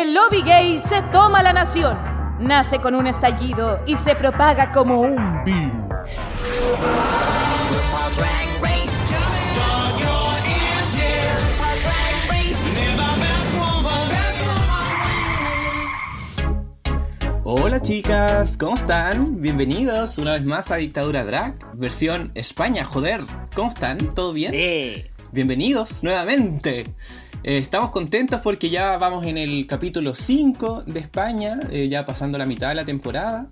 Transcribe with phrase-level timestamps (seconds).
[0.00, 1.98] El lobby gay se toma la nación.
[2.38, 5.76] Nace con un estallido y se propaga como un virus.
[17.42, 19.40] Hola chicas, ¿cómo están?
[19.40, 23.22] Bienvenidos una vez más a Dictadura Drag, versión España, joder.
[23.56, 23.98] ¿Cómo están?
[24.14, 24.54] ¿Todo bien?
[25.32, 26.84] Bienvenidos nuevamente.
[27.44, 32.36] Eh, estamos contentos porque ya vamos en el capítulo 5 de España, eh, ya pasando
[32.36, 33.48] la mitad de la temporada.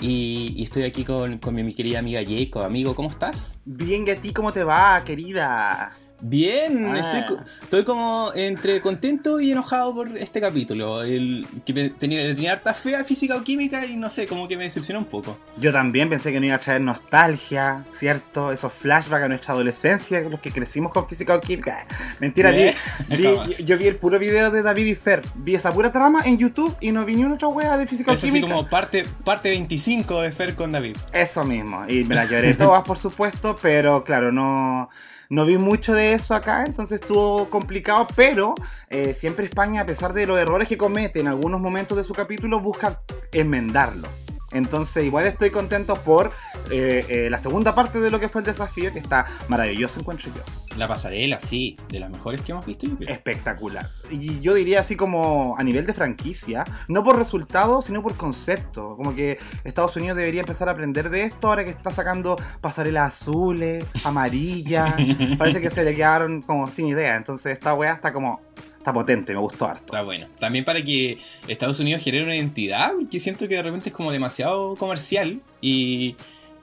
[0.00, 2.62] Y, estoy aquí con, con mi, mi querida amiga Jacob.
[2.62, 3.58] Amigo, ¿cómo estás?
[3.64, 5.90] Bien, ¿y a ti cómo te va, querida?
[6.20, 6.98] Bien, Ah.
[6.98, 11.02] estoy, co- estoy como entre contento y enojado por este capítulo.
[11.04, 14.56] El, que tenía, tenía harta fe a física o química y no sé, como que
[14.56, 15.38] me decepcionó un poco.
[15.58, 18.50] Yo también pensé que no iba a traer nostalgia, ¿cierto?
[18.50, 21.86] Esos flashbacks a nuestra adolescencia, los que crecimos con física o química.
[22.18, 22.70] Mentira, vi,
[23.16, 23.58] vi- Jamás.
[23.58, 25.22] yo vi el puro video de David y Fer.
[25.36, 28.10] Vi esa pura trama en YouTube y no vi ni una otra wea de física
[28.10, 28.52] o Es así química.
[28.54, 30.96] como parte, parte 25 de Fer con David.
[31.12, 31.84] Eso mismo.
[31.88, 34.88] Y me las lloré todas, por supuesto, pero claro, no,
[35.28, 38.54] no vi mucho de eso acá, entonces estuvo complicado, pero
[38.88, 42.14] eh, siempre España, a pesar de los errores que comete en algunos momentos de su
[42.14, 44.08] capítulo, busca enmendarlo.
[44.52, 46.32] Entonces, igual estoy contento por
[46.70, 50.30] eh, eh, la segunda parte de lo que fue el desafío, que está maravilloso, encuentro
[50.34, 50.42] yo.
[50.78, 52.86] La pasarela, sí, de las mejores que hemos visto.
[52.86, 53.10] yo creo.
[53.10, 53.90] Espectacular.
[54.10, 58.96] Y yo diría así como a nivel de franquicia, no por resultados, sino por concepto.
[58.96, 63.20] Como que Estados Unidos debería empezar a aprender de esto ahora que está sacando pasarelas
[63.20, 64.94] azules, amarillas.
[65.38, 67.16] Parece que se le quedaron como sin idea.
[67.16, 68.40] Entonces esta weá está como...
[68.88, 69.84] Está potente, me gustó harto.
[69.84, 70.28] Está bueno.
[70.38, 74.10] También para que Estados Unidos genere una identidad, que siento que de repente es como
[74.12, 76.16] demasiado comercial y,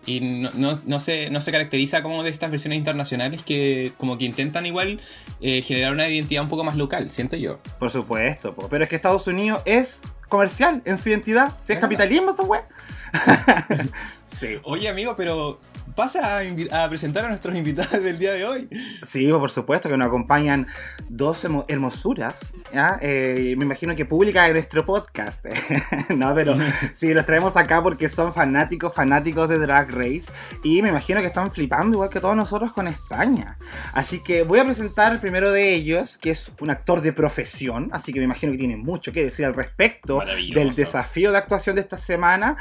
[0.07, 4.17] y no, no- no se, no se caracteriza como de estas versiones internacionales que como
[4.17, 4.99] que intentan igual
[5.39, 7.59] eh, generar una identidad un poco más local, siento yo.
[7.77, 8.69] Por supuesto, po.
[8.69, 11.49] pero es que Estados Unidos es comercial en su identidad.
[11.61, 12.67] Si es Es capitalismo esa weá.
[14.25, 14.57] sí.
[14.63, 15.59] Oye amigo, pero
[15.95, 18.69] pasa a, a presentar a nuestros invitados del día de hoy.
[19.03, 20.67] Sí, por supuesto, que nos acompañan
[21.09, 22.97] dos hermo- hermosuras, ¿ya?
[23.01, 25.45] Eh, me imagino que pública de nuestro podcast.
[26.15, 26.55] no, pero
[26.93, 30.31] sí, los traemos acá porque son fanáticos, fanáticos de Drag Race
[30.63, 33.57] y me imagino que están flipando igual que todos nosotros con España.
[33.93, 37.89] Así que voy a presentar el primero de ellos, que es un actor de profesión,
[37.93, 40.21] así que me imagino que tiene mucho que decir al respecto
[40.53, 42.55] del desafío de actuación de esta semana.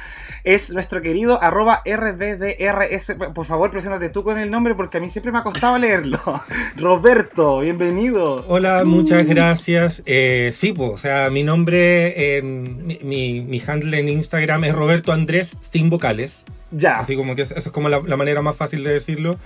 [0.44, 3.13] Es nuestro querido arroba RBDRS.
[3.34, 6.20] Por favor, preséntate tú con el nombre porque a mí siempre me ha costado leerlo.
[6.76, 8.44] Roberto, bienvenido.
[8.48, 10.02] Hola, muchas gracias.
[10.06, 15.56] Eh, sí, pues, o sea, mi nombre, en, mi, handle en Instagram es Roberto Andrés
[15.60, 16.44] sin vocales.
[16.70, 16.98] Ya.
[16.98, 19.36] Así como que eso, eso es como la, la manera más fácil de decirlo.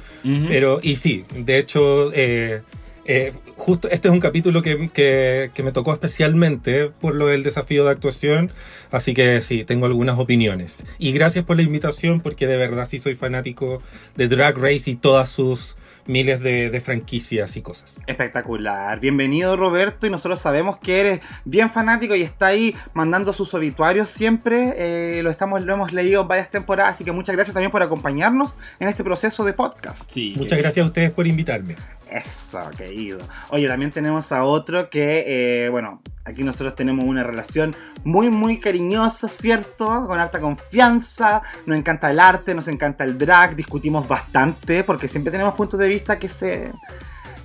[0.48, 2.62] Pero, y sí, de hecho, eh,
[3.08, 7.42] eh, justo este es un capítulo que, que- que me tocó especialmente por lo del
[7.42, 8.52] desafío de actuación.
[8.90, 10.84] Así que sí, tengo algunas opiniones.
[10.98, 13.82] Y gracias por la invitación, porque de verdad sí soy fanático
[14.16, 15.76] de Drag Race y todas sus
[16.06, 17.96] miles de, de franquicias y cosas.
[18.06, 18.98] Espectacular.
[18.98, 24.08] Bienvenido Roberto y nosotros sabemos que eres bien fanático y está ahí mandando sus obituarios
[24.08, 24.72] siempre.
[24.78, 28.56] Eh, lo, estamos, lo hemos leído varias temporadas, así que muchas gracias también por acompañarnos
[28.80, 30.10] en este proceso de podcast.
[30.10, 31.76] Sí, Muchas que- gracias a ustedes por invitarme.
[32.10, 33.18] Eso, querido.
[33.50, 38.60] Oye, también tenemos a otro que, eh, bueno, aquí nosotros tenemos una relación muy, muy
[38.60, 40.06] cariñosa, ¿cierto?
[40.06, 41.42] Con alta confianza.
[41.66, 45.88] Nos encanta el arte, nos encanta el drag, discutimos bastante porque siempre tenemos puntos de
[45.88, 46.72] vista que se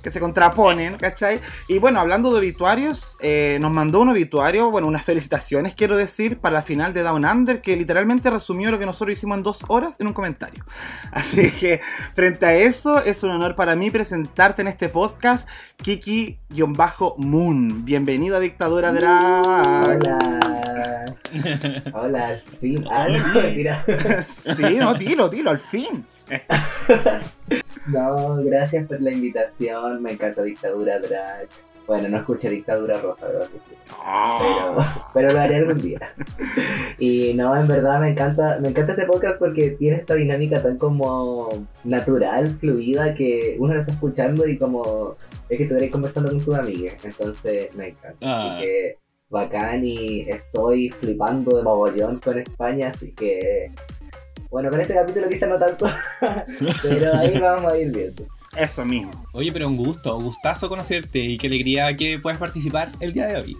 [0.04, 1.40] que se contraponen, ¿cachai?
[1.66, 6.38] Y bueno, hablando de obituarios, eh, nos mandó un obituario, bueno, unas felicitaciones, quiero decir,
[6.38, 9.64] para la final de Down Under, que literalmente resumió lo que nosotros hicimos en dos
[9.66, 10.64] horas en un comentario.
[11.10, 11.80] Así que,
[12.14, 15.48] frente a eso, es un honor para mí presentarte en este podcast,
[15.78, 17.84] Kiki-Moon.
[17.84, 19.46] Bienvenido a Dictadura Drag.
[19.46, 21.04] Hola.
[21.94, 22.84] Hola, al fin.
[22.90, 23.24] Ah, no.
[24.54, 26.06] Sí, no, dilo, dilo, al fin.
[27.86, 30.02] No, gracias por la invitación.
[30.02, 31.48] Me encanta Dictadura Drag.
[31.86, 33.48] Bueno, no escuché Dictadura Rosa, ¿verdad?
[33.52, 34.76] Pero,
[35.12, 36.14] pero lo haré algún día.
[36.98, 40.78] Y no, en verdad me encanta, me encanta este podcast porque tiene esta dinámica tan
[40.78, 45.16] como natural, fluida, que uno lo está escuchando y como
[45.50, 47.04] es que estuvierais conversando con tus amigas.
[47.04, 48.16] Entonces me encanta.
[48.22, 48.56] Ah.
[48.56, 48.98] Así que
[49.28, 53.70] bacán y estoy flipando de mogollón con España, así que
[54.54, 55.84] bueno, con este capítulo quizá no tanto,
[56.82, 58.24] pero ahí vamos a ir viendo.
[58.56, 59.10] Eso mismo.
[59.32, 63.26] Oye, pero un gusto, un gustazo conocerte y qué alegría que puedas participar el día
[63.26, 63.56] de hoy.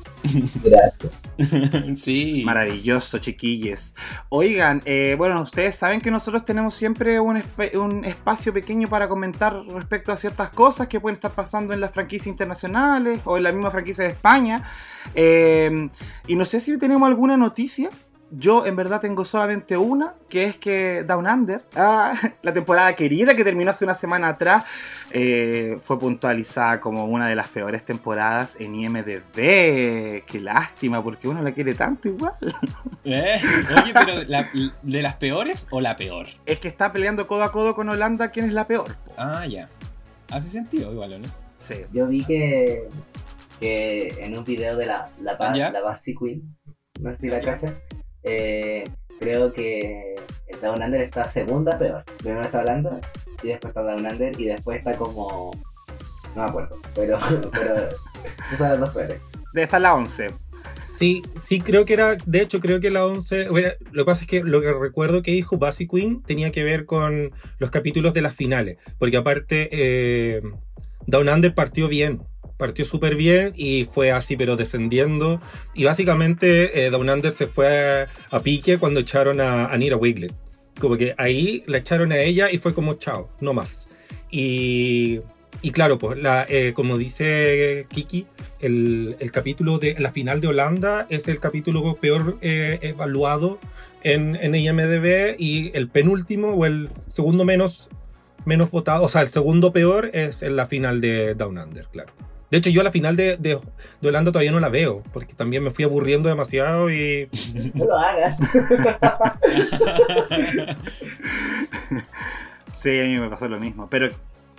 [0.62, 1.98] Gracias.
[2.00, 2.42] sí.
[2.44, 3.96] Maravilloso, chiquilles.
[4.28, 9.08] Oigan, eh, bueno, ustedes saben que nosotros tenemos siempre un, esp- un espacio pequeño para
[9.08, 13.42] comentar respecto a ciertas cosas que pueden estar pasando en las franquicias internacionales o en
[13.42, 14.62] la misma franquicia de España.
[15.16, 15.88] Eh,
[16.28, 17.90] y no sé si tenemos alguna noticia.
[18.36, 23.34] Yo en verdad tengo solamente una, que es que Down Under, ah, la temporada querida
[23.36, 24.64] que terminó hace una semana atrás,
[25.10, 30.24] eh, fue puntualizada como una de las peores temporadas en IMDB.
[30.24, 32.34] Qué lástima, porque uno la quiere tanto igual.
[33.06, 33.38] Eh,
[33.82, 34.48] Oye, pero la-
[34.80, 36.26] ¿de las peores o la peor?
[36.46, 38.96] Es que está peleando codo a codo con Holanda, ¿quién es la peor?
[39.04, 39.12] po?
[39.18, 39.68] Ah, ya.
[40.30, 41.28] Hace sentido igual, ¿o ¿no?
[41.58, 41.74] Sí.
[41.92, 42.88] Yo vi que,
[43.60, 45.36] que en un video de la, la,
[45.70, 46.56] la Basi Queen,
[47.00, 47.74] no sé si la cacha,
[48.24, 48.84] eh,
[49.20, 50.14] creo que
[50.46, 52.04] el Down Under está segunda peor.
[52.18, 53.00] Primero está Holanda
[53.42, 55.52] y después está Down Under y después está como...
[56.34, 57.18] No me acuerdo, pero,
[57.52, 59.20] pero esas son las dos peores.
[59.52, 60.30] Debe estar la 11.
[60.98, 64.20] Sí, sí, creo que era, de hecho, creo que la 11, bueno, lo que pasa
[64.22, 68.14] es que lo que recuerdo que dijo Basic Queen tenía que ver con los capítulos
[68.14, 70.42] de las finales, porque aparte eh,
[71.06, 72.22] Down Under partió bien,
[72.56, 75.40] partió súper bien y fue así, pero descendiendo,
[75.74, 80.32] y básicamente eh, Down Under se fue a, a pique cuando echaron a Anira Wiglet,
[80.80, 83.88] como que ahí la echaron a ella y fue como chao, no más.
[84.30, 85.20] Y,
[85.62, 88.26] y claro, pues la, eh, como dice Kiki,
[88.60, 93.58] el, el capítulo de la final de Holanda es el capítulo peor eh, evaluado
[94.02, 97.88] en, en IMDB y el penúltimo o el segundo menos,
[98.44, 102.12] menos votado, o sea, el segundo peor es en la final de Down Under, claro.
[102.54, 103.58] De hecho, yo la final de, de,
[104.00, 107.28] de Holanda todavía no la veo, porque también me fui aburriendo demasiado y...
[107.74, 108.38] No lo hagas.
[112.80, 113.88] Sí, a mí me pasó lo mismo.
[113.90, 114.10] Pero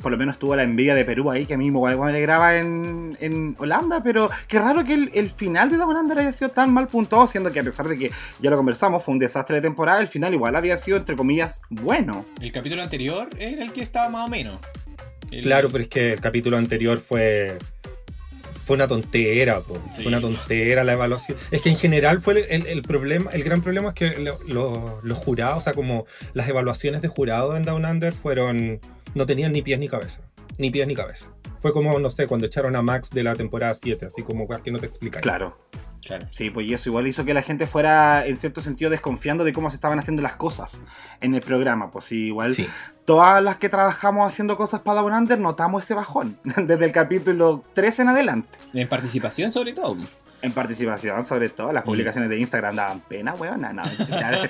[0.01, 2.57] por lo menos tuvo la envidia de Perú ahí, que a mí igual me alegraba
[2.57, 4.01] en, en Holanda.
[4.03, 7.27] Pero qué raro que el, el final de Down Under haya sido tan mal puntuado,
[7.27, 10.07] siendo que a pesar de que ya lo conversamos, fue un desastre de temporada, el
[10.07, 12.25] final igual había sido, entre comillas, bueno.
[12.41, 14.57] El capítulo anterior era el que estaba más o menos.
[15.31, 17.57] El- Claro, pero es que el capítulo anterior fue...
[18.65, 19.75] Fue una tontera, po.
[19.91, 20.01] Sí.
[20.03, 21.37] fue una tontera la evaluación.
[21.51, 24.37] Es que en general fue el, el- el problema, el gran problema es que lo-
[24.47, 28.79] lo- los jurados, o sea, como las evaluaciones de jurado en Down Under fueron,
[29.13, 30.21] no tenían ni pies ni cabeza,
[30.57, 31.27] ni pies ni cabeza.
[31.61, 34.71] Fue como, no sé, cuando echaron a Max de la temporada 7, así como que
[34.71, 35.21] no te explican.
[35.21, 35.57] Claro.
[36.05, 36.27] Claro.
[36.29, 39.53] Sí, pues y eso igual hizo que la gente fuera, en cierto sentido, desconfiando de
[39.53, 40.83] cómo se estaban haciendo las cosas
[41.19, 41.89] en el programa.
[41.89, 42.67] Pues sí, igual Sí.
[43.05, 47.63] todas las que trabajamos haciendo cosas para Down Under notamos ese bajón, desde el capítulo
[47.73, 48.49] 3 en adelante.
[48.73, 49.97] En participación, sobre todo.
[50.45, 53.61] En participación, sobre todo, las publicaciones de Instagram daban pena, weón.
[53.61, 54.47] No, no, mentira.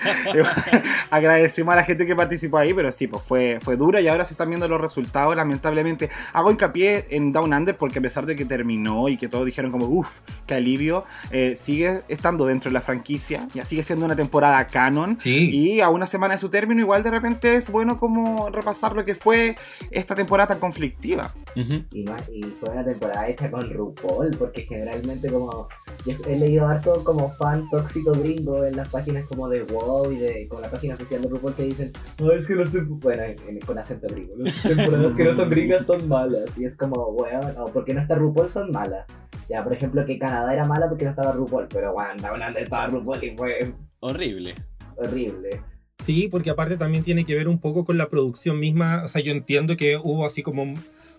[1.09, 4.25] Agradecemos a la gente que participó ahí, pero sí, pues fue, fue duro y ahora
[4.25, 6.09] se están viendo los resultados, lamentablemente.
[6.33, 9.71] Hago hincapié en Down Under porque a pesar de que terminó y que todos dijeron
[9.71, 14.18] como, uff, qué alivio, eh, sigue estando dentro de la franquicia, ya sigue siendo una
[14.18, 15.18] temporada canon.
[15.18, 15.50] Sí.
[15.50, 19.06] Y a una semana de su término, igual de repente es bueno como repasar lo
[19.06, 19.56] que fue
[19.91, 21.31] esta temporada tan conflictiva.
[21.55, 25.67] Y, más- y fue una temporada hecha con RuPaul, porque generalmente como
[26.05, 30.17] yo he leído harto como fan tóxico gringo en las páginas como de WoW y
[30.17, 33.23] de con la página oficial de RuPaul que dicen, no es que las tem- bueno,
[33.23, 36.45] en- en- con acento gringo, las temporadas que no son gringas son malas.
[36.57, 39.05] Y es como, weón, o porque no está RuPaul son malas.
[39.49, 42.87] Ya, por ejemplo, que Canadá era mala porque no estaba RuPaul, pero bueno, Under estaba
[42.87, 44.55] RuPaul y fue Horrible.
[44.97, 45.61] horrible.
[46.03, 49.03] Sí, porque aparte también tiene que ver un poco con la producción misma.
[49.03, 50.73] O sea, yo entiendo que hubo así como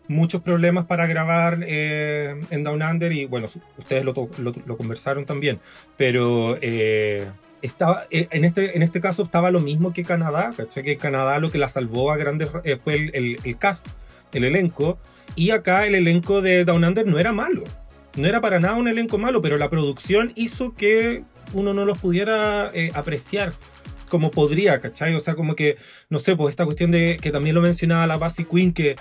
[0.09, 3.49] muchos problemas para grabar eh, en Down Under y bueno,
[3.79, 5.59] ustedes lo, lo- conversaron también,
[5.97, 7.27] pero eh,
[7.63, 10.83] estaba, eh, en, este, en este caso estaba lo mismo que Canadá, ¿cachai?
[10.85, 13.87] Que Canadá lo que la salvó a grandes ra- fue el, el- el cast,
[14.33, 14.99] el elenco,
[15.35, 17.65] y acá el elenco de Down Under no era malo.
[18.17, 21.99] No era para nada un elenco malo, pero la producción hizo que uno no los
[21.99, 23.53] pudiera apreciar
[24.09, 25.15] como podría, ¿cachai?
[25.15, 25.77] O sea, como que,
[26.09, 28.97] no sé, pues esta cuestión de que también lo mencionaba la Basi Queen, que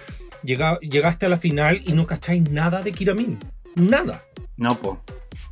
[0.45, 3.39] llega, llegaste a la final y no cacháis nada de Kiramin.
[3.75, 4.23] Nada.
[4.57, 5.01] No, po.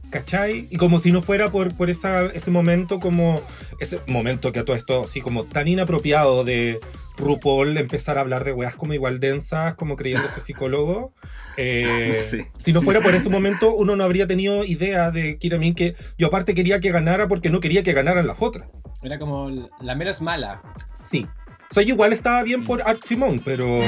[0.10, 0.68] ¿Cachai?
[0.70, 3.42] Y como si no fuera por, por esa, ese momento como...
[3.80, 6.80] Ese momento que a todo esto, así como tan inapropiado de
[7.18, 11.14] RuPaul empezar a hablar de weas como igual densas, como creyéndose psicólogo.
[11.58, 12.46] Eh, Sí.
[12.58, 16.28] Si no fuera por ese momento, uno no habría tenido idea de Kiramin que yo
[16.28, 18.70] aparte quería que ganara porque no quería que ganaran las otras.
[19.02, 20.62] Era como la menos mala.
[21.04, 21.28] Sí.
[21.70, 23.82] O sea, yo igual estaba bien por Art Simon, pero.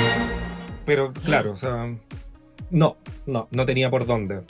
[0.86, 1.94] Pero claro, o sea.
[2.72, 4.42] No, no, no tenía por dónde.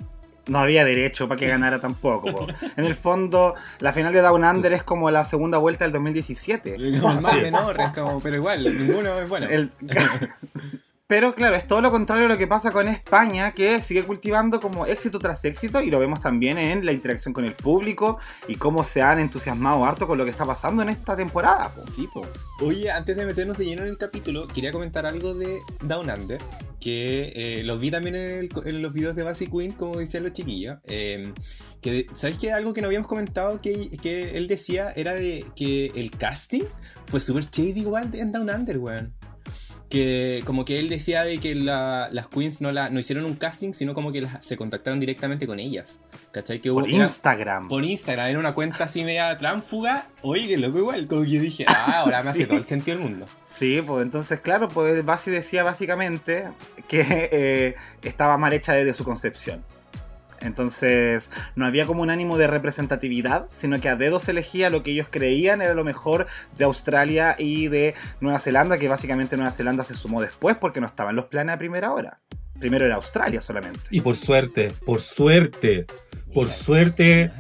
[0.48, 2.32] No había derecho para que ganara tampoco.
[2.32, 2.48] po.
[2.78, 6.76] En el fondo, la final de Down Under es como la segunda vuelta del 2017.
[7.02, 7.42] Como el más Sí.
[7.42, 9.48] menor, es como, pero igual, ninguno es bueno.
[9.50, 9.72] El-
[11.08, 14.60] Pero claro, es todo lo contrario a lo que pasa con España, que sigue cultivando
[14.60, 18.56] como éxito tras éxito y lo vemos también en la interacción con el público y
[18.56, 21.72] cómo se han entusiasmado harto con lo que está pasando en esta temporada.
[21.94, 22.26] Sí, po.
[22.62, 26.42] Oye, antes de meternos de lleno en el capítulo, quería comentar algo de Down Under,
[26.80, 30.80] que eh, los vi también en, los videos de Basic Queen, como decían los chiquillos.
[30.86, 31.34] Eh,
[31.82, 35.92] que, ¿Sabéis que algo que no habíamos comentado que, que él decía era de que
[35.94, 36.64] el casting
[37.06, 39.14] fue súper shady igual en Down Under, weón?
[39.90, 43.74] Que como que él decía de que las queens no, la, no hicieron un casting,
[43.74, 46.02] sino como que se contactaron directamente con ellas.
[46.32, 46.60] ¿Cachai?
[46.60, 47.68] Que por Instagram.
[47.68, 50.08] por Instagram, era una cuenta así media tránfuga.
[50.22, 53.08] Oye, loco igual, como que yo dije, ah, ahora me hace todo el sentido del
[53.08, 53.26] mundo.
[53.48, 56.50] Sí, pues entonces, claro, pues Basi decía básicamente
[56.88, 59.64] que eh, estaba mal hecha desde su concepción.
[60.42, 64.84] Entonces, no había como un ánimo de representatividad, sino que a dedos se elegía lo
[64.84, 66.28] que ellos creían era lo mejor
[66.58, 70.88] de Australia y de Nueva Zelanda, que básicamente Nueva Zelanda se sumó después porque no
[70.88, 72.20] estaban los planes a primera hora.
[72.60, 73.80] Primero era Australia solamente.
[73.90, 75.86] Y por suerte, por suerte,
[76.34, 77.32] por suerte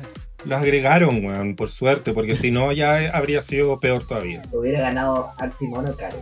[0.45, 4.43] lo agregaron, weón, por suerte, porque si no ya habría sido peor todavía.
[4.51, 6.21] Hubiera ganado Arximono Karen.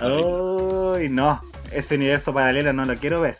[0.00, 1.40] Uy, no,
[1.72, 3.38] ese universo paralelo no lo quiero ver.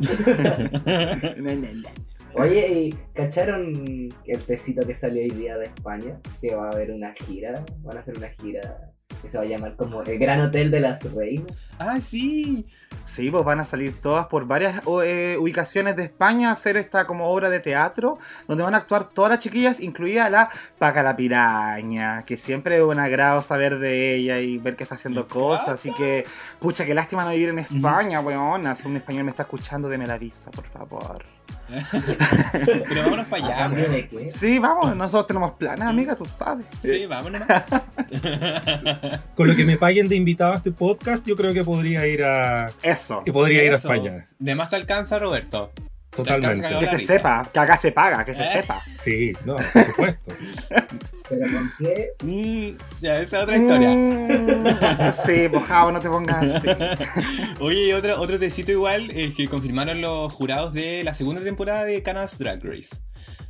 [2.34, 6.20] Oye, ¿y cacharon el tecito que salió hoy día de España?
[6.40, 9.46] Que va a haber una gira, van a hacer una gira que se va a
[9.46, 11.52] llamar como el Gran Hotel de las Reinas.
[11.78, 12.66] ¡Ah, sí!
[13.02, 17.06] Sí, pues van a salir todas por varias eh, ubicaciones de España a hacer esta
[17.06, 20.48] como obra de teatro, donde van a actuar todas las chiquillas, incluida la
[20.78, 24.96] Paca la Piraña, que siempre es un agrado saber de ella y ver que está
[24.96, 26.26] haciendo cosas, así que,
[26.58, 28.76] pucha, qué lástima no vivir en España, weón.
[28.76, 31.24] Si un español me está escuchando, deme la visa, por favor.
[32.52, 34.08] Pero vámonos para allá.
[34.24, 36.66] Sí, vamos, nosotros tenemos planes, amiga, tú sabes.
[36.82, 37.42] Sí, vámonos.
[39.34, 42.24] Con lo que me paguen de invitado a este podcast, yo creo que podría ir
[42.24, 42.70] a.
[42.82, 43.22] Eso.
[43.24, 44.28] Y podría ir a España.
[44.38, 45.72] De más te alcanza, Roberto.
[46.10, 46.78] Totalmente.
[46.80, 48.52] Que se sepa, que acá se paga, que se ¿Eh?
[48.52, 48.82] sepa.
[49.04, 50.34] Sí, no, por supuesto.
[51.30, 52.10] ¿Pero con qué?
[52.24, 53.88] Mm, ya, esa es otra historia.
[53.88, 56.68] Mm, sí, mojado, no te pongas así.
[57.60, 61.84] Oye, y otro, otro tecito igual es que confirmaron los jurados de la segunda temporada
[61.84, 62.96] de Canada's Drag Race.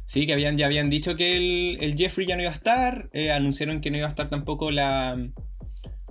[0.04, 3.08] Sí, que habían, ya habían dicho que el, el Jeffrey ya no iba a estar.
[3.12, 5.16] Eh, anunciaron que no iba a estar tampoco la.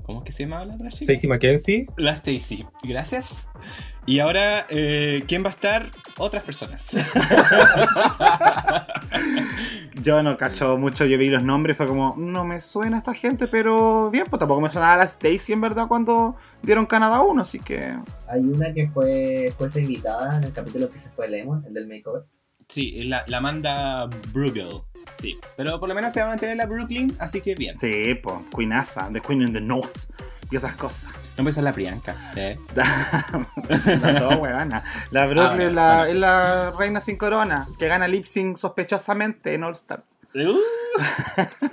[0.01, 1.13] ¿Cómo es que se llama la otra chica?
[1.13, 1.85] Stacy McKenzie.
[1.97, 3.47] La Stacy, gracias.
[4.07, 5.91] Y ahora, eh, ¿quién va a estar?
[6.19, 6.91] Otras personas.
[10.03, 13.13] yo no cacho mucho, yo vi los nombres y fue como, no me suena esta
[13.13, 17.41] gente, pero bien, pues tampoco me sonaba la Stacy en verdad cuando dieron Canadá 1,
[17.41, 17.95] así que...
[18.27, 21.87] Hay una que fue, fue invitada en el capítulo que se fue Lemon, el del
[21.87, 22.23] makeover.
[22.67, 24.81] Sí, la, la Amanda Brugel.
[25.17, 27.77] Sí, pero por lo menos se va a mantener la Brooklyn, así que bien.
[27.77, 30.07] Sí, pues, Queenasa, The Queen in the North
[30.51, 31.09] y esas cosas.
[31.37, 32.15] No me la Priyanka.
[32.35, 32.57] ¿eh?
[34.17, 34.83] todo huevana.
[35.11, 39.63] La Brooklyn es, la, es, la, reina sin corona, que gana lip sync sospechosamente en
[39.63, 40.05] All Stars.
[40.35, 40.59] Uh.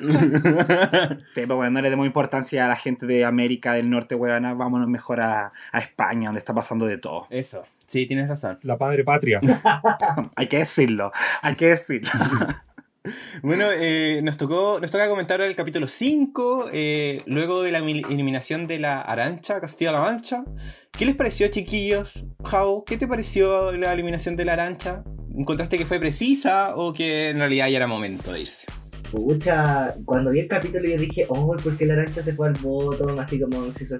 [1.34, 4.54] sí, pues bueno, no le demos importancia a la gente de América del Norte, huevana.
[4.54, 7.26] Vámonos mejor a, a España, donde está pasando de todo.
[7.30, 7.64] Eso.
[7.86, 8.58] Sí, tienes razón.
[8.62, 9.40] La padre patria.
[10.36, 12.10] hay que decirlo, hay que decirlo.
[13.42, 18.66] bueno, eh, nos, tocó, nos toca comentar el capítulo 5, eh, luego de la eliminación
[18.66, 20.44] de la Arancha, Castilla-La Mancha.
[20.92, 22.24] ¿Qué les pareció, chiquillos?
[22.50, 25.04] How, ¿qué te pareció la eliminación de la Arancha?
[25.36, 28.66] ¿Encontraste que fue precisa o que en realidad ya era momento de irse?
[29.10, 32.54] Pucha, cuando vi el capítulo yo dije, oh, ¿por qué la Arancha se fue al
[32.54, 33.08] voto?
[33.20, 33.96] Así como si su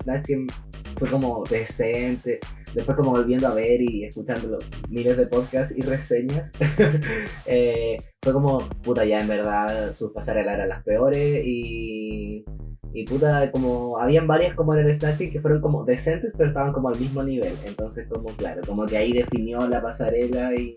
[0.99, 2.41] fue como decente
[2.77, 4.59] después como volviendo a ver y escuchando
[4.91, 6.53] miles de podcasts y reseñas,
[7.47, 12.45] eh, fue como, puta, ya en verdad sus pasarelas eran las peores y,
[12.93, 16.75] y puta, como habían varias como en el Snatching que fueron como decentes, pero estaban
[16.75, 17.55] como al mismo nivel.
[17.65, 20.77] Entonces, como claro, como que ahí definió la pasarela y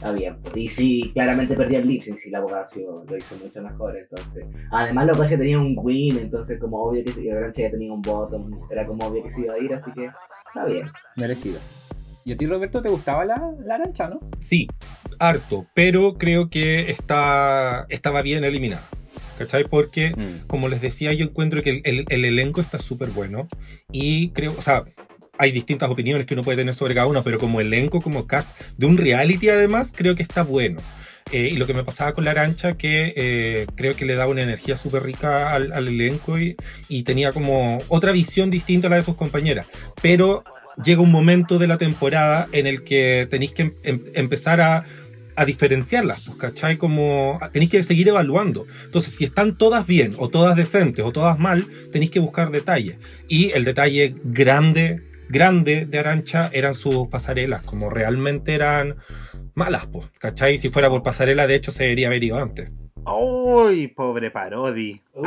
[0.00, 0.38] había.
[0.54, 3.98] Y sí, claramente perdía el lip si la Bogasio lo hizo mucho mejor.
[3.98, 8.00] Entonces, además, la Bogasio tenía un win, entonces, como obvio que el ya tenía un
[8.00, 10.10] bottom, era como obvio que se iba a ir, así que
[10.58, 10.90] Está bien.
[11.14, 11.60] Merecido.
[12.24, 14.18] ¿Y a ti, Roberto, te gustaba la, la arancha, no?
[14.40, 14.66] Sí,
[15.20, 18.82] harto, pero creo que está, estaba bien eliminada.
[19.38, 19.64] ¿Cachai?
[19.64, 20.48] Porque, mm.
[20.48, 23.46] como les decía, yo encuentro que el, el, elenco está súper bueno.
[23.92, 24.84] Y creo, o sea,
[25.38, 28.50] hay distintas opiniones que uno puede tener sobre cada uno, pero como elenco, como cast
[28.76, 30.80] de un reality además, creo que está bueno.
[31.32, 34.30] Eh, y lo que me pasaba con la arancha, que eh, creo que le daba
[34.30, 36.56] una energía súper rica al, elenco y,
[36.88, 39.66] y, tenía como otra visión distinta a la de sus compañeras.
[40.00, 40.44] Pero
[40.82, 44.84] llega un momento de la temporada en el que tenéis que em, em, empezar a,
[45.36, 46.78] a diferenciarlas, pues, ¿cachai?
[46.78, 48.66] Como tenéis que seguir evaluando.
[48.84, 52.96] Entonces, si están todas bien, o todas decentes, o todas mal, tenéis que buscar detalles.
[53.28, 58.96] Y el detalle grande grande de Arancha eran sus pasarelas, como realmente eran
[59.58, 60.56] malas, pues, ¿cachai?
[60.56, 62.70] Si fuera por pasarela, de hecho, se debería haber ido antes.
[63.10, 65.00] ¡Uy, pobre Parodi!
[65.14, 65.22] no,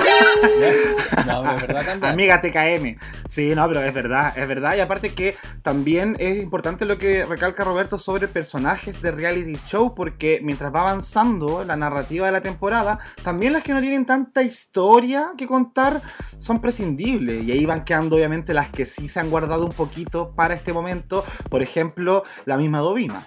[1.44, 2.96] pero es verdad, Amiga TKM.
[3.28, 4.76] Sí, no, pero es verdad, es verdad.
[4.76, 9.96] Y aparte que también es importante lo que recalca Roberto sobre personajes de reality show,
[9.96, 14.44] porque mientras va avanzando la narrativa de la temporada, también las que no tienen tanta
[14.44, 16.02] historia que contar
[16.38, 17.44] son prescindibles.
[17.44, 20.72] Y ahí van quedando obviamente las que sí se han guardado un poquito para este
[20.72, 21.26] momento.
[21.50, 23.26] Por ejemplo, la misma Dovima.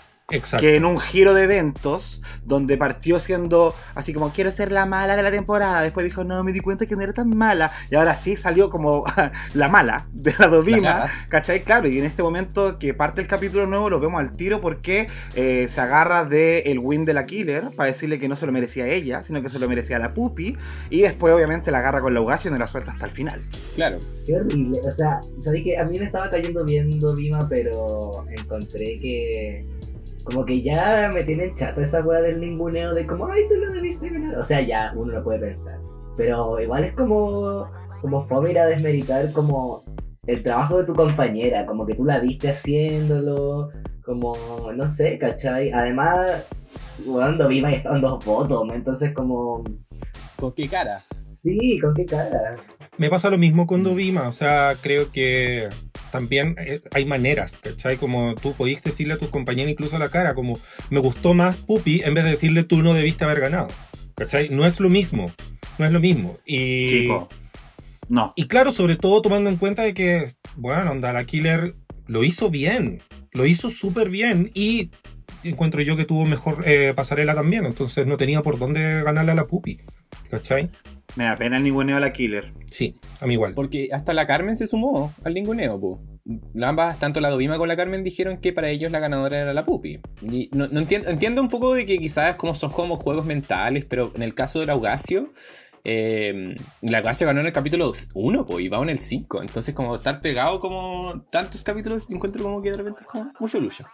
[0.58, 5.16] Que en un giro de eventos, donde partió siendo así como quiero ser la mala
[5.16, 7.94] de la temporada, después dijo no, me di cuenta que no era tan mala, y
[7.94, 9.04] ahora sí salió como
[9.54, 11.62] la mala de la Dovima, ¿cachai?
[11.62, 15.08] Claro, y en este momento que parte el capítulo nuevo lo vemos al tiro porque
[15.34, 18.52] eh, se agarra del el win de la Killer para decirle que no se lo
[18.52, 20.56] merecía ella, sino que se lo merecía la Pupi,
[20.88, 23.42] y después obviamente la agarra con la Ugacio y no la suelta hasta el final.
[23.74, 24.00] Claro.
[24.24, 28.98] Qué horrible, o sea, sabí que a mí me estaba cayendo bien Dovima, pero encontré
[29.00, 29.66] que
[30.24, 33.72] como que ya me tienen chato esa weá del ninguneo de como, ay, tú lo
[33.72, 34.38] debiste ganar.
[34.38, 35.78] O sea, ya uno lo puede pensar.
[36.16, 39.84] Pero igual es como, como fome ir a desmeritar como
[40.26, 43.70] el trabajo de tu compañera, como que tú la viste haciéndolo,
[44.04, 44.34] como,
[44.74, 45.70] no sé, ¿cachai?
[45.70, 46.48] Además,
[47.04, 49.62] cuando viva y estaban dos votos, entonces como...
[50.36, 51.04] ¿Con qué cara?
[51.42, 52.56] Sí, ¿con qué cara?
[52.96, 55.68] Me pasa lo mismo con Dovima, o sea, creo que
[56.12, 57.96] también eh, hay maneras, ¿cachai?
[57.96, 60.56] Como tú podías decirle a tus compañeros incluso a la cara, como
[60.90, 63.68] me gustó más Pupi, en vez de decirle tú no debiste haber ganado,
[64.14, 64.48] ¿cachai?
[64.50, 65.32] No es lo mismo,
[65.78, 66.38] no es lo mismo.
[66.46, 67.28] Y, Chico.
[68.08, 68.32] No.
[68.36, 71.74] Y claro, sobre todo tomando en cuenta de que, bueno, onda, la Killer
[72.06, 74.90] lo hizo bien, lo hizo súper bien y
[75.42, 79.34] encuentro yo que tuvo mejor eh, pasarela también, entonces no tenía por dónde ganarle a
[79.34, 79.80] la Pupi,
[80.30, 80.70] ¿cachai?
[81.16, 82.52] Me da pena el ninguneo a la Killer.
[82.70, 83.54] Sí, a mí igual.
[83.54, 86.00] Porque hasta la Carmen se sumó al ninguneo, pu.
[86.62, 89.66] Ambas, tanto la Dovima como la Carmen, dijeron que para ellos la ganadora era la
[89.66, 90.00] Pupi.
[90.22, 94.10] Y no, entiendo, entiendo un poco de que quizás como son como juegos mentales, pero
[94.14, 95.34] en el caso de Augasio,
[95.86, 99.42] eh, la clase ganó en el capítulo 1, pues, y va en el 5.
[99.42, 103.60] Entonces, como estar pegado como tantos capítulos, encuentro como que de repente es como mucho
[103.60, 103.84] lucha.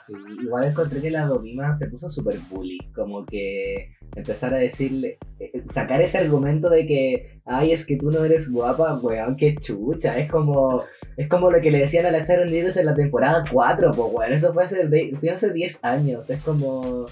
[0.41, 5.65] igual encontré que la Dovima se puso súper bully, como que empezar a decirle, eh,
[5.75, 10.17] sacar ese argumento de que, ay, es que tú no eres guapa, weón, qué chucha.
[10.17, 10.85] Es como,
[11.17, 14.13] es como lo que le decían a la Sharon Needles en la temporada 4, pues,
[14.13, 14.89] weón, eso fue hace,
[15.19, 16.31] fue hace 10 años.
[16.31, 17.07] Es como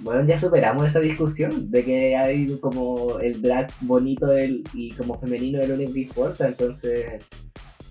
[0.00, 4.28] bueno, ya superamos esa discusión de que hay como el drag bonito
[4.74, 7.22] y como femenino del único que entonces,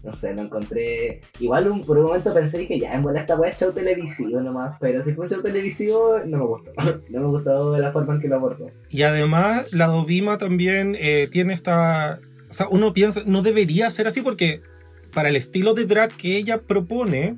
[0.03, 1.21] no sé, lo encontré.
[1.39, 5.03] Igual por un momento pensé que ya, en buena esta wea show televisivo nomás, pero
[5.03, 6.71] si fue un show televisivo, no me gustó.
[7.09, 8.69] no me gustó la forma en que lo abordó.
[8.89, 12.19] Y además, la Dovima también eh, tiene esta.
[12.49, 14.61] O sea, uno piensa, no debería ser así porque
[15.13, 17.37] para el estilo de drag que ella propone,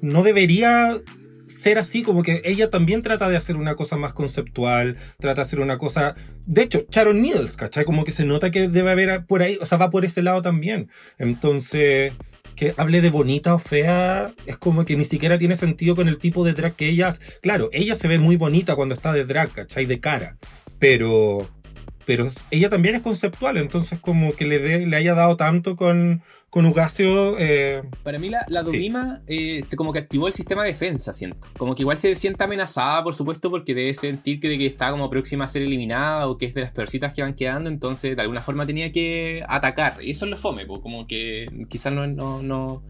[0.00, 1.00] no debería
[1.48, 5.46] ser así, como que ella también trata de hacer una cosa más conceptual, trata de
[5.46, 6.14] hacer una cosa...
[6.46, 7.84] De hecho, Sharon Needles, ¿cachai?
[7.84, 10.42] Como que se nota que debe haber por ahí, o sea, va por ese lado
[10.42, 10.88] también.
[11.18, 12.12] Entonces,
[12.56, 16.18] que hable de bonita o fea, es como que ni siquiera tiene sentido con el
[16.18, 17.20] tipo de drag que ellas...
[17.42, 19.86] Claro, ella se ve muy bonita cuando está de drag, ¿cachai?
[19.86, 20.36] De cara.
[20.78, 21.48] Pero
[22.08, 26.64] pero ella también es conceptual, entonces como que le, le haya dado tanto con, con
[26.64, 27.38] Ugasio.
[27.38, 31.48] Eh, Para mí la, la Dovima eh, como que activó el sistema de defensa, siento.
[31.58, 34.90] Como que igual se siente amenazada, por supuesto, porque debe sentir que, de que está
[34.90, 38.16] como próxima a ser eliminada o que es de las peorcitas que van quedando, entonces
[38.16, 39.98] de alguna forma tenía que atacar.
[40.00, 42.84] Y eso es lo fome, como que quizás no, no, no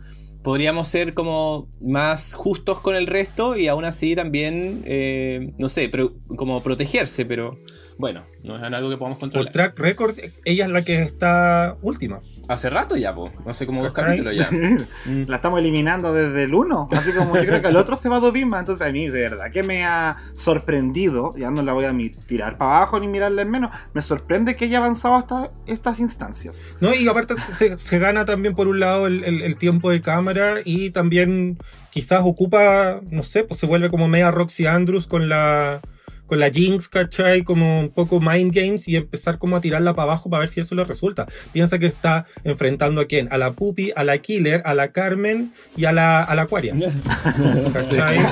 [0.44, 5.88] podríamos ser como más justos con el resto y aún así también, eh, no sé,
[5.88, 7.58] pero, como protegerse, pero
[7.98, 9.46] bueno, no es algo que podamos controlar.
[9.46, 12.20] Por track record, ella es la que está última.
[12.48, 13.32] Hace rato ya, po.
[13.44, 14.48] No sé cómo dos capítulos ya.
[15.26, 16.90] la estamos eliminando desde el 1.
[16.92, 18.60] Así como yo creo que el otro se va a Dovima.
[18.60, 21.34] Entonces a mí, de verdad, que me ha sorprendido.
[21.36, 21.94] Ya no la voy a
[22.26, 23.74] tirar para abajo ni mirarla en menos.
[23.94, 26.68] Me sorprende que haya avanzado hasta estas instancias.
[26.80, 31.58] No, y aparte se, gana también por un lado el, tiempo de cámara y también
[31.90, 35.80] quizás ocupa, no sé, pues se vuelve como media Roxy Andrews con la
[36.28, 37.42] con la Jinx, ¿cachai?
[37.42, 40.60] Como un poco mind games y empezar como a tirarla para abajo para ver si
[40.60, 41.26] eso le resulta.
[41.52, 43.28] Piensa que está enfrentando a quién?
[43.32, 46.74] A la Pupi, a la Killer, a la Carmen y a la, a la Aquaria.
[47.72, 48.24] ¿Cachai?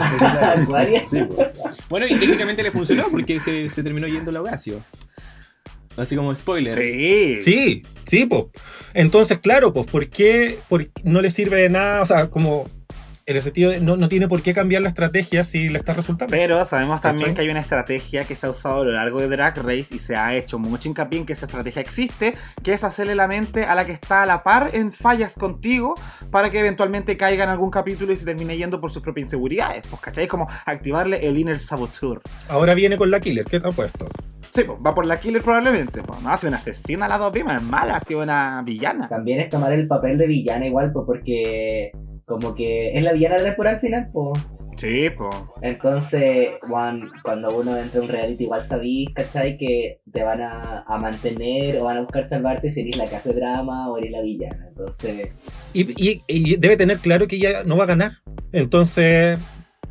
[1.89, 4.83] bueno, y técnicamente le funcionó porque se, se terminó yendo la Horacio.
[5.97, 6.75] Así como spoiler.
[6.75, 7.43] Sí.
[7.43, 8.45] Sí, sí, pues.
[8.93, 10.59] Entonces, claro, pues, ¿por qué,
[11.03, 12.03] no le sirve de nada?
[12.03, 12.69] O sea, como
[13.27, 15.93] en el sentido de no, no tiene por qué cambiar la estrategia si le está
[15.93, 16.31] resultando.
[16.31, 17.35] Pero sabemos también ¿Cachai?
[17.35, 19.99] que hay una estrategia que se ha usado a lo largo de Drag Race y
[19.99, 23.65] se ha hecho mucho hincapié en que esa estrategia existe, que es hacerle la mente
[23.65, 25.97] a la que está a la par en fallas contigo
[26.31, 29.85] para que eventualmente caiga en algún capítulo y se termine yendo por sus propias inseguridades.
[29.89, 30.29] Pues, ¿cachai?
[30.29, 32.23] Como activarle el inner saboteur.
[32.49, 34.07] Ahora viene con la killer, ¿qué te ha puesto?
[34.53, 36.01] Sí, pues, va por la killer probablemente.
[36.01, 39.09] Pues, no, ha sido una asesina la dos es mala, ha sido una villana.
[39.09, 41.91] También es tomar el papel de villana igual, pues porque
[42.27, 44.39] como que es la villana temporal al final, pues.
[44.77, 45.35] Sí, pues.
[45.63, 49.57] Entonces, Juan, cuando uno entra a un reality, igual sabís, ¿cachai?
[49.57, 53.17] Que te van a, a mantener o van a buscar salvarte si eres la que
[53.17, 54.67] hace drama o eres la villana.
[54.69, 55.29] Entonces,
[55.73, 58.13] Y, y- y debe tener claro que ella no va a ganar.
[58.53, 59.39] Entonces,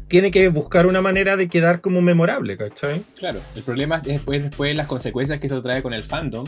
[0.08, 3.02] tiene que buscar una manera de quedar como memorable, ¿cachai?
[3.17, 6.45] Claro, el problema es después, después las consecuencias que eso trae con el fandom.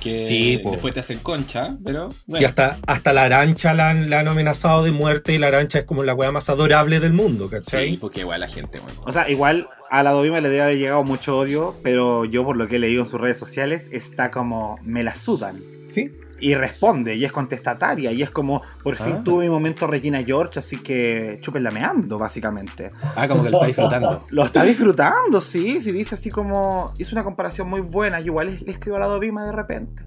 [0.00, 0.70] Que Sí, po.
[0.72, 2.08] después te hacen concha, pero.
[2.26, 2.46] Bueno.
[2.46, 5.84] hasta, hasta la arancha la han, la han amenazado de muerte y la arancha es
[5.84, 7.92] como la weá más adorable del mundo, ¿cachai?
[7.92, 9.00] Sí, porque igual la gente, bueno.
[9.04, 12.56] O sea, igual a la Dovima le debe haber llegado mucho odio, pero yo por
[12.56, 15.60] lo que he leído en sus redes sociales está como me la sudan.
[15.86, 16.10] Sí.
[16.40, 19.22] Y responde, y es contestataria, y es como, por fin Ah.
[19.24, 22.92] tuve mi momento Regina George, así que chúpenla meando, básicamente.
[23.14, 24.24] Ah, como que lo está disfrutando.
[24.30, 28.46] Lo está disfrutando, sí, sí dice así como, hizo una comparación muy buena, yo igual
[28.48, 30.02] le, le escribo a la Dovima de repente.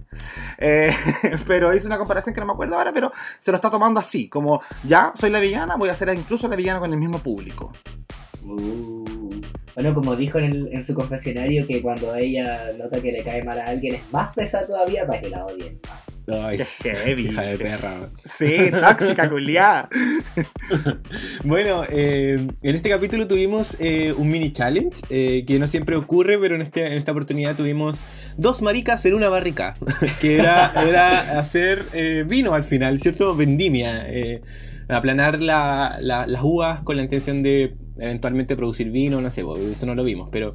[0.58, 0.90] Eh,
[1.46, 4.28] pero hizo una comparación que no me acuerdo ahora, pero se lo está tomando así,
[4.28, 7.72] como, ya, soy la villana, voy a ser incluso la villana con el mismo público.
[8.44, 9.04] uh,
[9.74, 13.42] bueno, como dijo en, el- en su confesionario, que cuando ella nota que le cae
[13.42, 15.80] mal a alguien es más pesada todavía para que la odien.
[16.26, 17.26] Ay, Qué heavy.
[17.28, 18.08] hija de perra.
[18.24, 19.88] Sí, tóxica, culiada.
[21.44, 26.38] Bueno, eh, en este capítulo tuvimos eh, un mini challenge eh, que no siempre ocurre,
[26.38, 28.04] pero en, este, en esta oportunidad tuvimos
[28.36, 29.74] dos maricas en una barrica,
[30.20, 31.84] que era, era hacer
[32.26, 33.36] vino al final, ¿cierto?
[33.36, 34.06] Vendimia,
[34.88, 39.86] aplanar la- la- las uvas con la intención de eventualmente producir vino, no sé, eso
[39.86, 40.52] no lo vimos, pero...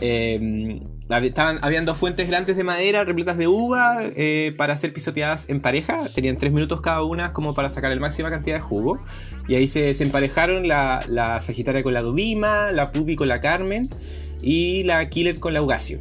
[0.00, 0.80] eh,
[1.22, 5.60] estaban, habían dos fuentes grandes de madera repletas de uva eh, para ser pisoteadas en
[5.60, 6.08] pareja.
[6.14, 8.98] Tenían tres minutos cada una como para sacar la máxima cantidad de jugo.
[9.48, 13.88] Y ahí se, emparejaron la, la Sagitaria con la Dubima, la Pupi con la Carmen
[14.40, 16.00] y la Killer con la Ugacio.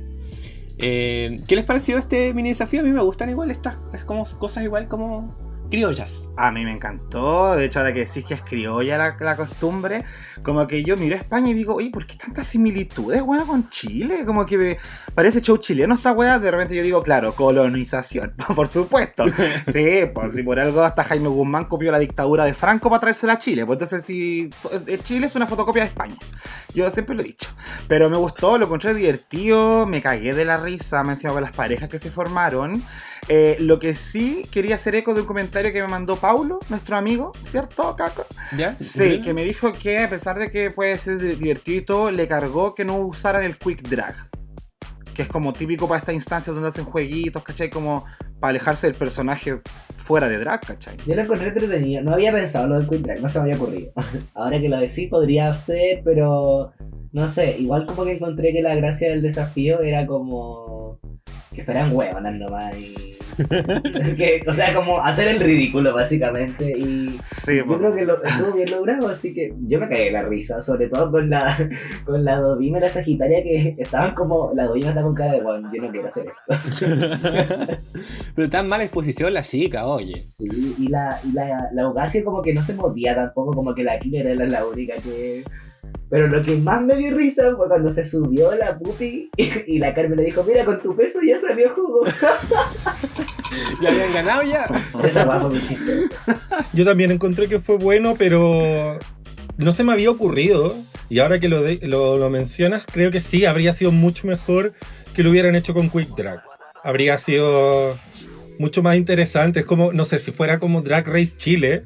[0.78, 2.82] Eh, ¿Qué les pareció este mini desafío?
[2.82, 5.36] A mí me gustan igual estas es como cosas igual como
[5.72, 6.30] criollas.
[6.38, 10.04] A mí me encantó, de hecho ahora que decís que es criolla la, la costumbre,
[10.44, 14.26] como que yo miro a España y digo, oye, ¿por qué tantas similitudes, con Chile?
[14.26, 14.78] Como que me
[15.16, 19.26] parece show chileno esta weá, de repente yo digo, claro, colonización, por supuesto.
[19.72, 23.34] Sí, pues si por algo hasta Jaime Guzmán copió la dictadura de Franco para traérsela
[23.34, 24.50] a Chile, pues entonces si
[24.88, 26.16] eh, Chile es una fotocopia de España,
[26.74, 27.50] yo siempre lo he dicho.
[27.88, 31.52] Pero me gustó, lo encontré divertido, me cagué de la risa, me encima con las
[31.52, 32.84] parejas que se formaron.
[33.28, 36.98] Eh, lo que sí quería hacer eco de un comentario que me mandó Paulo, nuestro
[36.98, 38.26] amigo, ¿cierto, Caco?
[38.58, 38.76] ¿Ya?
[38.80, 42.12] Sí, que me dijo que a pesar de que puede ser di- divertido y todo,
[42.12, 44.16] le cargó que no usaran el quick drag.
[45.14, 47.70] Que es como típico para estas instancias donde hacen jueguitos, ¿cachai?
[47.70, 48.06] Como
[48.40, 49.60] para alejarse del personaje
[49.98, 50.98] fuera de drag, ¿cachai?
[51.06, 52.02] Yo lo encontré entretenido.
[52.02, 53.92] No había pensado lo del Quick Drag, no se me había ocurrido.
[54.34, 56.72] Ahora que lo decís, podría ser, pero
[57.12, 57.58] no sé.
[57.60, 60.98] Igual como que encontré que la gracia del desafío era como
[61.54, 62.78] que fueran huevonas nomás.
[62.78, 63.18] Y...
[64.18, 66.72] que, o sea, como hacer el ridículo, básicamente.
[66.78, 70.12] Y Sí, yo creo que lo, estuvo bien logrado, así que yo me cagué de
[70.12, 71.58] la risa, sobre todo con la
[72.06, 74.52] con la Dovima y la Sagitaria que estaban como.
[74.56, 77.78] La Dovima está con cara de, bueno, yo no quiero hacer esto.
[78.36, 80.30] Pero tan mala exposición la chica, oye.
[80.40, 84.00] Sí, y la, y la, la como que no se movía tampoco, como que la
[84.00, 85.44] Killer era la única que...
[86.10, 89.80] Pero lo que más me dio risa fue cuando se subió la pupi y, y
[89.80, 92.02] la Carmen le dijo, mira, con tu peso ya salió jugo.
[93.82, 94.66] ¿Ya habían ganado ya?
[96.74, 99.00] Yo también encontré que fue bueno, pero
[99.58, 100.76] no se me había ocurrido.
[101.10, 104.74] Y ahora que lo, de- lo, lo mencionas, creo que sí, habría sido mucho mejor
[105.14, 106.42] que lo hubieran hecho con Quick Drag.
[106.84, 107.98] Habría sido
[108.60, 109.62] mucho más interesante.
[109.62, 111.84] Es como, no sé, si fuera como Drag Race Chile,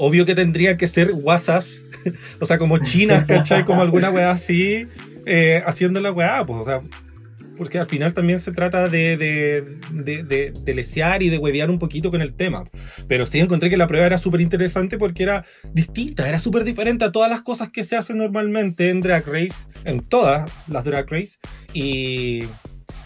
[0.00, 1.84] obvio que tendrían que ser guasas,
[2.40, 3.66] o sea, como chinas, ¿cachai?
[3.66, 4.88] Como alguna weá así,
[5.26, 6.80] eh, haciendo la weá, pues, o sea,
[7.58, 12.10] porque al final también se trata de, de, de lesear y de huevear un poquito
[12.10, 12.64] con el tema.
[13.06, 17.04] Pero sí encontré que la prueba era súper interesante porque era distinta, era súper diferente
[17.04, 21.06] a todas las cosas que se hacen normalmente en Drag Race, en todas las Drag
[21.10, 21.36] Race.
[21.74, 22.44] Y,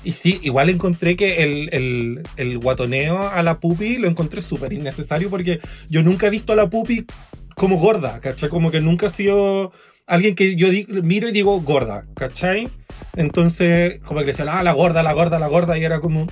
[0.03, 4.73] y sí, igual encontré que el, el, el guatoneo a la pupi lo encontré súper
[4.73, 7.07] innecesario porque yo nunca he visto a la pupi
[7.55, 8.49] como gorda, ¿cachai?
[8.49, 9.73] Como que nunca ha sido
[10.07, 10.69] alguien que yo
[11.03, 12.71] miro y digo gorda, ¿cachai?
[13.17, 16.27] Entonces, como que decían, ah, la gorda, la gorda, la gorda, y era como,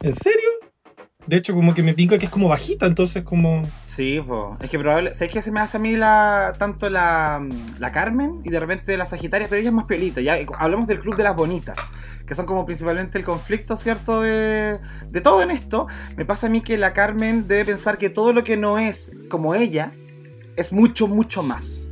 [0.00, 0.48] ¿en serio?
[1.26, 3.62] De hecho, como que me diga que es como bajita, entonces como...
[3.82, 4.60] Sí, pues.
[4.60, 5.16] Es que probablemente...
[5.16, 7.42] ¿Sabes qué se me hace a mí la tanto la,
[7.78, 9.48] la Carmen y de repente la Sagitaria?
[9.48, 10.20] Pero ella es más pelita.
[10.20, 11.78] Ya hablamos del Club de las Bonitas
[12.26, 14.22] que son como principalmente el conflicto, ¿cierto?
[14.22, 15.86] De, de todo en esto.
[16.16, 19.12] Me pasa a mí que la Carmen debe pensar que todo lo que no es
[19.28, 19.92] como ella
[20.56, 21.90] es mucho, mucho más.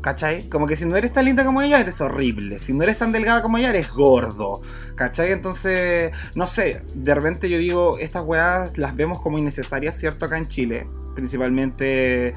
[0.00, 0.48] ¿Cachai?
[0.48, 2.58] Como que si no eres tan linda como ella, eres horrible.
[2.58, 4.60] Si no eres tan delgada como ella, eres gordo.
[4.94, 5.32] ¿Cachai?
[5.32, 10.26] Entonces, no sé, de repente yo digo, estas weas las vemos como innecesarias, ¿cierto?
[10.26, 10.86] Acá en Chile.
[11.16, 12.32] Principalmente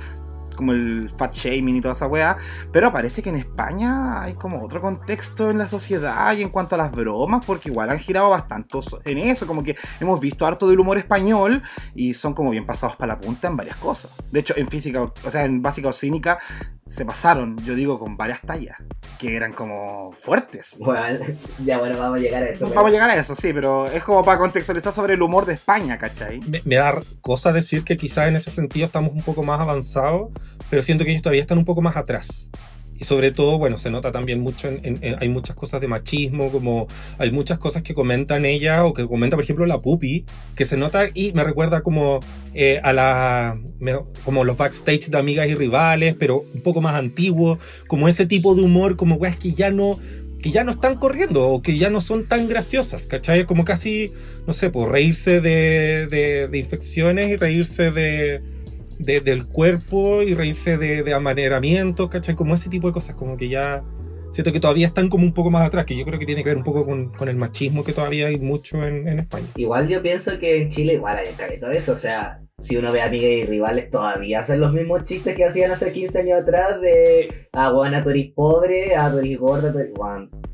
[0.55, 2.37] como el fat shaming y toda esa weá.
[2.71, 6.75] Pero parece que en España hay como otro contexto en la sociedad y en cuanto
[6.75, 8.61] a las bromas, porque igual han girado bastante
[9.05, 9.47] en eso.
[9.47, 11.61] Como que hemos visto harto del humor español
[11.95, 14.11] y son como bien pasados para la punta en varias cosas.
[14.31, 16.39] De hecho, en física, o sea, en básica o cínica,
[16.85, 18.77] se pasaron, yo digo, con varias tallas
[19.19, 20.77] que eran como fuertes.
[20.79, 21.25] Bueno,
[21.65, 22.67] ya bueno, vamos a llegar a eso.
[22.67, 25.53] Vamos a llegar a eso, sí, pero es como para contextualizar sobre el humor de
[25.53, 26.39] España, ¿cachai?
[26.39, 30.29] Me, me da cosa decir que quizás en ese sentido estamos un poco más avanzados
[30.71, 32.49] pero siento que ellos todavía están un poco más atrás.
[33.01, 36.85] Y sobre todo, bueno, se nota también mucho, en, hay muchas cosas de machismo, como
[37.17, 40.23] hay muchas cosas que comentan ella o que comenta, por ejemplo, la Pupi,
[40.55, 42.19] que se nota y me recuerda como
[42.53, 43.59] eh, a la,
[44.23, 48.53] como los backstage de amigas y rivales, pero un poco más antiguo, como ese tipo
[48.53, 49.97] de humor, como weas que ya no,
[50.39, 53.47] que ya no están corriendo o que ya no son tan graciosas, ¿cachai?
[53.47, 54.11] Como casi,
[54.45, 58.60] no sé, pues reírse de, de infecciones y reírse de
[59.01, 62.35] del cuerpo y reírse de, de amaneramiento, ¿cachai?
[62.35, 63.83] Como ese tipo de cosas, como que ya
[64.31, 66.49] siento que todavía están como un poco más atrás, que yo creo que tiene que
[66.49, 69.47] ver un poco con, con el machismo que todavía hay mucho en, en, España.
[69.55, 72.91] Igual yo pienso que en Chile igual hay todo de eso, o sea, si uno
[72.91, 76.41] ve a amigas y rivales todavía hacen los mismos chistes que hacían hace 15 años
[76.41, 79.91] atrás de, ah, bueno, tú eres pobre, ah, tú eres gorda, tú eres...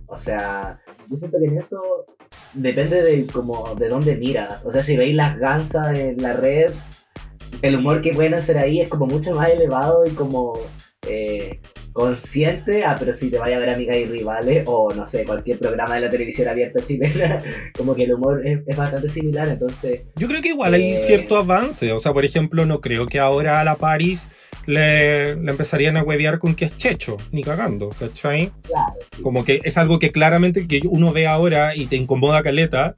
[0.10, 0.80] O sea,
[1.10, 2.06] yo siento que en eso
[2.54, 4.66] depende de como de dónde miras.
[4.66, 6.72] O sea, si veis las gansas en la red,
[7.62, 10.60] el humor que pueden hacer ahí es como mucho más elevado y como
[11.08, 11.60] eh,
[11.98, 15.58] consciente, ah, pero si te vaya a ver amigas y rivales, o no sé, cualquier
[15.58, 17.42] programa de la televisión abierta chilena,
[17.78, 20.04] como que el humor es, bastante similar, entonces...
[20.16, 23.18] Yo creo que igual hay eh, cierto avance, o sea, por ejemplo, no creo que
[23.18, 24.30] ahora a la Paris
[24.68, 28.52] le, empezarían a huevear con que es checho, ni cagando, ¿cachai?
[28.62, 28.94] Claro.
[29.24, 32.96] Como que es algo que claramente que uno ve ahora y te incomoda caleta,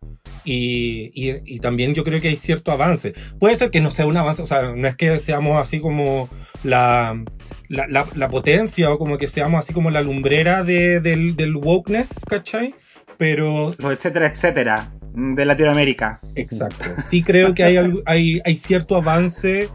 [0.51, 1.11] y,
[1.45, 3.13] y, también yo creo que hay cierto avance.
[3.39, 6.29] Puede ser que no sea un avance, o sea, no es que seamos así como
[6.63, 7.23] la,
[7.67, 12.25] la, la, potencia o como que seamos así como la lumbrera de, del, del wokeness,
[12.27, 12.73] ¿cachai?
[13.17, 13.71] Pero...
[13.91, 16.19] Etcétera, etcétera, mm, de Latinoamérica.
[16.35, 16.85] Exacto.
[17.09, 19.69] Sí creo que hay, hay, hay cierto avance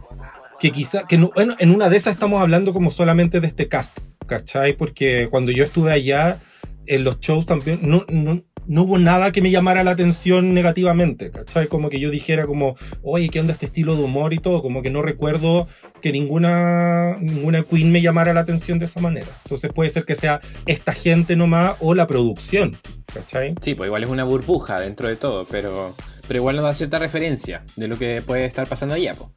[0.58, 3.98] que quizá, que bueno, en una de esas estamos hablando como solamente de este cast,
[4.26, 4.76] ¿cachai?
[4.76, 6.40] Porque cuando yo estuve allá,
[6.86, 11.30] en los shows también, no, no, no hubo nada que me llamara la atención negativamente,
[11.30, 11.66] ¿cachai?
[11.66, 14.62] Como que yo dijera como, oye, ¿qué onda este estilo de humor y todo?
[14.62, 15.66] Como que no recuerdo
[16.00, 19.28] que ninguna, ninguna queen me llamara la atención de esa manera.
[19.44, 22.78] Entonces puede ser que sea esta gente nomás o la producción,
[23.12, 23.54] ¿cachai?
[23.60, 25.94] Sí, pues igual es una burbuja dentro de todo, pero,
[26.26, 29.30] pero igual nos da cierta referencia de lo que puede estar pasando allá, pues.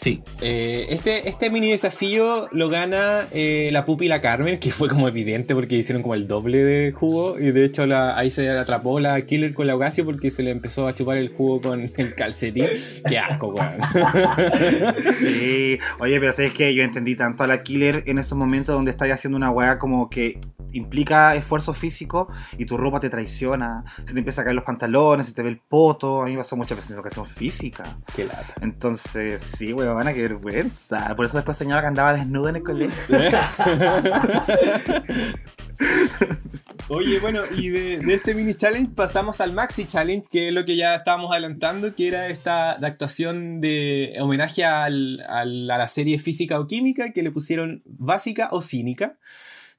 [0.00, 0.22] Sí.
[0.40, 4.88] Eh, este, este mini desafío lo gana eh, la Pupi y la Carmen, que fue
[4.88, 7.38] como evidente porque hicieron como el doble de jugo.
[7.38, 10.52] Y de hecho la, ahí se atrapó la Killer con la Ocasio porque se le
[10.52, 12.68] empezó a chupar el jugo con el calcetín.
[13.06, 13.76] Qué asco, weón.
[15.18, 15.78] sí.
[15.98, 19.04] Oye, pero sabes que yo entendí tanto a la Killer en esos momentos donde está
[19.12, 20.40] haciendo una weá como que
[20.72, 25.28] implica esfuerzo físico y tu ropa te traiciona, se te empieza a caer los pantalones,
[25.28, 26.22] se te ve el poto.
[26.22, 27.98] A mí me pasó muchas veces en educación física.
[28.14, 28.54] Qué lata.
[28.60, 31.14] Entonces, sí, weón, qué vergüenza.
[31.14, 32.92] Por eso después soñaba que andaba desnuda en el colegio.
[36.88, 40.76] Oye, bueno, y de, este mini challenge pasamos al maxi challenge, que es lo que
[40.76, 46.66] ya estábamos adelantando, que era esta actuación de homenaje al, a la serie física o
[46.66, 49.18] química, que le pusieron básica o cínica.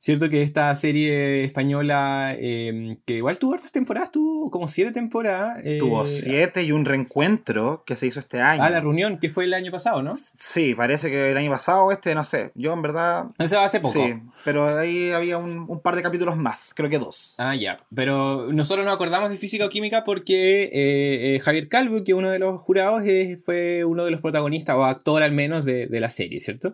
[0.01, 5.61] Cierto que esta serie española, em, que igual tuvo hartas temporadas, tuvo como siete temporadas.
[5.77, 8.63] tuvo eh, siete y un reencuentro que se hizo este año.
[8.63, 10.13] Ah, la reunión, que fue el año pasado, ¿no?
[10.15, 12.51] Sí, parece que el año pasado, este, no sé.
[12.55, 13.27] Yo en verdad.
[13.37, 13.93] Eso hace poco.
[13.93, 17.35] Sí, pero ahí había un, par de capítulos más, creo que dos.
[17.37, 17.85] Ah, ya.
[17.93, 22.31] Pero nosotros nos acordamos de física o química porque eh, eh, Javier Calvo, que uno
[22.31, 23.03] de los jurados,
[23.45, 26.73] fue uno de los protagonistas, o actor al menos, de, de la serie, ¿cierto?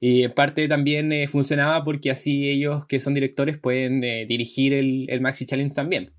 [0.00, 4.72] Y en parte también eh, funcionaba porque así ellos que son directores pueden eh, dirigir
[4.72, 6.10] el, el, Maxi Challenge también.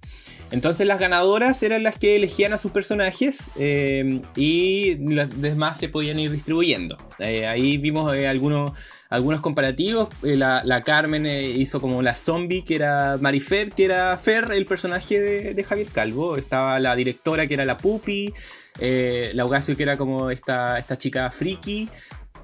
[0.51, 5.89] Entonces las ganadoras eran las que elegían a sus personajes eh, y las demás se
[5.89, 6.97] podían ir distribuyendo.
[7.19, 8.71] ahí vimos algunos,
[9.09, 10.09] algunos comparativos.
[10.23, 15.19] La, la, Carmen hizo como la zombie que era Marifer, que era Fer, el personaje
[15.19, 16.35] de, Javier Calvo.
[16.35, 18.33] Estaba la directora que era la Pupi.
[18.79, 21.89] eh, Laugasio que era como esta, esta chica friki,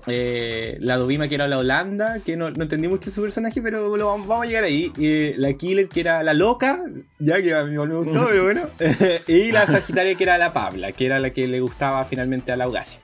[0.07, 4.43] eh, la Dovima, que era la Holanda, que no, entendí mucho su personaje, pero vamos,
[4.43, 4.91] a llegar ahí.
[5.37, 6.83] la Killer, que era la loca,
[7.19, 8.61] ya que a mí me gustó, pero bueno.
[9.27, 12.57] y la Sagitaria, que era la Pabla, que era la que le gustaba finalmente a
[12.57, 12.99] Laugasio.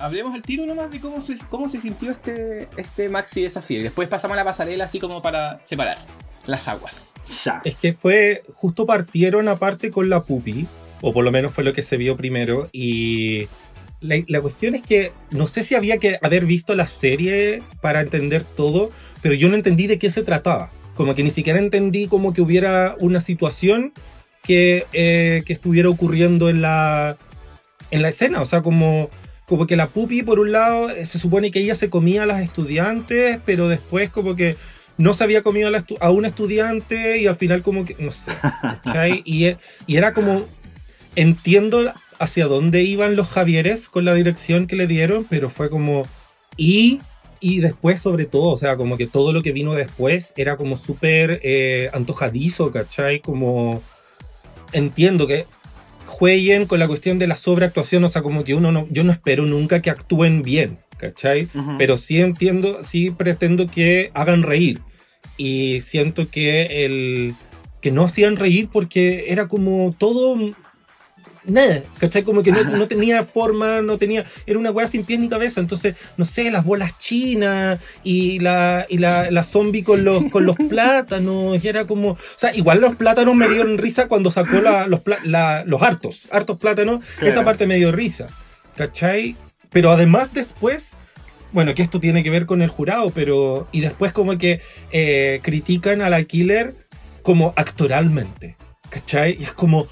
[0.00, 3.80] Hablemos al tiro nomás de cómo se, cómo se sintió este, este maxi desafío.
[3.80, 5.98] Y después pasamos a la pasarela así como para separar
[6.46, 7.12] las aguas.
[7.44, 7.60] Ya.
[7.64, 10.66] Es que fue, justo partieron aparte con la pupi,
[11.00, 13.46] o por lo menos fue lo que se vio primero, y
[14.02, 18.44] la, cuestión es que no sé si había que haber visto la serie para entender
[18.44, 18.90] todo,
[19.22, 20.70] pero yo no entendí de qué se trataba.
[20.94, 23.92] Como que ni siquiera entendí como que hubiera una situación
[24.42, 27.16] que, eh, que estuviera ocurriendo en la,
[27.90, 28.42] en la escena.
[28.42, 29.08] O sea, como,
[29.46, 32.26] como que la pupi, por un lado, eh, se supone que ella se comía a
[32.26, 34.56] las estudiantes, pero después como que
[34.98, 38.32] no se había comido a, a un estudiante y al final como que, no sé,
[39.24, 40.44] y, y era como,
[41.16, 46.06] entiendo hacia dónde iban los Javieres con la dirección que le dieron, pero fue como...
[46.56, 47.00] Y,
[47.40, 50.76] y después sobre todo, o sea, como que todo lo que vino después era como
[50.76, 53.20] súper eh, antojadizo, ¿cachai?
[53.20, 53.82] Como...
[54.72, 55.46] Entiendo que
[56.06, 59.10] jueguen con la cuestión de la sobreactuación, o sea, como que uno no, yo no
[59.10, 61.48] espero nunca que actúen bien, ¿cachai?
[61.76, 64.80] Pero sí entiendo, sí pretendo que hagan reír.
[65.36, 67.34] Y siento que el
[67.80, 70.36] que no hacían reír porque era como todo
[71.44, 72.22] nada, ¿cachai?
[72.22, 75.96] Como que no, tenía forma, no tenía, era una weá sin pies ni cabeza, entonces,
[76.16, 80.56] no sé, las bolas chinas y la, y la, la zombie con los, con los
[80.68, 85.02] plátanos, y era como, o sea, igual los plátanos me dieron risa cuando sacó los,
[85.64, 88.28] los hartos, hartos plátanos, esa parte me dio risa,
[88.76, 89.36] ¿cachai?
[89.70, 90.92] Pero además después...
[91.52, 93.68] Bueno, que esto tiene que ver con el jurado, pero.
[93.72, 96.74] Y después, como que eh, critican a la killer
[97.22, 98.56] como actoralmente.
[98.88, 99.36] ¿Cachai?
[99.38, 99.86] Y es como,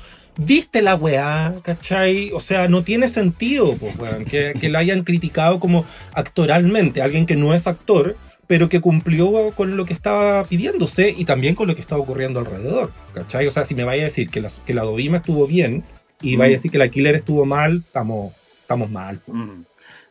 [0.44, 2.30] viste la weá, ¿cachai?
[2.32, 3.94] O sea, no tiene sentido pues,
[4.26, 9.52] que, que la hayan criticado como actoralmente, alguien que no es actor, pero que cumplió
[9.54, 13.46] con lo que estaba pidiéndose y también con lo que estaba ocurriendo alrededor, ¿cachai?
[13.46, 15.84] O sea, si me vaya a decir que la, que la Dovima estuvo bien
[16.22, 19.20] y vaya a decir que la Killer estuvo mal, estamos, estamos mal.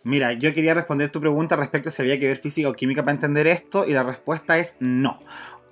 [0.03, 3.01] Mira, yo quería responder tu pregunta respecto a si había que ver física o química
[3.01, 5.19] para entender esto y la respuesta es no.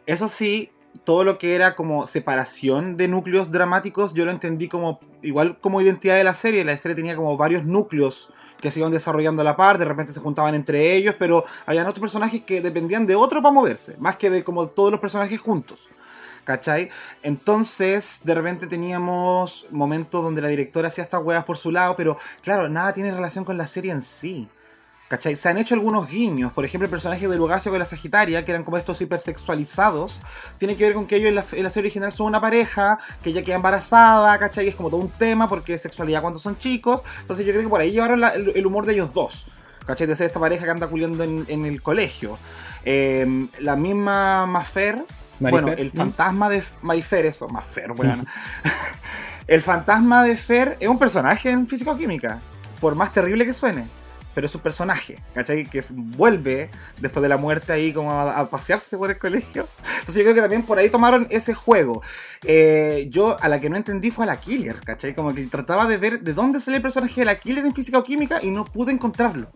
[0.06, 0.72] Eso sí,
[1.04, 5.82] todo lo que era como separación de núcleos dramáticos, yo lo entendí como igual como
[5.82, 6.64] identidad de la serie.
[6.64, 8.30] La serie tenía como varios núcleos
[8.60, 11.86] que se iban desarrollando a la par, de repente se juntaban entre ellos, pero habían
[11.88, 15.40] otros personajes que dependían de otro para moverse, más que de como todos los personajes
[15.40, 15.90] juntos.
[16.44, 16.90] ¿Cachai?
[17.24, 22.18] Entonces, de repente teníamos momentos donde la directora hacía estas huevas por su lado, pero
[22.42, 24.48] claro, nada tiene relación con la serie en sí.
[25.08, 25.38] ¿Cachai?
[25.38, 26.52] Se han hecho algunos guiños.
[26.52, 30.22] Por ejemplo, el personaje de Lugacio con la Sagitaria, que eran como estos hipersexualizados,
[30.58, 33.42] tiene que ver con que ellos en la, serie original son una pareja, que ella
[33.42, 34.68] queda embarazada, ¿cachai?
[34.68, 37.04] es como todo un tema porque es sexualidad cuando son chicos.
[37.22, 39.48] Entonces yo creo que por ahí llevaron el, humor de ellos dos.
[39.86, 40.08] ¿Cachai?
[40.08, 42.38] De ser esta pareja que anda culiando en, el colegio.
[42.84, 45.06] Em, la misma Mafer,
[45.40, 48.26] bueno, el fantasma de Marifer, eso, Mafer, bueno.
[49.48, 52.42] el fantasma de Fer es un personaje en físico-química,
[52.82, 53.97] por más terrible que suene
[54.38, 55.66] pero es un personaje, ¿cachai?
[55.66, 56.70] Que vuelve
[57.02, 59.68] después de la muerte ahí como a, pasearse por el colegio.
[60.02, 62.04] Entonces yo creo que también por ahí tomaron ese juego.
[62.44, 65.16] Eh, yo a la que no entendí fue a la Killer, ¿cachai?
[65.16, 67.98] Como que trataba de ver de dónde sale el personaje de la Killer en física
[67.98, 69.52] o química y no pude encontrarlo.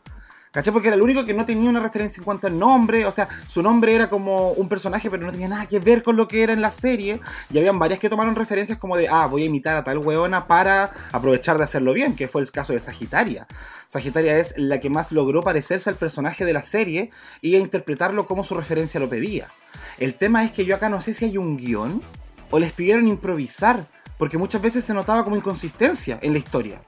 [0.51, 0.73] ¿Cachai?
[0.73, 3.05] Porque era el único que no tenía una referencia en cuanto al nombre.
[3.05, 6.17] O sea, su nombre era como un personaje, pero no tenía nada que ver con
[6.17, 7.21] lo que era en la serie.
[7.49, 10.47] Y habían varias que tomaron referencias como de, ah, voy a imitar a tal weona
[10.47, 13.47] para aprovechar de hacerlo bien, que fue el caso de Sagitaria.
[13.87, 18.27] Sagitaria es la que más logró parecerse al personaje de la serie y a interpretarlo
[18.27, 19.47] como su referencia lo pedía.
[19.99, 22.01] El tema es que yo acá no sé si hay un guion
[22.49, 23.87] o les pidieron improvisar,
[24.17, 26.81] porque muchas veces se notaba como inconsistencia en la historia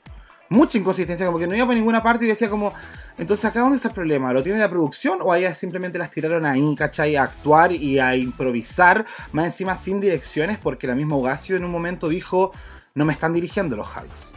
[0.54, 2.74] mucha inconsistencia, como que no iba para ninguna parte y decía como,
[3.18, 6.46] entonces acá dónde está el problema, ¿lo tiene la producción o allá simplemente las tiraron
[6.46, 7.16] ahí, ¿cachai?
[7.16, 11.72] A actuar y a improvisar, más encima sin direcciones, porque la misma Ogasio en un
[11.72, 12.52] momento dijo,
[12.94, 14.34] no me están dirigiendo los Javis.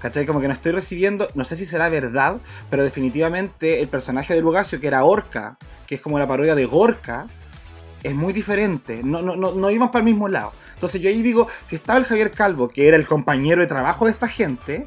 [0.00, 0.26] ¿Cachai?
[0.26, 2.36] Como que no estoy recibiendo, no sé si será verdad,
[2.68, 6.66] pero definitivamente el personaje de Lugacio, que era Orca, que es como la parodia de
[6.66, 7.26] Gorka,
[8.02, 10.52] es muy diferente, no, no, no, no iban para el mismo lado.
[10.74, 14.04] Entonces yo ahí digo, si estaba el Javier Calvo, que era el compañero de trabajo
[14.04, 14.86] de esta gente,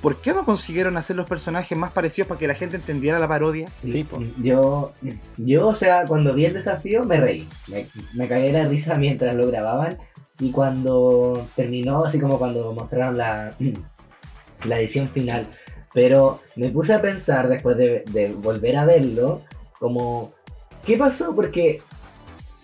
[0.00, 3.28] ¿por qué no consiguieron hacer los personajes más parecidos para que la gente entendiera la
[3.28, 3.68] parodia?
[3.86, 4.06] Sí,
[4.38, 4.92] Yo,
[5.36, 7.48] yo, o sea, cuando vi el desafío me reí.
[8.14, 9.98] Me, caí de la risa mientras lo grababan.
[10.38, 13.54] Y cuando terminó, así como cuando mostraron la,
[14.64, 15.46] la edición final.
[15.92, 19.42] Pero me puse a pensar después de, de volver a verlo,
[19.78, 20.32] como,
[20.84, 21.34] ¿qué pasó?
[21.34, 21.80] Porque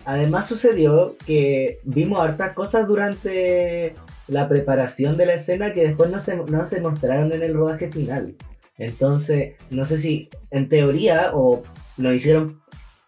[0.05, 3.95] además sucedió que vimos hartas cosas durante
[4.27, 7.91] la preparación de la escena que después no se, no se mostraron en el rodaje
[7.91, 8.35] final.
[8.77, 11.63] Entonces, no sé si en teoría o
[11.97, 12.61] nos hicieron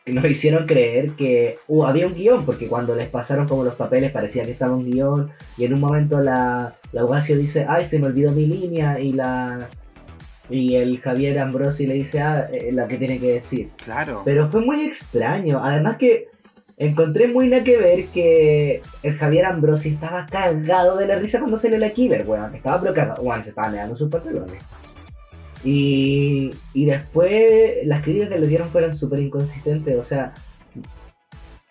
[0.06, 4.12] nos hicieron creer que uh, había un guion, porque cuando les pasaron como los papeles
[4.12, 8.06] parecía que estaba un guion, y en un momento la, la dice, ay, se me
[8.06, 9.68] olvidó mi línea, y la
[10.48, 13.72] y el Javier Ambrosi le dice, ah, eh, la que tiene que decir.
[13.84, 14.22] Claro.
[14.24, 16.28] Pero fue muy extraño, además que
[16.78, 21.58] encontré muy nada que ver que el Javier Ambrosi estaba cagado de la risa cuando
[21.58, 24.64] le la Killer, weón, estaba bloqueado, weón, se estaba negando sus pantalones.
[25.64, 29.98] Y, y después las críticas que le dieron fueron súper inconsistentes.
[29.98, 30.34] O sea,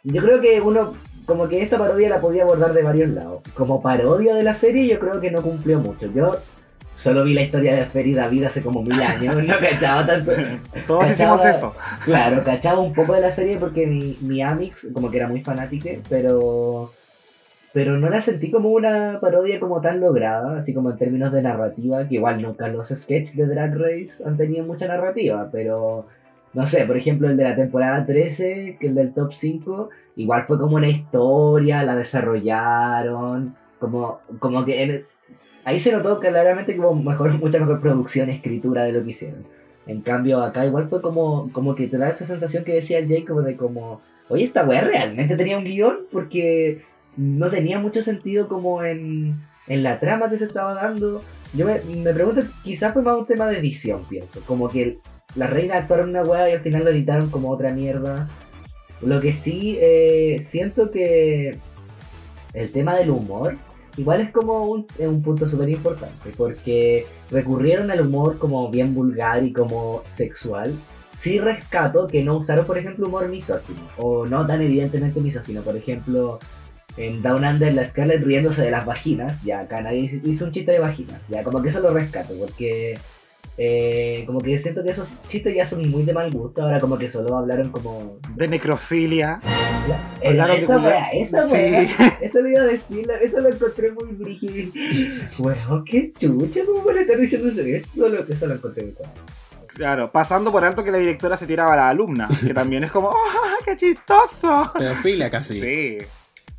[0.02, 0.94] yo creo que uno,
[1.26, 3.42] como que esta parodia la podía abordar de varios lados.
[3.54, 6.08] Como parodia de la serie, yo creo que no cumplió mucho.
[6.08, 6.32] Yo
[6.96, 10.32] solo vi la historia de Fer y David hace como mil años, no cachaba tanto.
[10.86, 11.74] Todos hicimos eso.
[12.04, 15.42] Claro, cachaba un poco de la serie porque mi, mi Amix, como que era muy
[15.42, 16.90] fanático, pero
[17.74, 21.42] pero no la sentí como una parodia como tan lograda, así como en términos de
[21.42, 26.06] narrativa, que igual nunca los sketches de Drag Race han tenido mucha narrativa, pero
[26.52, 30.44] no sé, por ejemplo el de la temporada 13, que el del top 5, igual
[30.46, 35.04] fue como una historia, la desarrollaron, como, como que
[35.64, 39.44] ahí se notó claramente como mejor, mucha mejor producción, escritura de lo que hicieron.
[39.86, 43.08] En cambio acá igual fue como, como que te da esta sensación que decía el
[43.08, 43.24] de
[43.56, 46.82] como, oye, esta weá realmente tenía un guion porque
[47.16, 51.22] no tenía mucho sentido como en, la trama que se estaba dando.
[51.54, 54.40] Yo me, pregunto, quizás fue más un tema de edición, pienso.
[54.46, 54.98] Como que
[55.36, 58.28] la reina actuaron una weá y al final lo editaron como otra mierda.
[59.00, 61.58] Lo que sí eh, siento que
[62.54, 63.56] el tema del humor
[63.96, 69.44] igual es como un, un punto súper importante porque recurrieron al humor como bien vulgar
[69.44, 70.72] y como sexual.
[71.16, 75.62] Sí rescato que no usaron, por ejemplo, humor misógino o no tan evidentemente misógino.
[75.62, 76.40] Por ejemplo,
[76.96, 80.72] en Down Under la Scarlett riéndose de las vaginas, ya acá nadie hizo un chiste
[80.72, 82.98] de vaginas, ya como que eso lo rescato, porque
[83.56, 86.98] eh, como que siento que esos chistes ya son muy de mal gusto, ahora como
[86.98, 88.18] que solo hablaron como...
[88.34, 89.40] De necrofilia.
[90.24, 91.82] hablaron esa wea, esa wea,
[92.20, 94.72] eso lo iba a decir, eso lo encontré muy brígido.
[95.38, 97.88] Bueno, qué chucha, ¿cómo puede estar diciendo eso?
[97.94, 98.94] Lo, eso lo encontré muy
[99.68, 102.92] Claro, pasando por alto que la directora se tiraba a la alumna, que también es
[102.92, 103.14] como, ¡oh,
[103.64, 104.72] qué chistoso!
[104.78, 105.60] Pedofilia casi.
[105.60, 105.98] Sí.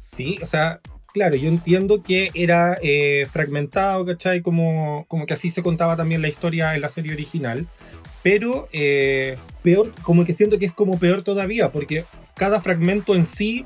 [0.02, 0.80] Sí, o sea,
[1.16, 4.42] claro, yo entiendo que era eh, fragmentado, ¿cachai?
[4.42, 7.68] Como, como que así se contaba también la historia en la serie original.
[8.22, 12.04] Pero eh, peor, como que siento que es como peor todavía, porque
[12.36, 13.66] cada fragmento en sí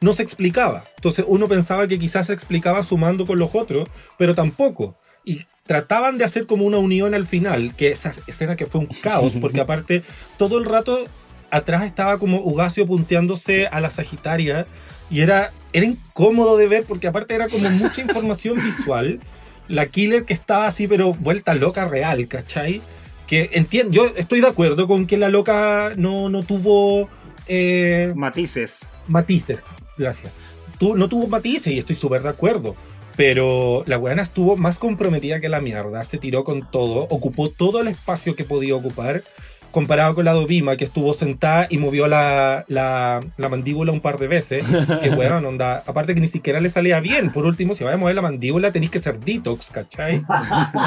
[0.00, 0.84] no se explicaba.
[0.96, 3.86] Entonces uno pensaba que quizás se explicaba sumando con los otros,
[4.16, 4.96] pero tampoco.
[5.26, 8.88] Y trataban de hacer como una unión al final, que esa escena que fue un
[9.02, 10.02] caos, porque aparte
[10.38, 11.04] todo el rato
[11.50, 14.64] atrás estaba como Ugacio punteándose a la Sagitaria
[15.10, 19.20] y era, era incómodo de ver porque aparte era como mucha información visual.
[19.68, 22.80] La killer que estaba así, pero vuelta loca real, ¿cachai?
[23.26, 27.08] Que entiendo, yo estoy de acuerdo con que la loca no, no tuvo...
[27.46, 28.90] Eh, matices.
[29.06, 29.58] Matices,
[29.96, 30.32] gracias.
[30.78, 32.76] Tu, no tuvo matices y estoy súper de acuerdo.
[33.16, 36.04] Pero la weana estuvo más comprometida que la mierda.
[36.04, 39.24] Se tiró con todo, ocupó todo el espacio que podía ocupar
[39.70, 44.28] comparado con la Dovima, que estuvo sentada y movió la, la, mandíbula un par de
[44.28, 44.64] veces,
[45.02, 47.96] que bueno, onda, aparte que ni siquiera le salía bien, por último, si vas a
[47.98, 50.24] mover la mandíbula tenéis que ser detox, ¿cachai?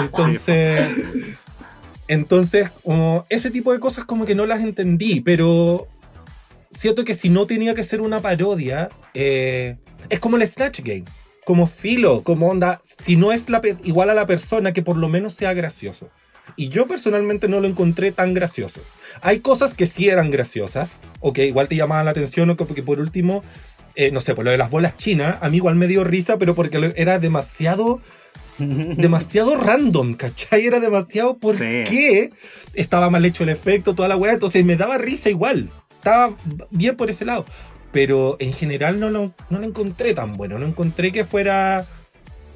[0.01, 0.89] Entonces,
[2.07, 2.71] entonces,
[3.29, 5.87] ese tipo de cosas como que no las entendí, pero
[6.71, 9.77] siento que si no tenía que ser una parodia, eh,
[10.09, 11.05] es como el Snatch Game.
[11.45, 15.09] Como filo, como onda, si no es la, igual a la persona, que por lo
[15.09, 16.09] menos sea gracioso.
[16.55, 18.81] Y yo personalmente no lo encontré tan gracioso.
[19.21, 22.83] Hay cosas que sí eran graciosas, o que igual te llamaban la atención, o porque
[22.83, 23.43] por último,
[23.95, 26.37] eh, no sé, por lo de las bolas chinas, a mí igual me dio risa,
[26.37, 28.01] pero porque era demasiado
[28.97, 30.65] demasiado random, ¿cachai?
[30.65, 32.29] Era demasiado por qué
[32.73, 35.69] estaba mal hecho el efecto, toda la weá, entonces me daba risa igual.
[35.95, 36.35] Estaba
[36.69, 37.45] bien por ese lado.
[37.91, 40.57] Pero en general no lo, no lo encontré tan bueno.
[40.57, 41.85] No encontré que fuera.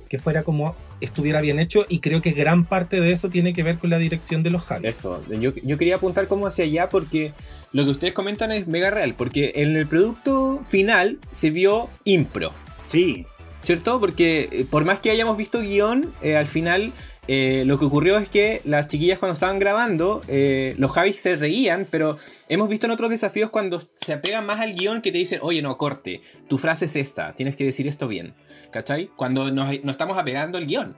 [0.08, 3.64] que fuera como estuviera bien hecho y creo que gran parte de eso tiene que
[3.64, 4.98] ver con la dirección de los Javis.
[4.98, 7.34] Eso, yo, yo, quería apuntar como hacia allá porque
[7.72, 12.54] lo que ustedes comentan es mega real, porque en el producto final se vio impro.
[12.88, 13.26] Sí.
[13.62, 14.00] ¿Cierto?
[14.00, 16.94] Porque eh, por más que hayamos visto guion, eh, al final
[17.28, 21.36] eh, lo que ocurrió es que las chiquillas cuando estaban grabando, eh, los Javis se
[21.36, 22.18] reían, pero
[22.50, 25.62] hemos visto en otros desafíos cuando se apegan más al guion que te dicen, oye,
[25.62, 28.36] no, corte, tu frase es esta, tienes que decir esto bien,
[28.72, 29.10] ¿cachai?
[29.16, 30.98] Cuando nos, estamos apegando al guion.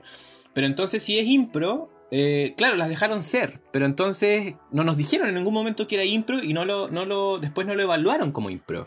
[0.52, 5.28] Pero entonces si es impro, eh, claro, las dejaron ser, pero entonces no nos dijeron
[5.28, 8.32] en ningún momento que era impro y no lo, no lo, después no lo evaluaron
[8.32, 8.86] como impro.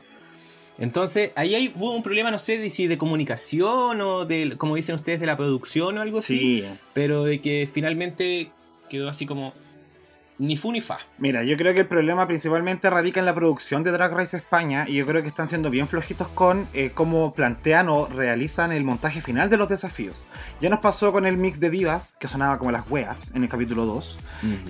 [0.77, 4.75] Entonces, ahí hay, hubo un problema, no sé de si de comunicación o de, como
[4.75, 6.63] dicen ustedes, de la producción o algo así.
[6.93, 8.51] Pero de que finalmente
[8.89, 9.53] quedó así como,
[10.37, 10.97] ni fu ni fa.
[11.19, 14.85] Mira, yo creo que el problema principalmente radica en la producción de Drag Race España
[14.87, 18.83] y yo creo que están siendo bien flojitos con eh, cómo plantean o realizan el
[18.83, 20.19] montaje final de los desafíos.
[20.59, 23.49] Ya nos pasó con el mix de divas, que sonaba como las weas en el
[23.49, 24.19] capítulo 2.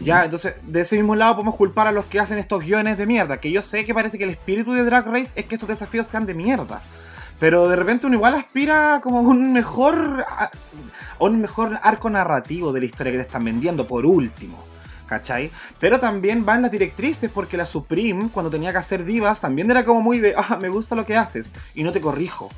[0.03, 3.05] Ya, entonces, de ese mismo lado podemos culpar a los que hacen estos guiones de
[3.05, 5.69] mierda, que yo sé que parece que el espíritu de Drag Race es que estos
[5.69, 6.81] desafíos sean de mierda.
[7.39, 10.51] Pero de repente uno igual aspira como un mejor, a
[11.19, 14.70] un mejor arco narrativo de la historia que te están vendiendo, por último.
[15.11, 15.51] ¿Cachai?
[15.77, 19.83] Pero también van las directrices, porque la Supreme, cuando tenía que hacer divas, también era
[19.83, 22.49] como muy de, ah, me gusta lo que haces, y no te corrijo.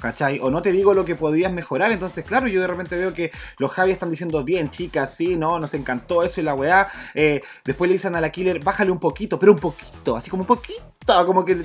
[0.00, 0.40] ¿Cachai?
[0.40, 1.92] O no te digo lo que podías mejorar.
[1.92, 5.60] Entonces, claro, yo de repente veo que los Javi están diciendo, bien, chicas, sí, no,
[5.60, 6.88] nos encantó eso y la weá.
[7.14, 10.44] Eh, después le dicen a la killer, bájale un poquito, pero un poquito, así como
[10.44, 10.82] un poquito.
[11.26, 11.62] Como que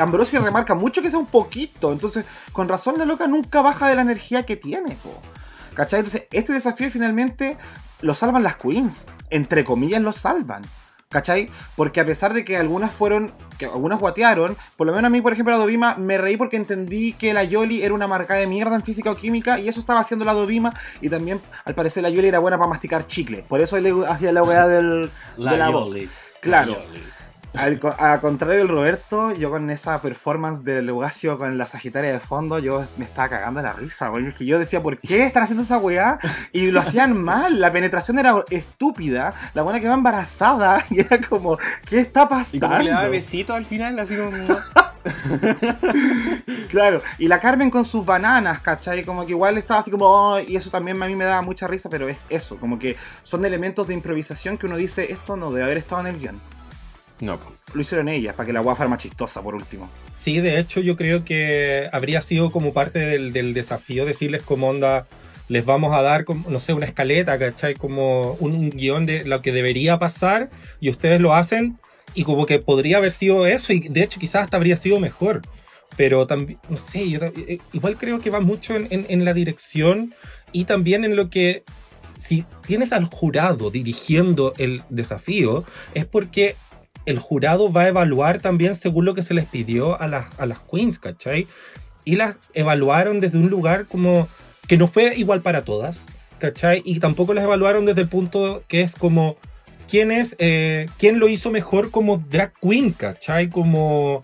[0.00, 1.92] Ambrosia remarca mucho que sea un poquito.
[1.92, 4.96] Entonces, con razón la loca nunca baja de la energía que tiene,
[5.74, 6.00] ¿cachai?
[6.00, 7.56] Entonces, este desafío finalmente
[8.00, 9.06] lo salvan las queens.
[9.30, 10.62] Entre comillas lo salvan.
[11.08, 11.50] ¿Cachai?
[11.76, 15.20] Porque a pesar de que algunas fueron, que algunas guatearon, por lo menos a mí,
[15.20, 18.46] por ejemplo, la Dovima, me reí porque entendí que la Yoli era una marca de
[18.46, 22.02] mierda en física o química y eso estaba haciendo la Dovima y también, al parecer,
[22.02, 23.44] la Yoli era buena para masticar chicle.
[23.46, 26.08] Por eso le hacía la weá del, la de la Yoli.
[26.40, 26.82] Claro.
[27.54, 32.18] Al, a contrario del Roberto, yo con esa performance del Lugacio con la Sagitaria de
[32.20, 34.28] fondo, yo me estaba cagando la risa, güey.
[34.28, 36.18] Es que yo decía, ¿por qué están haciendo esa weá?
[36.52, 41.20] Y lo hacían mal, la penetración era estúpida, la buena que va embarazada, y era
[41.20, 42.66] como, ¿qué está pasando?
[42.66, 44.32] Y como le daba besito al final, así como.
[46.70, 49.04] claro, y la Carmen con sus bananas, ¿cachai?
[49.04, 51.66] Como que igual estaba así como, oh", y eso también a mí me daba mucha
[51.66, 55.50] risa, pero es eso, como que son elementos de improvisación que uno dice, esto no
[55.50, 56.51] debe haber estado en el guion.
[57.22, 57.38] No.
[57.72, 59.88] Lo hicieron ellas, para que la guafa fuera más chistosa, por último.
[60.18, 65.06] Sí, de hecho, yo creo que habría sido como parte del, desafío decirles como onda,
[65.46, 67.76] les vamos a dar, como, no sé, una escaleta, ¿cachai?
[67.76, 70.50] Como un, guion de lo que debería pasar
[70.80, 71.78] y ustedes lo hacen
[72.14, 75.42] y como que podría haber sido eso y de hecho quizás hasta habría sido mejor.
[75.96, 80.12] Pero también, no sé, yo eh, igual creo que va mucho en, en la dirección
[80.50, 81.62] y también en lo que
[82.16, 85.64] si tienes al jurado dirigiendo el desafío,
[85.94, 86.56] es porque
[87.06, 90.46] el jurado va a evaluar también según lo que se les pidió a las, a
[90.46, 91.46] las queens, ¿cachai?
[92.04, 94.28] Y las evaluaron desde un lugar como
[94.66, 96.04] que no fue igual para todas,
[96.38, 96.82] ¿cachai?
[96.84, 99.36] Y tampoco las evaluaron desde el punto que es como,
[99.88, 103.48] ¿quién es, eh, quién lo hizo mejor como drag queen, ¿cachai?
[103.48, 104.22] Como,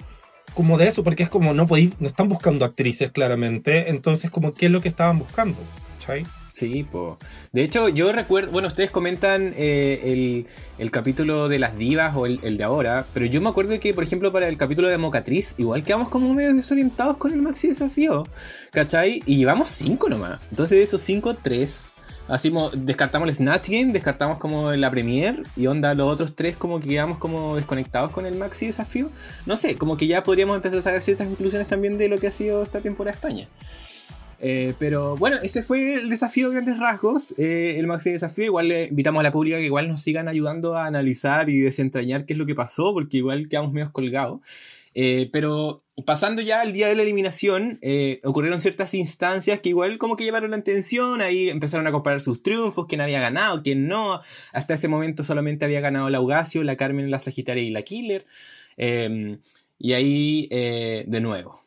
[0.55, 4.55] como de eso, porque es como, no podéis, no están buscando actrices claramente, entonces como,
[4.55, 5.59] ¿qué es lo que estaban buscando?
[5.99, 6.25] ¿cachai?
[6.59, 7.19] Sí, po.
[7.53, 10.45] De hecho, yo recuerdo, bueno, ustedes comentan eh,
[10.79, 14.03] el, capítulo de las divas o el, de ahora, pero yo me acuerdo que, por
[14.03, 18.27] ejemplo, para el capítulo de Mocatriz, igual quedamos como medio desorientados con el maxi desafío,
[18.73, 19.23] ¿cachai?
[19.25, 20.41] Y llevamos cinco nomás.
[20.51, 21.95] Entonces, de esos cinco, tres.
[22.27, 26.81] Así descartamos el Snatch Game, descartamos como la Premiere y onda los otros tres como
[26.81, 29.11] que quedamos como desconectados con el maxi desafío.
[29.47, 32.27] No sé, como que ya podríamos empezar a sacar ciertas conclusiones también de lo que
[32.27, 33.49] ha sido esta temporada de España.
[34.41, 37.35] Eh, pero bueno, ese fue el desafío de grandes rasgos.
[37.39, 38.45] Eh, el máximo desafío.
[38.45, 42.25] Igual le invitamos a la pública que igual nos sigan ayudando a analizar y desentrañar
[42.25, 44.41] qué es lo que pasó, porque igual quedamos medio colgados.
[44.95, 47.81] Eh, pero pasando ya al día de la eliminación,
[48.25, 52.43] ocurrieron ciertas instancias que igual como que llevaron la atención, ahí empezaron a comparar sus
[52.43, 54.21] triunfos, quién había ganado, quién no.
[54.53, 58.27] Hasta ese momento solamente había ganado la Augasio, la Carmen, la Sagitaria y la Killer.
[58.77, 61.61] Y ahí, de nuevo,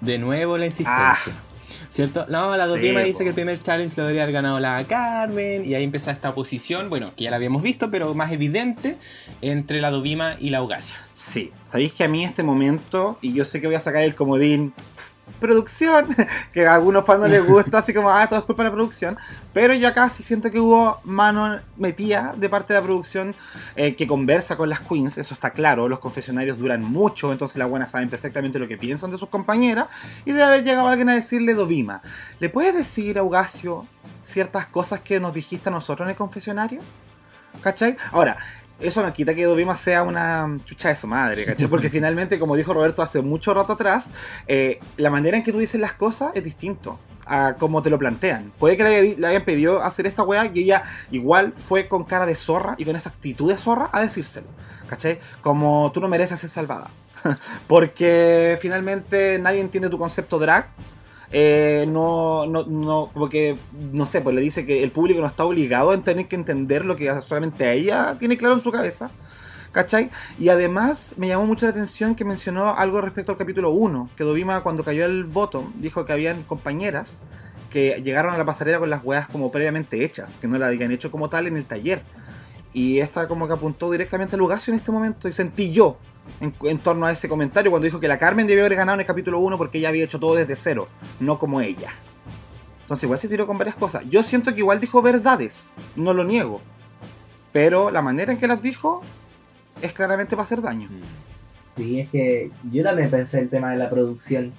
[0.00, 1.32] de nuevo la insistencia.
[1.32, 1.53] Ah.
[1.94, 2.26] ¿Cierto?
[2.28, 5.64] No, la Dovima dice que el primer challenge lo debería haber ganado la Carmen.
[5.64, 8.96] Y ahí empieza esta oposición, bueno, que ya la habíamos visto, pero más evidente,
[9.42, 10.96] entre la Dovima y la Augacia.
[11.12, 11.52] Sí.
[11.64, 14.74] Sabéis que a mí este momento, y yo sé que voy a sacar el comodín
[15.44, 16.06] producción,
[16.52, 18.74] que a algunos fans no les gusta, así como, ah, todo es culpa de la
[18.74, 19.16] producción.
[19.52, 23.34] Pero yo acá sí siento que hubo mano metida de parte de la producción
[23.76, 25.88] eh, que conversa con las queens, eso está claro.
[25.88, 29.86] Los confesionarios duran mucho, entonces las buenas saben perfectamente lo que piensan de sus compañeras.
[30.24, 32.02] Y debe haber llegado alguien a decirle, Dovima,
[32.38, 33.86] ¿le puedes decir a Ugacio
[34.22, 36.80] ciertas cosas que nos dijiste a nosotros en el confesionario?
[37.60, 37.96] ¿Cachai?
[38.10, 38.36] Ahora,
[38.84, 41.66] eso no quita que Dovima sea una chucha de su madre, ¿cachai?
[41.66, 44.10] Porque finalmente, como dijo Roberto hace mucho rato atrás,
[44.46, 47.98] eh, la manera en que tú dices las cosas es distinto a cómo te lo
[47.98, 48.52] plantean.
[48.58, 52.34] Puede que le, hayan pedido hacer esta weá y ella igual fue con cara de
[52.34, 54.48] zorra y con esa actitud de zorra a decírselo,
[54.86, 55.18] ¿cachai?
[55.40, 56.90] Como tú no mereces ser salvada.
[57.66, 60.68] Porque finalmente nadie entiende tu concepto drag
[61.30, 63.56] eh, no, no, no, como que,
[63.92, 66.84] no sé, pues le dice que el público no está obligado a tener que entender
[66.84, 69.10] lo que solamente ella tiene claro en su cabeza.
[69.72, 70.08] ¿Cachai?
[70.38, 74.22] Y además me llamó mucho la atención que mencionó algo respecto al capítulo 1, que
[74.22, 77.22] Dovima cuando cayó el voto dijo que habían compañeras
[77.70, 80.92] que llegaron a la pasarela con las weas como previamente hechas, que no la habían
[80.92, 82.04] hecho como tal en el taller.
[82.72, 85.98] Y esta como que apuntó directamente a Lugacio en este momento y sentí yo
[86.40, 89.06] en, torno a ese comentario cuando dijo que la Carmen debió haber ganado en el
[89.06, 90.88] capítulo 1 porque ella había hecho todo desde cero,
[91.20, 91.90] no como ella.
[92.82, 94.04] Entonces igual se tiró con varias cosas.
[94.08, 96.60] Yo siento que igual dijo verdades, no lo niego.
[97.52, 99.02] Pero la manera en que las dijo
[99.80, 100.88] es claramente para hacer daño.
[101.76, 104.52] Sí, es que yo también pensé el tema de la producción.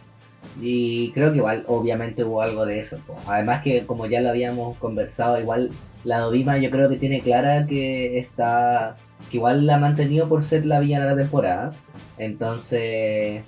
[0.62, 2.98] Y creo que igual, obviamente hubo algo de eso.
[3.28, 5.72] Además que como ya lo habíamos conversado, igual
[6.06, 8.96] la Dovima yo creo que tiene clara que está...
[9.30, 11.74] Que igual la ha mantenido por ser la villana de la temporada.
[12.18, 13.44] Entonces...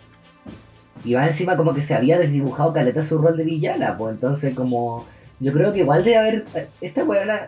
[1.05, 3.97] Y va encima como que se había desdibujado caleta su rol de villana.
[3.97, 5.05] Pues entonces como...
[5.39, 6.45] Yo creo que igual de haber...
[6.81, 7.47] Esta buena...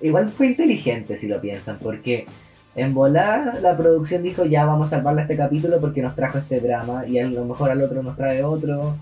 [0.00, 1.78] Igual fue inteligente si lo piensan.
[1.82, 2.26] Porque
[2.76, 6.60] en volar, la producción dijo, ya vamos a salvarle este capítulo porque nos trajo este
[6.60, 8.94] drama y a lo mejor al otro nos trae otro,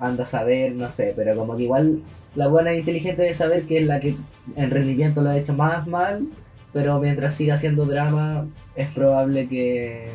[0.00, 2.00] anda a saber, no sé, pero como que igual
[2.34, 4.14] la buena e inteligente de saber que es la que
[4.56, 6.26] en rendimiento lo ha hecho más mal,
[6.72, 8.46] pero mientras siga haciendo drama
[8.76, 10.08] es probable que,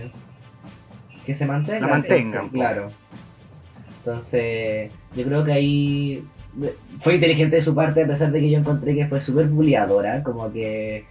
[1.25, 1.81] que se mantenga.
[1.81, 2.49] La mantengan.
[2.49, 2.91] claro.
[3.99, 6.23] Entonces, yo creo que ahí
[7.01, 10.21] fue inteligente de su parte a pesar de que yo encontré que fue súper bulliadora,
[10.23, 11.05] como que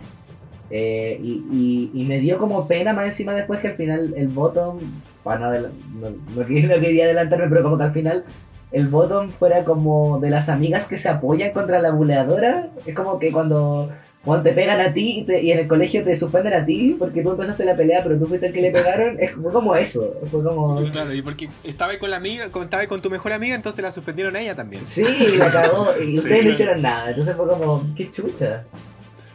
[0.75, 4.79] eh, y, me dio como pena más encima después que al final el bottom,
[5.23, 8.25] bueno, no, no, quería adelantarme, pero como que al final
[8.73, 12.71] el bottom fuera como de las amigas que se apoyan contra la buleadora.
[12.87, 13.91] Es como que cuando,
[14.25, 17.33] cuando te pegan a ti y, en el colegio te suspenden a ti porque tú
[17.33, 19.19] empezaste la pelea, pero tú fuiste el que le pegaron.
[19.21, 20.15] Es como eso.
[20.31, 20.83] Fue como...
[20.91, 24.35] Claro, y porque estaba con la amiga, estaba con tu mejor amiga, entonces la suspendieron
[24.37, 24.85] a ella también.
[24.87, 25.05] Sí,
[25.37, 27.11] la cagó y ustedes no hicieron nada.
[27.11, 28.65] Entonces fue como, qué chucha.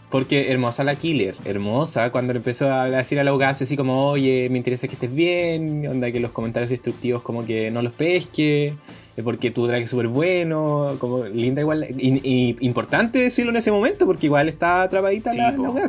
[0.10, 4.10] Porque hermosa la killer, hermosa, cuando le empezó a decir a la abogada así como,
[4.10, 7.92] oye, me interesa que estés bien, onda que los comentarios destructivos como que no los
[7.92, 8.76] pesque,
[9.24, 14.06] porque tu drag es súper bueno, como linda igual, y, importante decirlo en ese momento,
[14.06, 15.86] porque igual está atrapadita la, la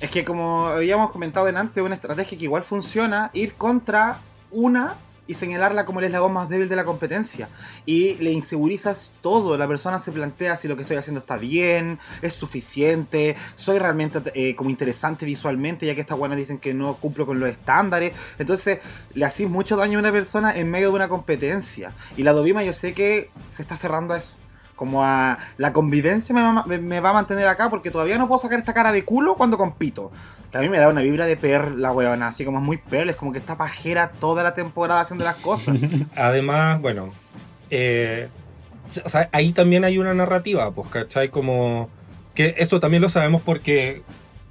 [0.00, 4.20] Es que como habíamos comentado en antes, una estrategia que igual funciona, ir contra
[4.50, 4.96] una
[5.26, 7.48] y señalarla como el eslabón más débil de la competencia.
[7.84, 9.56] Y le insegurizas todo.
[9.56, 14.20] La persona se plantea si lo que estoy haciendo está bien, es suficiente, soy realmente
[14.34, 18.12] eh, como interesante visualmente, ya que estas buenas dicen que no cumplo con los estándares.
[18.38, 18.78] Entonces
[19.14, 21.92] le haces mucho daño a una persona en medio de una competencia.
[22.16, 24.36] Y la Dovima yo sé que se está aferrando a eso
[24.76, 26.42] como a la convivencia me
[27.00, 30.12] va, a mantener acá porque todavía no puedo sacar esta cara de culo cuando compito.
[30.52, 32.76] Que a mí me da una vibra de per la weona, así como es muy
[32.76, 35.80] per, es como que está pajera toda la temporada haciendo las cosas.
[36.14, 37.12] Además, bueno,
[37.70, 38.28] eh,
[39.32, 41.30] ahí también hay una narrativa, pues, ¿cachai?
[41.30, 41.88] Como
[42.34, 44.02] que esto también lo sabemos porque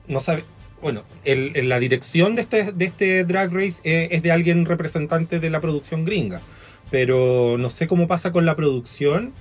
[0.07, 0.43] no sabe,
[0.81, 5.49] bueno, la dirección de este, de este Drag Race es, es de alguien representante de
[5.49, 6.41] la producción gringa,
[6.89, 9.33] pero no sé cómo pasa con la producción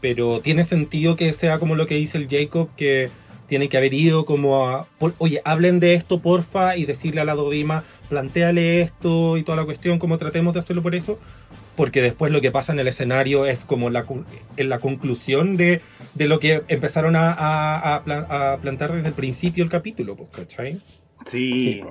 [0.00, 3.10] pero tiene sentido que sea como lo que dice el Jacob, que
[3.46, 4.86] tiene que haber ido como a,
[5.18, 9.64] oye, hablen de esto, porfa, y decirle a la Dovima, planteale esto y toda la
[9.64, 11.18] cuestión, como tratemos de hacerlo por eso,
[11.74, 14.06] porque después lo que pasa en el escenario es como la,
[14.56, 15.80] en la conclusión de,
[16.14, 20.80] de lo que empezaron a, a, a, plantar desde el principio del capítulo, pues, ¿cachai?
[21.26, 21.82] Sí,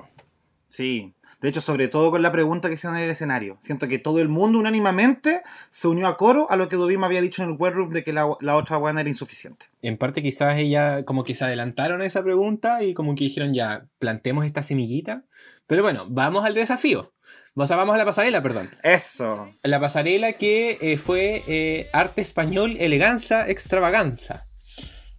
[0.67, 1.13] sí.
[1.41, 3.57] De hecho, sobre todo con la pregunta que hicieron en el escenario.
[3.61, 7.21] Siento que todo el mundo unánimamente se unió a coro a lo que Dovima había
[7.21, 9.67] dicho en el workroom de que la, otra buena era insuficiente.
[9.81, 13.53] En parte quizás ella como que se adelantaron a esa pregunta y como que dijeron
[13.53, 15.23] ya, plantemos esta semillita.
[15.65, 17.13] Pero bueno, vamos al desafío.
[17.55, 18.69] O sea, vamos a la pasarela, perdón.
[18.83, 19.53] Eso.
[19.63, 24.43] La pasarela que eh, fue eh, arte español, eleganza, extravaganza.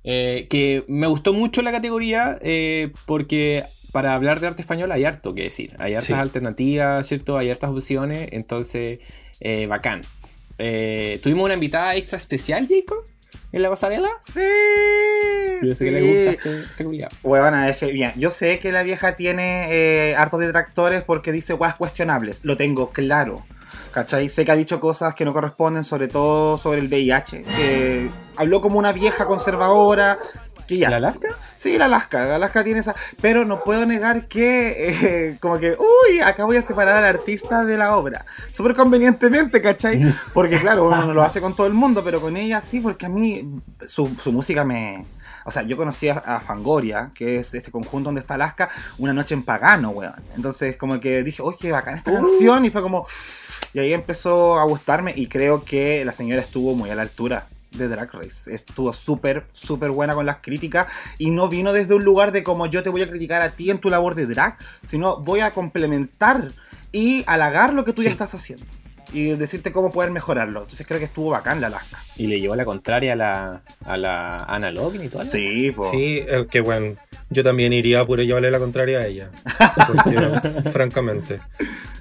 [0.02, 2.38] Eh, que me gustó mucho la categoría
[3.06, 5.74] porque para hablar de arte español hay harto que decir.
[5.78, 7.38] Hay hartas alternativas, ¿cierto?
[7.38, 8.28] Hay hartas opciones.
[8.32, 9.00] Entonces,
[9.40, 10.02] eh, bacán.
[10.58, 13.04] Eh, tuvimos una invitada extra especial, Jacob,
[13.52, 14.10] en la pasarela.
[14.32, 14.40] Sí.
[15.62, 18.82] Yo sé que le gusta este, este Bueno, es que, bien, yo sé que la
[18.82, 22.44] vieja tiene eh, hartos detractores porque dice guas cuestionables.
[22.44, 23.42] Lo tengo claro.
[23.92, 24.28] ¿Cachai?
[24.28, 27.42] Sé que ha dicho cosas que no corresponden, sobre todo sobre el VIH.
[27.42, 30.16] Que habló como una vieja conservadora,
[30.78, 31.28] ¿La Alaska?
[31.56, 32.24] Sí, la Alaska.
[32.26, 32.94] La Alaska tiene esa.
[33.20, 37.64] Pero no puedo negar que, eh, como que, uy, acá voy a separar al artista
[37.64, 38.24] de la obra.
[38.52, 40.02] Súper convenientemente, ¿cachai?
[40.34, 43.06] Porque, claro, uno no lo hace con todo el mundo, pero con ella sí, porque
[43.06, 45.04] a mí su, música me.
[45.44, 48.68] O sea, yo conocí a, Fangoria, que es este conjunto donde está Alaska,
[48.98, 50.14] una noche en pagano, weón.
[50.36, 52.14] Entonces, como que dije, uy, qué bacán esta uh.
[52.16, 52.64] canción.
[52.64, 53.04] Y fue como.
[53.72, 57.46] Y ahí empezó a gustarme, y creo que la señora estuvo muy a la altura
[57.72, 58.52] de Drag Race.
[58.54, 62.66] Estuvo súper, súper buena con las críticas y no vino desde un lugar de como
[62.66, 65.52] yo te voy a criticar a ti en tu labor de drag, sino voy a
[65.52, 66.52] complementar
[66.92, 68.64] y halagar lo que tú ya estás haciendo
[69.12, 70.60] y decirte cómo poder mejorarlo.
[70.62, 71.98] Entonces creo que estuvo bacán la Alaska.
[72.16, 75.24] Y le llevó la contraria a la, a la Ana y todo.
[75.24, 75.90] Sí, pues.
[75.90, 76.96] Sí, eh, que bueno.
[77.32, 79.30] Yo también iría por llevarle la contraria a ella.
[80.72, 81.40] francamente.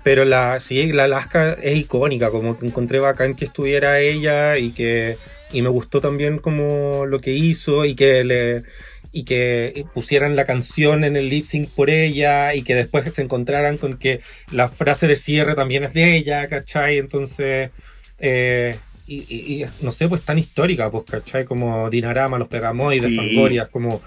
[0.04, 4.72] Pero la, sí, la Alaska es icónica, como que encontré bacán que estuviera ella y
[4.72, 5.18] que
[5.52, 8.64] y me gustó también como lo que hizo y que le
[9.12, 13.24] y que pusieran la canción en el lip sync por ella y que después se
[13.24, 14.22] encontraran con que
[14.52, 17.00] la frase de cierre también es de ella, ¿cachai?
[17.00, 17.72] Entonces,
[18.20, 18.78] eh,
[19.08, 21.46] y, no sé, pues tan histórica, pues, ¿cachai?
[21.46, 23.18] Como Dinarama, los Pegamoides, sí.
[23.18, 24.02] Fangorias, como,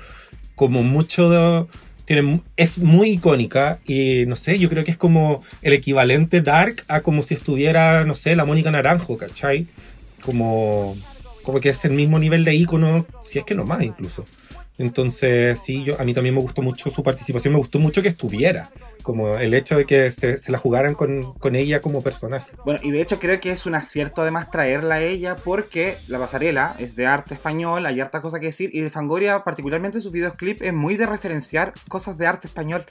[0.55, 1.67] como mucho de,
[2.05, 6.85] tiene, es muy icónica y no sé, yo creo que es como el equivalente dark
[6.87, 9.67] a como si estuviera, no sé, la Mónica Naranjo, ¿cachai?
[10.25, 10.97] Como,
[11.43, 14.25] como que es el mismo nivel de ícono, si es que no más incluso.
[14.79, 18.09] Entonces, sí, yo, a mí también me gustó mucho su participación, me gustó mucho que
[18.09, 18.71] estuviera,
[19.03, 22.51] como el hecho de que se, la jugaran con, con, ella como personaje.
[22.65, 26.19] Bueno, y de hecho creo que es un acierto además traerla a ella porque la
[26.19, 30.11] pasarela es de arte español, hay harta cosa que decir, y de Fangoria, particularmente su
[30.11, 32.87] videoclip, es muy de referenciar cosas de arte español.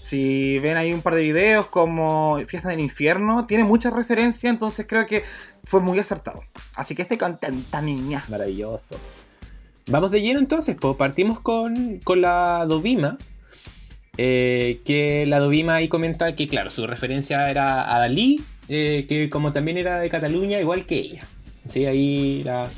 [0.00, 4.86] Si ven ahí un par de videos como Fiesta del Infierno, tiene mucha referencia, entonces
[4.88, 5.24] creo que
[5.64, 6.42] fue muy acertado.
[6.76, 8.24] Así que estoy contenta, niña.
[8.28, 8.96] Maravilloso.
[9.90, 13.16] Vamos de lleno entonces, pues partimos con, la Dovima.
[14.20, 19.30] Eh, que la Dovima ahí comenta que, claro, su referencia era a Dalí, eh, que
[19.30, 21.22] como también era de Cataluña, igual que ella.
[21.68, 22.68] Sí, ahí la,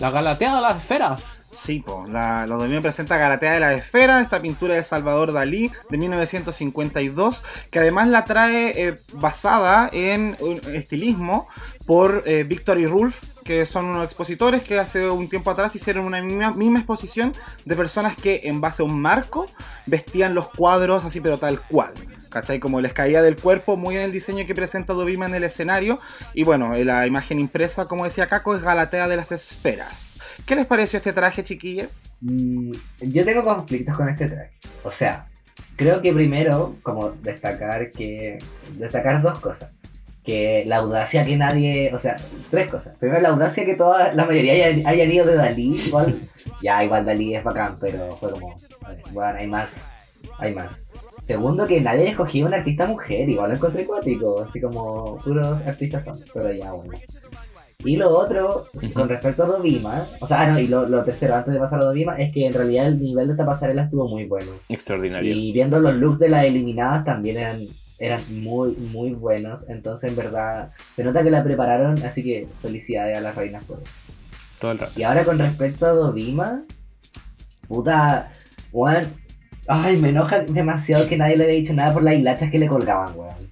[0.00, 1.38] la Galatea de las esferas.
[1.52, 5.70] Sí, po, la, la Dovima presenta Galatea de las esferas, esta pintura de Salvador Dalí
[5.88, 11.46] de 1952, que además la trae eh, basada en un estilismo
[11.86, 16.22] por Victor y Rulf, que son unos expositores que hace un tiempo atrás hicieron una
[16.22, 17.34] misma, exposición
[17.64, 19.46] de personas que en base a un marco
[19.86, 21.92] vestían los cuadros así pero tal cual.
[22.30, 22.60] ¿Cachai?
[22.60, 25.98] Como les caía del cuerpo, muy en el diseño que presenta Dovima en el escenario.
[26.32, 30.16] Y bueno, la imagen impresa, como decía Caco, es Galatea de las esferas.
[30.46, 32.14] ¿Qué les pareció este traje, chiquillas?
[32.22, 32.72] Mm,
[33.02, 34.50] yo tengo conflictos con este traje.
[34.82, 35.26] O sea,
[35.76, 38.38] creo que primero, como destacar que.
[38.78, 39.70] destacar dos cosas
[40.24, 42.16] que la audacia que nadie, o sea,
[42.50, 42.96] tres cosas.
[42.98, 46.14] Primero, la audacia que toda la mayoría haya, ido de Dalí, igual,
[46.62, 48.54] ya igual Dalí es bacán, pero fue como,
[49.12, 49.70] bueno, hay más,
[50.38, 50.70] hay más.
[51.26, 55.58] Segundo, que nadie haya escogido una artista mujer, igual lo encontré cuático, así como puros
[55.66, 56.92] artistas son, pero ya, bueno.
[57.84, 61.34] Y lo otro, con respecto a Dovima, o sea, ah, no, y lo, lo, tercero,
[61.34, 64.08] antes de pasar a Dovima, es que en realidad el nivel de esta pasarela estuvo
[64.08, 64.52] muy bueno.
[64.68, 65.34] Extraordinario.
[65.34, 67.66] Y viendo los looks de las eliminadas también eran
[68.02, 69.60] eran muy, muy buenos.
[69.68, 73.78] Entonces, en verdad, se nota que la prepararon, así que felicidades a las reinas por
[73.78, 73.90] eso.
[74.60, 74.92] Todo el rato.
[74.96, 76.64] Y ahora con respecto a Dovima,
[77.68, 78.32] puta,
[78.72, 79.06] weón,
[79.68, 82.66] ay, me enoja demasiado que nadie le haya dicho nada por las hilachas que le
[82.66, 83.50] colgaban, weón.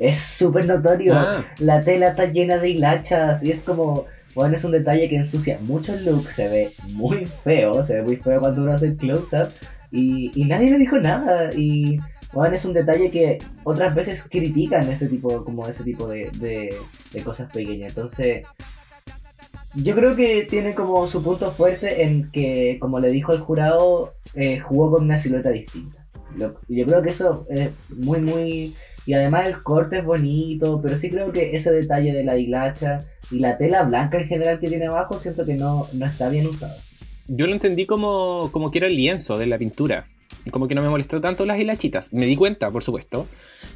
[0.00, 1.44] Es súper notorio, ah.
[1.58, 5.58] la tela está llena de hilachas y es como, bueno, es un detalle que ensucia
[5.60, 8.96] mucho el look, se ve muy feo, se ve muy feo cuando uno hace el
[8.96, 9.50] close-up
[9.92, 12.00] y, y nadie le dijo nada y
[12.34, 17.22] bueno, es un detalle que otras veces critican ese tipo, como ese tipo de, de,
[17.22, 17.90] cosas pequeñas.
[17.90, 18.44] Entonces,
[19.76, 24.14] yo creo que tiene como su punto fuerte en que, como le dijo el jurado,
[24.34, 26.04] eh, jugó con una silueta distinta.
[26.36, 28.74] yo creo que eso es muy, muy...
[29.06, 33.00] Y además el corte es bonito, pero sí creo que ese detalle de la hilacha
[33.30, 36.46] y la tela blanca en general que tiene abajo, siento que no, no está bien
[36.46, 36.74] usado.
[37.28, 40.06] Yo lo entendí como, como que era el lienzo de la pintura
[40.50, 42.12] como que no me molestó tanto las hilachitas.
[42.12, 43.26] Me di cuenta, por supuesto,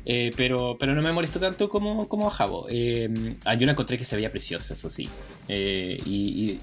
[0.05, 2.67] eh, pero, pero no me molestó tanto como, como a Jabo.
[2.69, 5.09] Eh, ah, yo la encontré que se veía preciosa, eso sí.
[5.49, 6.59] Eh, y,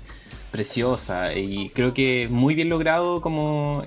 [0.52, 1.34] preciosa.
[1.36, 3.84] Y creo que muy bien logrado como,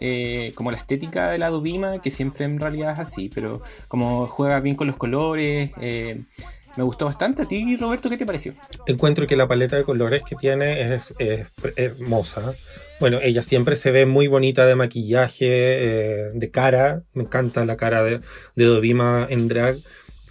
[0.54, 4.60] como la estética de la Dubima, que siempre en realidad es así, pero como juega
[4.60, 5.70] bien con los colores.
[5.78, 7.42] me gustó bastante.
[7.42, 8.54] ¿A ti, Roberto, qué te pareció?
[8.86, 11.14] Encuentro que la paleta de colores que tiene es
[11.76, 12.52] hermosa.
[13.00, 17.02] Bueno, ella siempre se ve muy bonita de maquillaje, eh, de cara.
[17.12, 18.18] Me encanta la cara de,
[18.56, 19.76] de Dovima en drag.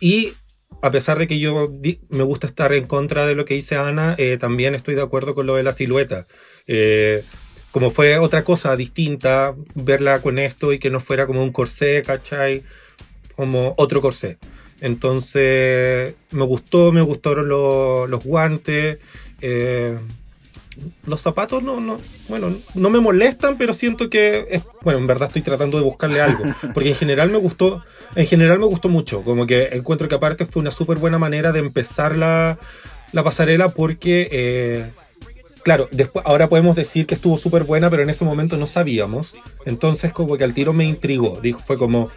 [0.01, 0.34] Y
[0.82, 1.72] a pesar de que yo
[2.09, 5.34] me gusta estar en contra de lo que dice Ana, eh, también estoy de acuerdo
[5.34, 6.26] con lo de la silueta.
[6.68, 7.24] Eh,
[7.72, 12.03] como fue otra cosa distinta, verla con esto y que no fuera como un corsé,
[12.03, 12.63] ¿cachai?
[13.36, 14.38] Como otro corsé.
[14.82, 18.99] Entonces, me gustó, me gustaron los guantes
[21.05, 25.28] los zapatos no, no, bueno, no me molestan, pero siento que es, bueno, en verdad
[25.28, 27.84] estoy tratando de buscarle algo, porque en general me gustó,
[28.15, 31.51] en general me gustó mucho, como que encuentro que aparte fue una súper buena manera
[31.51, 32.57] de empezar la,
[33.11, 34.89] la pasarela porque, eh,
[35.63, 39.36] claro, después, ahora podemos decir que estuvo súper buena, pero en ese momento no sabíamos.
[39.65, 41.39] Entonces como que al tiro me intrigó.
[41.41, 42.11] Dijo, fue como,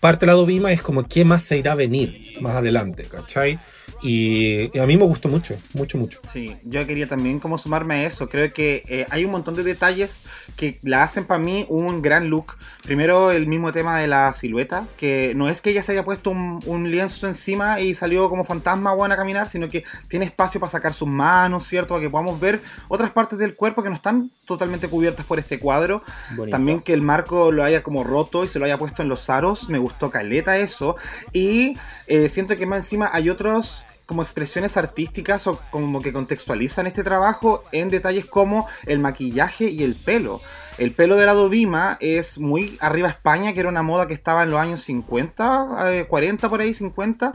[0.00, 3.04] parte de la Dovima es como, ¿qué más se irá a venir más adelante?
[3.04, 3.58] ¿Cachai?
[4.02, 6.20] Y, a mí me gustó mucho, mucho, mucho.
[6.30, 8.28] Sí, yo quería también como sumarme a eso.
[8.28, 10.24] Creo que eh, hay un montón de detalles
[10.56, 12.56] que la hacen para mí un gran look.
[12.82, 16.30] Primero el mismo tema de la silueta, que no es que ella se haya puesto
[16.30, 20.70] un, lienzo encima y salió como fantasma buena a caminar, sino que tiene espacio para
[20.70, 21.90] sacar sus manos, ¿cierto?
[21.90, 25.58] Para que podamos ver otras partes del cuerpo que no están totalmente cubiertas por este
[25.58, 26.02] cuadro.
[26.50, 29.30] También que el marco lo haya como roto y se lo haya puesto en los
[29.30, 30.96] aros, me gustó caleta eso.
[31.32, 31.76] Y
[32.06, 33.79] eh, siento que más encima hay otros
[34.10, 39.84] como expresiones artísticas o como que contextualizan este trabajo en detalles como el maquillaje y
[39.84, 40.40] el pelo.
[40.78, 44.42] El pelo de la Dovima es muy arriba España, que era una moda que estaba
[44.42, 47.32] en los años 50, 40 eh, por ahí, 50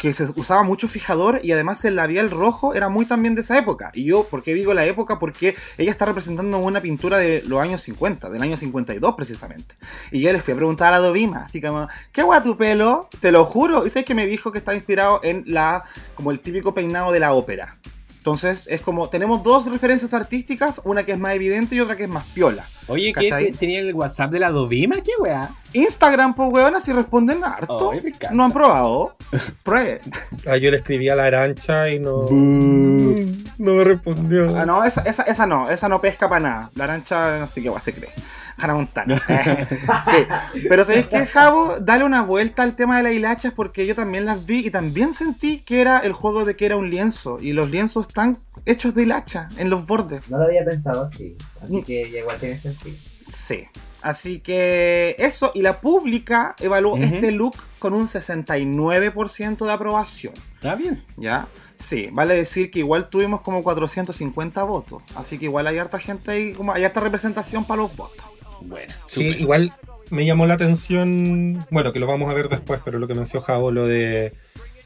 [0.00, 3.58] que se usaba mucho fijador y además el labial rojo era muy también de esa
[3.58, 3.90] época.
[3.92, 5.18] Y yo, ¿por qué digo la época?
[5.18, 9.74] Porque ella está representando una pintura de los años 50, del año 52 precisamente.
[10.10, 13.10] Y yo les fui a preguntar a la Dovima, así como, ¿qué guay tu pelo?
[13.20, 13.86] Te lo juro.
[13.86, 15.84] Y sabes que me dijo que está inspirado en la,
[16.14, 17.76] como el típico peinado de la ópera.
[18.16, 22.04] Entonces es como, tenemos dos referencias artísticas, una que es más evidente y otra que
[22.04, 22.66] es más piola.
[22.88, 24.96] Oye, ¿qué tenía el WhatsApp de la Dovima?
[25.02, 25.50] ¿Qué weá?
[25.72, 27.92] Instagram, pues weón, así responden harto.
[28.32, 29.16] no han probado.
[29.62, 30.00] Pruebe.
[30.46, 32.26] Ah, yo le escribí a la arancha y no.
[32.30, 34.56] no me respondió.
[34.56, 36.70] Ah, no, esa, esa, esa no, esa no pesca para nada.
[36.74, 38.10] La arancha no sé qué se cree.
[38.58, 39.22] Hannah Montana.
[40.04, 40.60] sí.
[40.68, 41.76] Pero ¿sabéis qué, Javo?
[41.80, 45.14] Dale una vuelta al tema de las hilachas porque yo también las vi y también
[45.14, 47.38] sentí que era el juego de que era un lienzo.
[47.40, 50.28] Y los lienzos están hechos de hilacha en los bordes.
[50.28, 51.36] No lo había pensado así.
[51.60, 52.96] Así que igual tiene sentido.
[53.28, 53.66] Sí.
[54.02, 60.34] Así que eso, y la pública evaluó este look con un 69% de aprobación.
[60.54, 61.04] Está bien.
[61.16, 61.48] ¿Ya?
[61.74, 65.02] Sí, vale decir que igual tuvimos como 450 votos.
[65.14, 68.24] Así que igual hay harta gente ahí, como hay harta representación para los votos.
[68.62, 69.74] Bueno, sí, igual
[70.10, 73.44] me llamó la atención, bueno, que lo vamos a ver después, pero lo que mencionó
[73.44, 74.34] Javo, lo de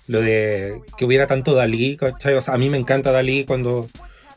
[0.07, 2.35] lo de que hubiera tanto Dalí, ¿cachai?
[2.35, 3.89] O sea, a mí me encanta Dalí cuando,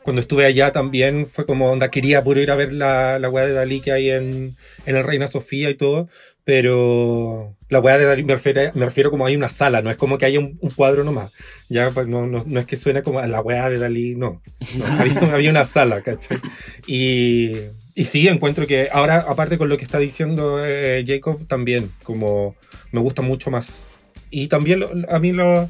[0.08, 3.46] cuando estuve allá también fue como onda, quería puro ir a ver la, la weá
[3.46, 4.54] de Dalí que hay en,
[4.86, 6.08] en el Reina Sofía y todo,
[6.44, 9.98] pero la weá de Dalí me refiero, me refiero como hay una sala, no es
[9.98, 11.30] como que haya un, cuadro nomás,
[11.68, 14.40] ya pues, no, no, no, es que suene como la weá de Dalí, no,
[14.98, 16.38] había, había, una sala, ¿cachai?
[16.86, 17.52] Y
[17.94, 22.54] y sí, encuentro que ahora, aparte con lo que está diciendo eh, Jacob, también, como
[22.92, 23.86] me gusta mucho más.
[24.30, 25.68] Y también a mí lo,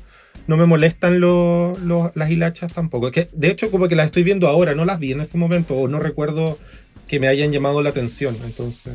[0.49, 3.13] no me molestan las hilachas tampoco.
[3.13, 5.77] que, de hecho, como que las estoy viendo ahora, no las vi en ese momento,
[5.77, 6.59] o no recuerdo
[7.07, 8.37] que me hayan llamado la atención.
[8.45, 8.95] Entonces.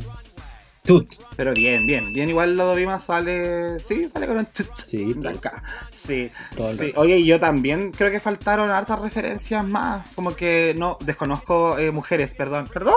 [0.84, 1.08] Tut.
[1.38, 2.12] Pero bien, bien.
[2.12, 3.80] Bien, igual la Dovima sale.
[3.80, 4.68] Sí, sale con un tut.
[4.86, 5.16] Sí.
[5.26, 5.64] Acá.
[5.90, 6.30] Sí.
[6.78, 6.92] sí.
[6.98, 10.06] Oye, yo también creo que faltaron hartas referencias más.
[10.14, 12.68] Como que no, desconozco eh, mujeres, perdón.
[12.68, 12.96] Perdón.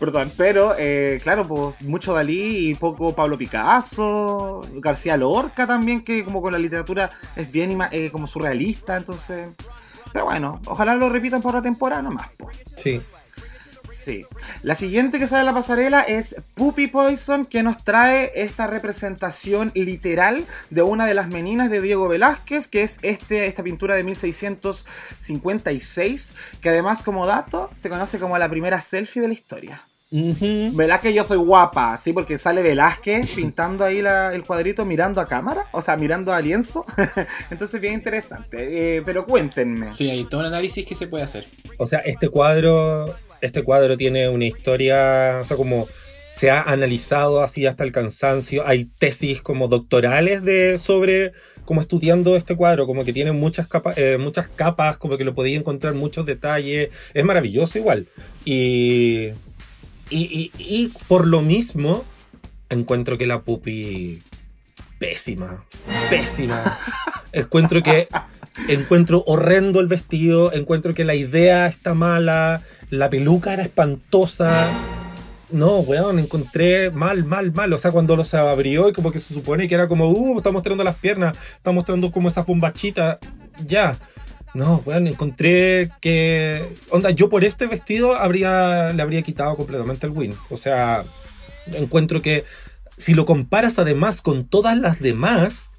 [0.00, 0.32] Perdón.
[0.36, 4.62] Pero, eh, claro, pues mucho Dalí y poco Pablo Picasso.
[4.74, 8.96] García Lorca también, que como con la literatura es bien eh, como surrealista.
[8.96, 9.48] Entonces.
[10.12, 12.30] Pero bueno, ojalá lo repitan por la temporada nomás.
[12.36, 12.58] Pues.
[12.74, 13.00] Sí.
[14.02, 14.24] Sí.
[14.62, 19.72] La siguiente que sale en la pasarela es Puppy Poison, que nos trae esta representación
[19.74, 24.04] literal de una de las meninas de Diego Velázquez, que es este, esta pintura de
[24.04, 26.32] 1656,
[26.62, 29.82] que además como dato se conoce como la primera selfie de la historia.
[30.12, 31.96] ¿Verdad que yo soy guapa?
[31.98, 36.40] Sí, porque sale Velázquez pintando ahí el cuadrito mirando a cámara, o sea, mirando a
[36.40, 36.84] lienzo.
[37.50, 38.96] Entonces, bien interesante.
[38.96, 39.92] Eh, pero cuéntenme.
[39.92, 41.46] Sí, hay todo un análisis que se puede hacer.
[41.78, 45.88] O sea, este cuadro este cuadro tiene una historia, o sea, como
[46.32, 48.66] se ha analizado así hasta el cansancio.
[48.66, 51.32] Hay tesis como doctorales de sobre
[51.64, 55.34] como estudiando este cuadro, como que tiene muchas capas, eh, muchas capas, como que lo
[55.34, 56.90] podía encontrar muchos detalles.
[57.14, 58.06] Es maravilloso igual.
[58.44, 59.28] Y,
[60.10, 62.04] y, y, por lo mismo,
[62.70, 64.20] encuentro que la pupi
[64.98, 65.64] pésima,
[66.08, 66.78] pésima.
[67.32, 68.08] encuentro que
[68.68, 74.68] encuentro horrendo el vestido, encuentro que la idea está mala, la peluca era espantosa.
[75.50, 77.72] No, weón, encontré mal, mal, mal.
[77.72, 80.36] O sea, cuando lo se abrió y como que se supone que era como, uh,
[80.36, 83.18] está mostrando las piernas, está mostrando como esa bombachita.
[83.66, 83.98] Ya.
[84.54, 86.64] No, weón, encontré que.
[86.90, 90.34] Onda, yo por este vestido habría, le habría quitado completamente el win.
[90.50, 91.04] O sea,
[91.72, 92.44] encuentro que
[92.96, 95.70] si lo comparas además con todas las demás,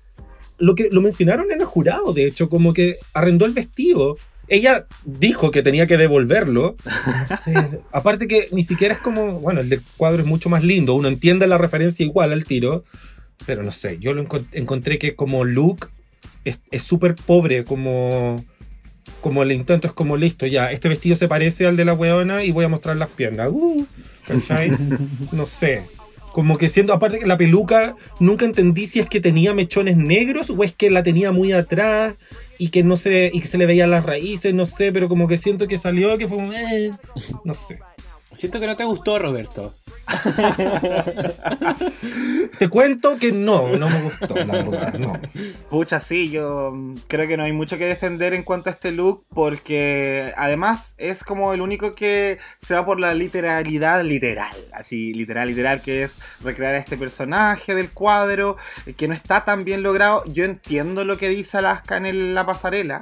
[0.58, 4.18] lo que lo mencionaron en el jurado, de hecho, como que arrendó el vestido
[4.52, 6.76] ella dijo que tenía que devolverlo.
[7.92, 11.08] Aparte que ni siquiera es como, bueno, el del cuadro es mucho más lindo, uno
[11.08, 12.84] entiende la referencia igual al tiro,
[13.46, 15.90] pero no sé, yo lo encontré que como look
[16.44, 18.44] es súper pobre, como
[19.22, 22.44] como el intento es como listo, ya, este vestido se parece al de la weona
[22.44, 23.50] y voy a mostrar las piernas.
[23.52, 23.86] Uh,
[25.32, 25.86] no sé.
[26.32, 30.50] Como que siendo, aparte que la peluca, nunca entendí si es que tenía mechones negros
[30.50, 32.16] o es que la tenía muy atrás
[32.58, 35.28] y que no se, y que se le veían las raíces, no sé, pero como
[35.28, 36.92] que siento que salió, que fue un, eh,
[37.44, 37.80] no sé.
[38.34, 39.74] Siento que no te gustó, Roberto.
[42.58, 45.14] Te cuento que no, no me gustó, la verdad, no.
[45.70, 46.74] Pucha, sí, yo
[47.08, 51.24] creo que no hay mucho que defender en cuanto a este look porque además es
[51.24, 56.20] como el único que se va por la literalidad literal, así literal, literal, que es
[56.42, 58.58] recrear a este personaje del cuadro,
[58.98, 60.24] que no está tan bien logrado.
[60.26, 63.02] Yo entiendo lo que dice Alaska en la pasarela,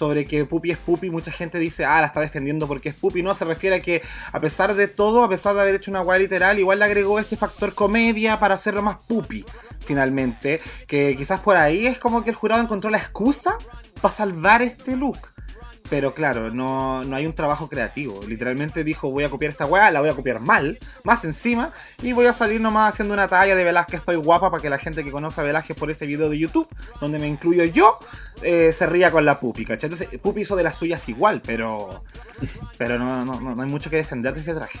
[0.00, 3.22] sobre que Pupi es Pupi, mucha gente dice, ah, la está defendiendo porque es Pupi.
[3.22, 4.00] No, se refiere a que
[4.32, 7.18] a pesar de todo, a pesar de haber hecho una guay literal, igual le agregó
[7.18, 9.44] este factor comedia para hacerlo más Pupi,
[9.80, 10.62] finalmente.
[10.86, 13.58] Que quizás por ahí es como que el jurado encontró la excusa
[14.00, 15.18] para salvar este look.
[15.90, 18.20] Pero claro, no, no, hay un trabajo creativo.
[18.26, 22.12] Literalmente dijo, voy a copiar esta weá, la voy a copiar mal, más encima, y
[22.12, 25.02] voy a salir nomás haciendo una talla de Velázquez Soy Guapa para que la gente
[25.02, 26.68] que conoce a Velázquez por ese video de YouTube,
[27.00, 27.98] donde me incluyo yo,
[28.42, 29.90] eh, se ría con la Pupi, ¿cachai?
[29.90, 32.04] Entonces, Pupi hizo de las suyas igual, pero,
[32.78, 34.78] pero no, no, no hay mucho que defender de este traje.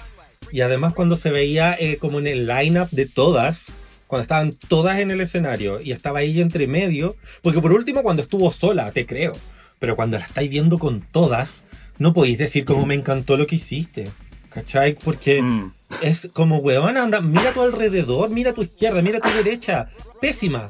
[0.52, 3.66] Y además cuando se veía eh, como en el line-up de todas,
[4.06, 8.22] cuando estaban todas en el escenario y estaba ella entre medio, porque por último cuando
[8.22, 9.32] estuvo sola, te creo
[9.80, 11.64] pero cuando la estáis viendo con todas,
[11.98, 14.10] no podéis decir como me encantó lo que hiciste.
[14.50, 14.94] ¿Cachai?
[14.94, 15.72] Porque mm.
[16.02, 19.30] es como, weón, anda, mira a tu alrededor, mira a tu izquierda, mira a tu
[19.30, 19.88] derecha.
[20.20, 20.68] Pésima,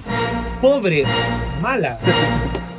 [0.61, 1.05] pobre,
[1.61, 1.99] mala.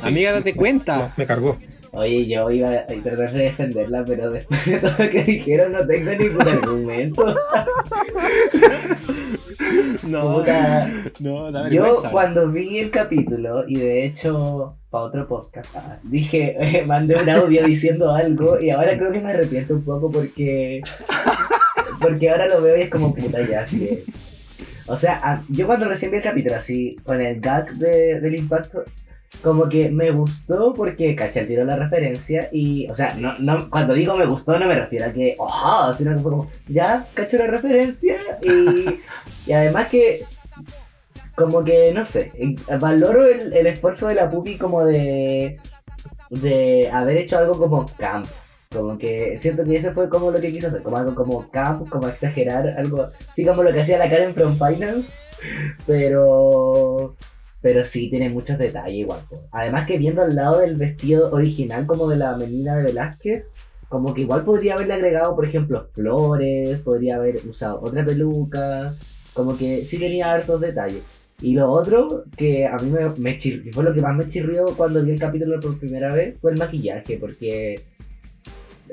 [0.02, 1.12] Amiga, date cuenta.
[1.16, 1.58] me cargó.
[1.92, 5.86] Oye, yo iba a tratar de defenderla, pero después de todo lo que dijeron no
[5.86, 7.34] tengo ningún argumento.
[10.04, 10.44] no,
[11.20, 15.74] no, Yo cuando vi el capítulo, y de hecho para otro podcast.
[15.74, 19.84] Ah, dije, eh, mandé un audio diciendo algo y ahora creo que me arrepiento un
[19.84, 20.82] poco porque
[22.00, 24.04] porque ahora lo veo y es como puta ya, así
[24.86, 28.84] O sea, yo cuando recién vi el capítulo así, con el gag de, del impacto,
[29.40, 33.70] como que me gustó porque caché el tiro la referencia y, o sea, no, no,
[33.70, 37.06] cuando digo me gustó no me refiero a que, oh, sino que fue como, ya,
[37.14, 39.00] caché la referencia y,
[39.46, 40.22] y además que
[41.34, 42.32] como que, no sé,
[42.78, 45.58] valoro el, esfuerzo de la pupi como de,
[46.30, 48.26] de haber hecho algo como camp.
[48.70, 51.88] Como que siento que eso fue como lo que quiso hacer, como algo como camp,
[51.90, 55.08] como exagerar, algo así como lo que hacía la Karen from Finance,
[55.86, 57.14] pero
[57.62, 59.20] pero sí tiene muchos detalles igual.
[59.52, 63.44] Además que viendo al lado del vestido original como de la menina de Velázquez,
[63.88, 68.94] como que igual podría haberle agregado, por ejemplo, flores, podría haber usado otra peluca,
[69.32, 71.02] como que sí tenía hartos detalles.
[71.40, 75.02] Y lo otro que a mí me, me fue lo que más me chirrió cuando
[75.02, 77.80] vi el capítulo por primera vez, fue el maquillaje, porque...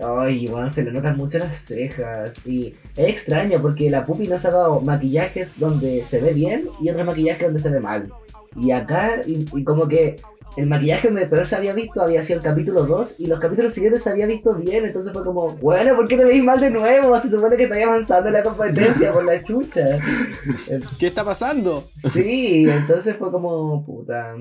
[0.01, 2.34] Ay, bueno, se le notan mucho las cejas.
[2.45, 6.89] Y es extraño porque la pupi nos ha dado maquillajes donde se ve bien y
[6.89, 8.09] otros maquillajes donde se ve mal.
[8.56, 10.18] Y acá, y como que
[10.58, 13.74] el maquillaje donde peor se había visto había sido el capítulo 2 y los capítulos
[13.74, 16.70] siguientes se había visto bien, entonces fue como, bueno, ¿por qué te veis mal de
[16.70, 17.22] nuevo?
[17.22, 20.00] Se supone que estáis avanzando en la competencia por la chucha.
[21.00, 21.88] ¿Qué está pasando?
[22.12, 24.36] Sí, entonces fue como, puta.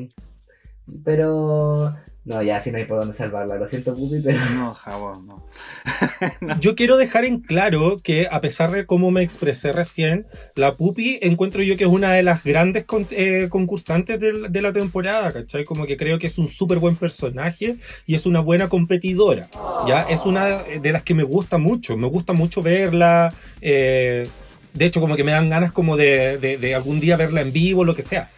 [1.05, 1.95] Pero
[2.29, 3.57] no, ya si no hay por dónde salvarla.
[3.57, 4.39] Lo siento, Pupi, pero.
[4.51, 5.27] No, jabón,
[6.41, 6.61] no.
[6.61, 11.19] Yo quiero dejar en claro que, a pesar de cómo me expresé recién, la Pupi
[11.23, 15.65] encuentro yo que es una de las grandes eh, concursantes de, la temporada, ¿cachai?
[15.65, 19.49] Como que creo que es un súper buen personaje y es una buena competidora.
[19.87, 21.97] Ya es una de las que me gusta mucho.
[21.97, 23.33] Me gusta mucho verla.
[23.63, 24.29] Eh,
[24.75, 27.87] de hecho, como que me dan ganas como de, de algún día verla en vivo,
[27.87, 28.29] lo que sea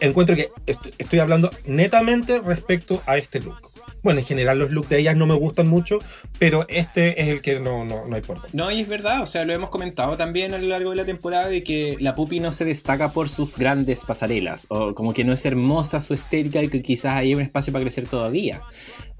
[0.00, 0.50] encuentro que
[0.98, 3.68] estoy hablando netamente respecto a este look.
[4.02, 5.98] Bueno, en general los looks de ellas no me gustan mucho,
[6.38, 9.26] pero este es el que no, no, no hay por No, y es verdad, o
[9.26, 12.38] sea, lo hemos comentado también a lo largo de la temporada de que la Pupi
[12.40, 16.62] no se destaca por sus grandes pasarelas, o como que no es hermosa su estética
[16.62, 18.62] y que quizás hay un espacio para crecer todavía.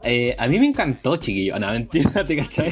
[0.05, 1.59] Eh, a mí me encantó, chiquillo.
[1.59, 2.71] No, mentira, te cachai.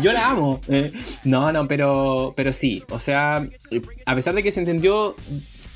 [0.00, 0.60] Yo la amo.
[0.68, 0.92] Eh,
[1.24, 2.84] no, no, pero, pero sí.
[2.90, 3.48] O sea,
[4.04, 5.16] a pesar de que se entendió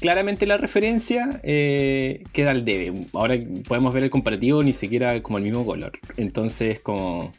[0.01, 3.07] claramente la referencia eh, queda al debe.
[3.12, 3.38] Ahora
[3.68, 5.92] podemos ver el comparativo ni siquiera como el mismo color.
[6.16, 7.32] Entonces, como,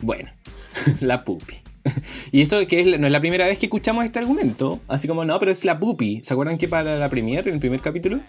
[0.00, 0.30] bueno,
[1.00, 1.56] la pupi.
[2.32, 4.80] y eso que no es la primera vez que escuchamos este argumento.
[4.88, 6.20] Así como, no, pero es la pupi.
[6.20, 8.20] ¿Se acuerdan que para la premiere, en el primer capítulo,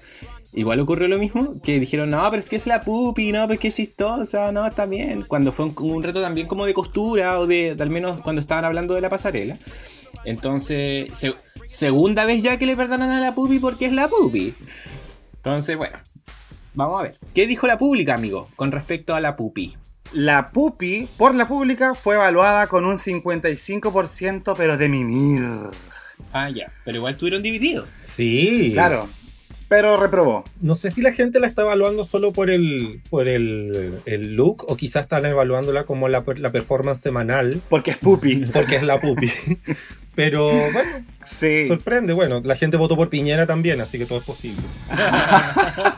[0.53, 1.61] igual ocurrió lo mismo?
[1.61, 4.51] Que dijeron, no, pero es que es la pupi, no, pero es que es chistosa,
[4.51, 5.23] no, está bien.
[5.23, 8.93] Cuando fue un, reto también como de costura o de, al menos cuando estaban hablando
[8.93, 9.57] de la pasarela.
[10.25, 11.33] Entonces, se,
[11.69, 14.55] segunda vez ya que le perdonan a la pupi porque es la pupi.
[15.35, 15.99] Entonces, bueno,
[16.73, 17.17] vamos a ver.
[17.35, 19.75] ¿Qué dijo la pública, amigo, con respecto a la pupi?
[20.11, 25.43] La pupi, por la pública, fue evaluada con un 55%, pero de mimir.
[26.33, 26.71] Ah, ya.
[26.85, 27.87] Pero igual estuvieron divididos.
[28.01, 28.71] Sí.
[28.73, 29.07] Claro.
[29.67, 30.43] Pero reprobó.
[30.61, 34.65] No sé si la gente la está evaluando solo por el, por el, el look
[34.67, 37.61] o quizás están evaluándola como la, la performance semanal.
[37.69, 38.45] Porque es pupi.
[38.53, 39.29] Porque es la pupi.
[40.15, 41.67] Pero bueno, Sí.
[41.67, 42.13] sorprende.
[42.13, 44.61] Bueno, la gente votó por Piñera también, así que todo es posible.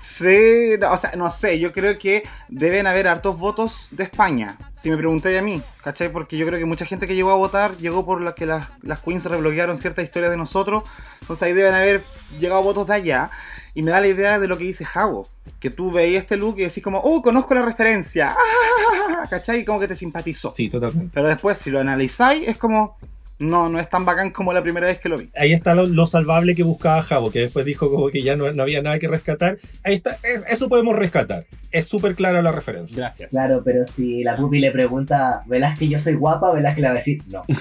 [0.00, 4.56] Sí, no, o sea, no sé, yo creo que deben haber hartos votos de España,
[4.72, 6.10] si me preguntáis a mí, ¿cachai?
[6.10, 8.68] Porque yo creo que mucha gente que llegó a votar llegó por la que las,
[8.82, 10.84] las queens rebloquearon ciertas historias de nosotros,
[11.20, 12.02] entonces ahí deben haber
[12.40, 13.30] llegado votos de allá,
[13.74, 15.28] y me da la idea de lo que dice Javo,
[15.60, 18.34] que tú veías este look y decís como, oh, conozco la referencia,
[19.30, 19.60] ¿cachai?
[19.60, 20.52] Y como que te simpatizó.
[20.54, 21.10] Sí, totalmente.
[21.14, 22.96] Pero después, si lo analizáis, es como,
[23.38, 25.30] no, no es tan bacán como la primera vez que lo vi.
[25.36, 28.52] Ahí está lo, lo salvable que buscaba Javo, que después dijo como que ya no,
[28.52, 29.58] no había nada que rescatar.
[29.84, 31.44] Ahí está, es- eso podemos rescatar.
[31.70, 32.96] Es súper clara la referencia.
[32.96, 33.30] Gracias.
[33.30, 36.50] Claro, pero si la pupi le pregunta, ¿velas que yo soy guapa?
[36.52, 37.22] ¿Velas que le va a decir?
[37.28, 37.42] No.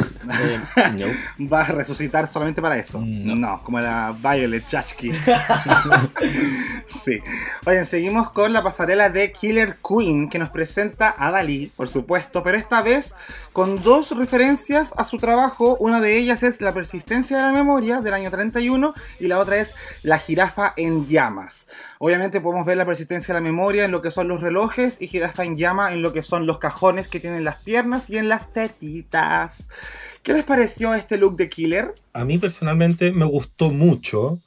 [0.98, 1.06] No.
[1.52, 3.02] va a resucitar solamente para eso.
[3.04, 3.36] No.
[3.36, 5.12] No, como la Violet Chachki.
[6.86, 7.20] sí.
[7.66, 12.44] Oigan, seguimos con la pasarela de Killer Queen que nos presenta a Dalí, por supuesto,
[12.44, 13.16] pero esta vez
[13.54, 15.78] con dos referencias a su trabajo.
[15.80, 19.58] Una de ellas es La persistencia de la memoria del año 31 y la otra
[19.58, 21.68] es La jirafa en llamas.
[22.00, 25.08] Obviamente podemos ver la persistencia de la memoria en lo que son los relojes y
[25.08, 28.30] jirafa en llama en lo que son los cajones que tienen las piernas y en
[28.30, 29.70] las tetitas.
[30.22, 31.96] ¿Qué les pareció este look de Killer?
[32.14, 34.38] A mí personalmente me gustó mucho,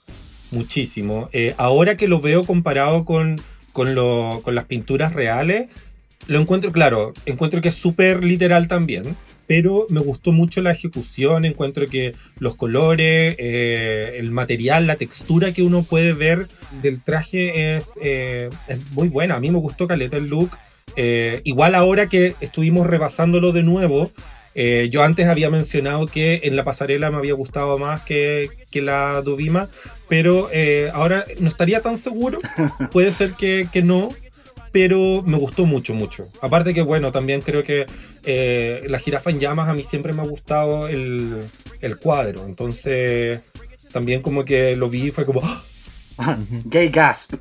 [0.52, 1.28] muchísimo.
[1.32, 3.40] Eh, ahora que lo veo comparado con,
[3.72, 5.68] con, lo- con las pinturas reales,
[6.28, 9.16] lo encuentro, claro, encuentro que es súper literal también,
[9.50, 15.50] pero me gustó mucho la ejecución, encuentro que los colores, eh, el material, la textura
[15.50, 16.46] que uno puede ver
[16.82, 19.34] del traje es, eh, es muy buena.
[19.34, 20.52] A mí me gustó Caleta el look.
[20.94, 24.12] Eh, igual ahora que estuvimos rebasándolo de nuevo,
[24.54, 28.82] eh, yo antes había mencionado que en la pasarela me había gustado más que, que
[28.82, 29.68] la Dovima,
[30.08, 32.38] pero eh, ahora no estaría tan seguro.
[32.92, 34.10] Puede ser que, que no,
[34.72, 36.28] pero me gustó mucho, mucho.
[36.40, 37.86] Aparte que, bueno, también creo que
[38.24, 41.44] eh, la jirafa en llamas a mí siempre me ha gustado el,
[41.80, 42.46] el cuadro.
[42.46, 43.40] Entonces,
[43.92, 45.42] también como que lo vi y fue como...
[45.44, 45.62] ¡ah!
[46.64, 47.34] Gay Gasp.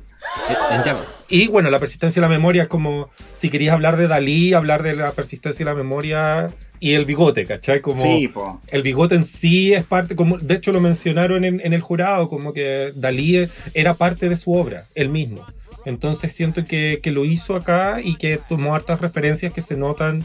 [0.70, 1.24] En llamas.
[1.28, 4.82] Y bueno, la persistencia de la memoria es como si querías hablar de Dalí, hablar
[4.82, 7.80] de la persistencia de la memoria y el bigote, ¿cachai?
[7.80, 8.60] Como Sí, po.
[8.68, 12.28] el bigote en sí es parte, como de hecho lo mencionaron en, en el jurado,
[12.28, 15.44] como que Dalí era parte de su obra, él mismo.
[15.84, 20.24] Entonces siento que, que lo hizo acá y que tomó hartas referencias que se notan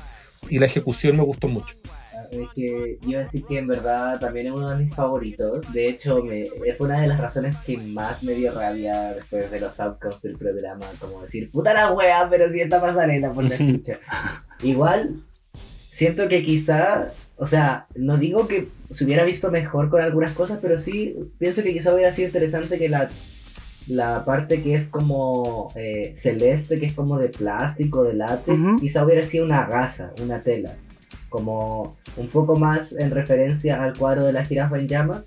[0.50, 1.76] y la ejecución me gustó mucho.
[2.32, 5.72] Es que yo decir que en verdad también es uno de mis favoritos.
[5.72, 9.60] De hecho, me, es una de las razones que más me dio rabia después de
[9.60, 10.86] los outcomes del programa.
[11.00, 14.00] Como decir, puta la wea, pero si esta pasarela por la escucha.
[14.64, 15.22] Igual,
[15.92, 20.60] siento que quizá, o sea, no digo que se hubiera visto mejor con algunas cosas,
[20.62, 23.10] pero sí pienso que quizá hubiera sido interesante que la,
[23.88, 28.80] la parte que es como eh, celeste, que es como de plástico, de látex, Ujú.
[28.80, 30.72] quizá hubiera sido una gasa, una tela.
[31.30, 35.22] Como un poco más en referencia al cuadro de la jirafa en llamas.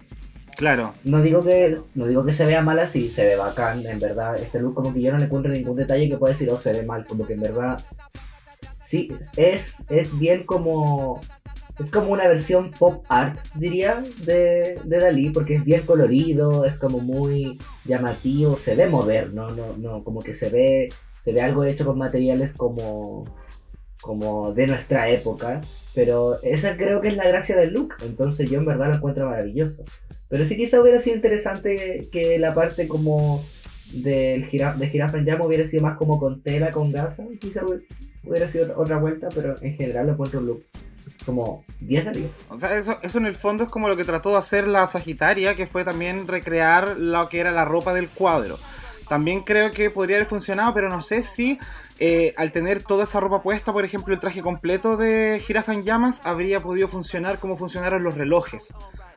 [0.56, 0.92] Claro.
[1.04, 4.36] No digo que no digo que se vea mal así, se ve bacán, en verdad.
[4.40, 6.72] Este look como que yo no le encuentro ningún detalle que pueda decir, oh, se
[6.72, 7.80] ve mal, como que en verdad
[8.88, 11.20] sí, es, es bien como
[11.78, 16.76] es como una versión pop art, diría, de, de Dalí, porque es bien colorido, es
[16.76, 20.88] como muy llamativo, se ve moderno, no, no, como que se ve,
[21.24, 23.24] se ve algo hecho con materiales como,
[24.00, 25.60] como de nuestra época,
[25.94, 29.28] pero esa creo que es la gracia del look, entonces yo en verdad lo encuentro
[29.28, 29.84] maravilloso.
[30.28, 33.42] Pero sí quizá hubiera sido interesante que la parte como
[33.92, 37.62] del gira, de jirafa en llama hubiera sido más como con tela, con gasa, quizá
[38.24, 40.64] hubiera sido otra vuelta, pero en general lo encuentro un look
[41.28, 42.30] como 10 de 10.
[42.48, 45.54] O sea, eso, en el fondo es como lo que trató de hacer la Sagitaria,
[45.54, 48.58] que fue también recrear lo que era la ropa del cuadro.
[49.10, 51.58] También creo que podría haber funcionado, pero no sé si
[51.98, 55.84] eh, al tener toda esa ropa puesta, por ejemplo, el traje completo de Jirafa en
[55.84, 58.74] Llamas, habría podido funcionar como funcionaron los relojes.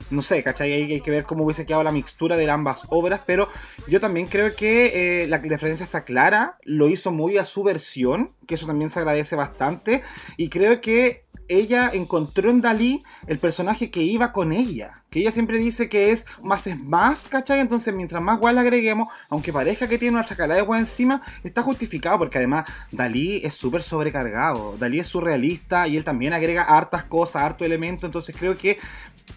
[0.09, 0.73] No sé, ¿cachai?
[0.73, 3.47] Hay que ver cómo hubiese quedado la mixtura de ambas obras, pero
[3.87, 8.33] yo también creo que eh, la diferencia está clara, lo hizo muy a su versión,
[8.47, 10.01] que eso también se agradece bastante,
[10.35, 11.23] y creo que
[11.59, 15.03] ella encontró en Dalí el personaje que iba con ella.
[15.09, 17.59] Que ella siempre dice que es más es más, ¿cachai?
[17.59, 21.21] Entonces, mientras más guay le agreguemos, aunque parezca que tiene una chacalada de guay encima,
[21.43, 24.77] está justificado porque además Dalí es súper sobrecargado.
[24.77, 28.05] Dalí es surrealista y él también agrega hartas cosas, harto elemento.
[28.05, 28.77] Entonces, creo que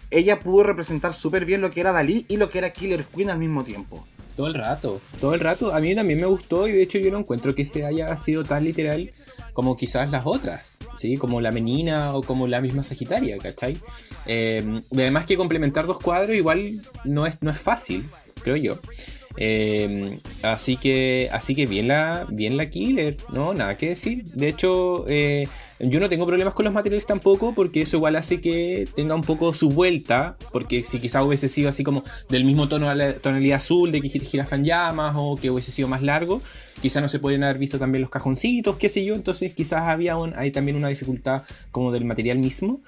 [0.09, 3.29] ella pudo representar súper bien lo que era Dalí y lo que era Killer Queen
[3.29, 4.07] al mismo tiempo.
[4.35, 5.73] Todo el rato, todo el rato.
[5.73, 8.43] A mí también me gustó y de hecho yo no encuentro que se haya sido
[8.43, 9.11] tan literal.
[9.53, 11.15] como quizás las otras, ¿sí?
[11.15, 13.77] Como la menina o como la misma Sagitaria, ¿cachai?
[14.25, 18.05] Eh, además que complementar dos cuadros igual no es, no es fácil,
[18.43, 18.79] creo yo.
[19.37, 24.25] Eh, así que así que bien la bien la killer, no nada que decir.
[24.25, 25.47] De hecho, eh,
[25.79, 29.23] yo no tengo problemas con los materiales tampoco, porque eso igual hace que tenga un
[29.23, 30.35] poco su vuelta.
[30.51, 32.87] Porque si quizá hubiese sido así como del mismo tono
[33.21, 36.41] tonalidad azul de que jirafa en llamas, o que hubiese sido más largo,
[36.81, 39.15] quizás no se podrían haber visto también los cajoncitos, qué sé yo.
[39.15, 42.81] Entonces, quizás había hay también una dificultad como del material mismo.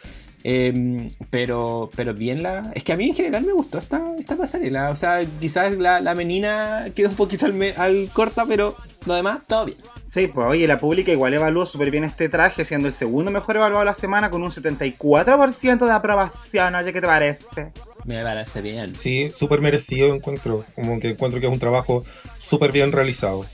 [0.43, 2.71] Em, pero, pero bien la.
[2.75, 4.91] Es que a mí en general me gustó esta, esta pasarela.
[4.91, 9.39] O sea, quizás la, la menina quedó un poquito al, al corta, pero lo demás,
[9.47, 9.77] todo bien.
[10.03, 13.57] Sí, pues oye, la pública igual evaluó súper bien este traje, siendo el segundo mejor
[13.57, 16.75] evaluado de la semana con un 74% de aprobación.
[16.75, 17.71] Oye, ¿qué te parece?
[18.05, 18.95] Me parece bien.
[18.95, 20.63] Sí, súper merecido encuentro.
[20.75, 22.05] Como que encuentro que es un trabajo
[22.37, 23.45] súper bien realizado.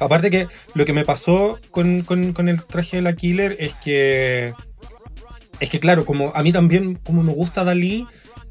[0.00, 3.72] Aparte que lo que me pasó con, con, con el traje de la Killer es
[3.74, 4.54] que
[5.60, 8.06] es que claro, como a mí también, como me gusta Dalí,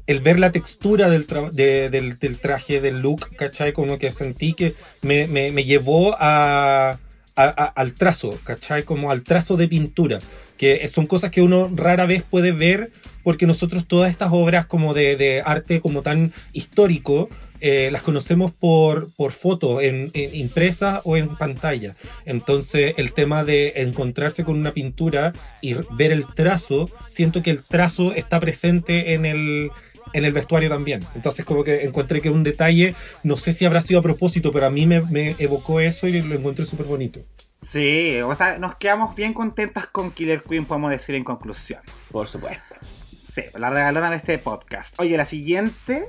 [0.06, 3.72] el ver la textura del, del, traje, del look, ¿cachai?
[3.72, 5.26] Como que sentí que me,
[5.64, 6.98] llevó a,
[7.36, 8.82] al trazo, ¿cachai?
[8.84, 10.20] Como al trazo de pintura,
[10.56, 12.90] que son cosas que uno rara vez puede ver
[13.22, 17.28] porque nosotros todas estas obras como de, de arte como tan histórico,
[17.60, 21.96] eh, las conocemos por, por fotos en, impresa o en pantalla.
[22.24, 27.62] Entonces el tema de encontrarse con una pintura y ver el trazo, siento que el
[27.62, 29.70] trazo está presente en el,
[30.12, 31.04] en el vestuario también.
[31.14, 34.66] Entonces como que encontré que un detalle, no sé si habrá sido a propósito, pero
[34.66, 37.20] a mí me, me evocó eso y lo encontré súper bonito.
[37.62, 41.80] Sí, o sea, nos quedamos bien contentas con Killer Queen, podemos decir en conclusión.
[42.10, 42.74] Por supuesto.
[43.22, 44.98] Sí, la regalona de este podcast.
[44.98, 46.08] Oye, la siguiente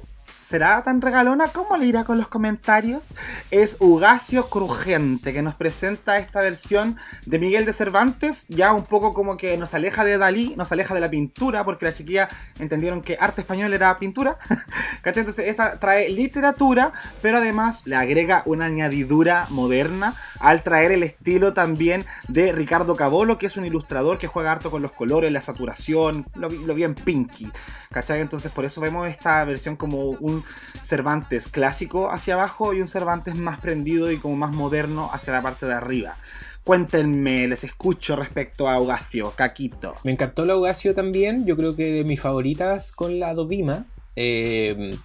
[0.51, 3.05] será tan regalona como le irá con los comentarios,
[3.51, 9.13] es Ugacio Crujiente, que nos presenta esta versión de Miguel de Cervantes, ya un poco
[9.13, 12.27] como que nos aleja de Dalí, nos aleja de la pintura, porque la chiquilla
[12.59, 14.39] entendieron que arte español era pintura.
[15.05, 16.91] Entonces esta trae literatura,
[17.21, 23.37] pero además le agrega una añadidura moderna al traer el estilo también de Ricardo Cabolo,
[23.37, 26.93] que es un ilustrador que juega harto con los colores, la saturación, lo, lo bien
[26.93, 27.49] pinky.
[27.89, 28.19] ¿Cachai?
[28.19, 30.40] Entonces por eso vemos esta versión como un
[30.81, 35.41] Cervantes clásico hacia abajo y un Cervantes más prendido y como más moderno hacia la
[35.41, 36.15] parte de arriba.
[36.63, 39.95] Cuéntenme, les escucho respecto a Augacio, Caquito.
[40.03, 43.85] Me encantó la Augacio también, yo creo que de mis favoritas con la Dovima.
[44.15, 44.95] Eh,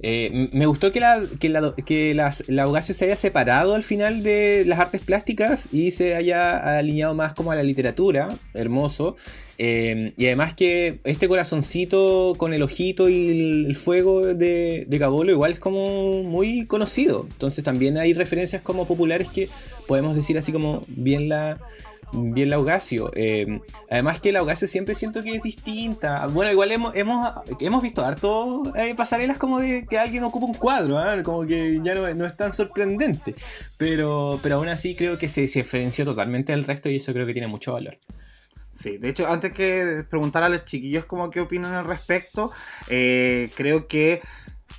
[0.00, 4.22] eh, me gustó que, la, que, la, que las, la se haya separado al final
[4.22, 9.16] de las artes plásticas y se haya alineado más como a la literatura, hermoso.
[9.56, 15.30] Eh, y además que este corazoncito con el ojito y el fuego de, de Cabolo
[15.30, 17.26] igual es como muy conocido.
[17.30, 19.48] Entonces también hay referencias como populares que
[19.86, 21.60] podemos decir así como bien la,
[22.14, 23.10] bien la Augasio.
[23.14, 23.60] Eh,
[23.90, 26.26] además que la Augasio siempre siento que es distinta.
[26.28, 30.98] Bueno, igual hemos, hemos, visto harto eh, pasarelas como de que alguien ocupa un cuadro,
[30.98, 31.22] ¿ah?
[31.22, 33.34] como que ya no, es tan sorprendente.
[33.78, 37.32] Pero, pero aún así creo que se, diferencia totalmente del resto y eso creo que
[37.32, 37.98] tiene mucho valor.
[38.70, 42.50] Sí, de hecho, antes que preguntar a los chiquillos como qué opinan al respecto,
[42.88, 44.20] eh, creo que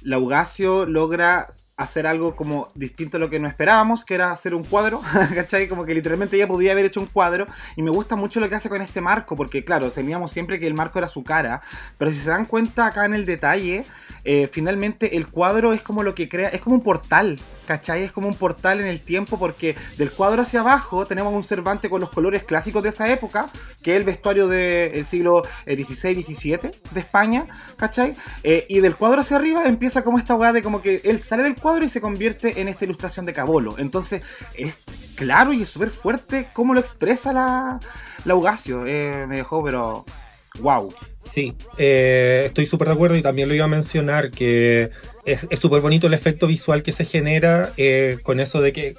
[0.01, 1.45] Laugasio logra
[1.77, 5.01] hacer algo como distinto a lo que no esperábamos, que era hacer un cuadro,
[5.33, 5.67] ¿cachai?
[5.67, 7.47] Como que literalmente ella podía haber hecho un cuadro.
[7.75, 10.67] Y me gusta mucho lo que hace con este marco, porque claro, teníamos siempre que
[10.67, 11.61] el marco era su cara,
[11.97, 13.85] pero si se dan cuenta acá en el detalle,
[14.23, 18.03] eh, finalmente el cuadro es como lo que crea, es como un portal, ¿cachai?
[18.03, 21.89] Es como un portal en el tiempo porque del cuadro hacia abajo tenemos un Cervantes
[21.89, 23.49] con los colores clásicos de esa época,
[23.81, 27.47] que es el vestuario del siglo XVI-XVII eh, de España,
[27.77, 28.15] ¿cachai?
[28.43, 31.43] Eh, y del cuadro hacia arriba empieza como esta weá de como que él sale
[31.43, 33.75] del cuadro y se convierte en esta ilustración de Cabolo.
[33.77, 34.21] Entonces
[34.55, 34.75] es
[35.15, 37.79] claro y es súper fuerte cómo lo expresa la,
[38.23, 38.81] la Ugacio.
[38.81, 40.05] me dejó, pero
[40.59, 40.93] wow.
[41.19, 44.91] Sí, eh, estoy súper de acuerdo y también lo iba a mencionar que
[45.25, 48.95] es súper bonito el efecto visual que se genera eh, con eso de que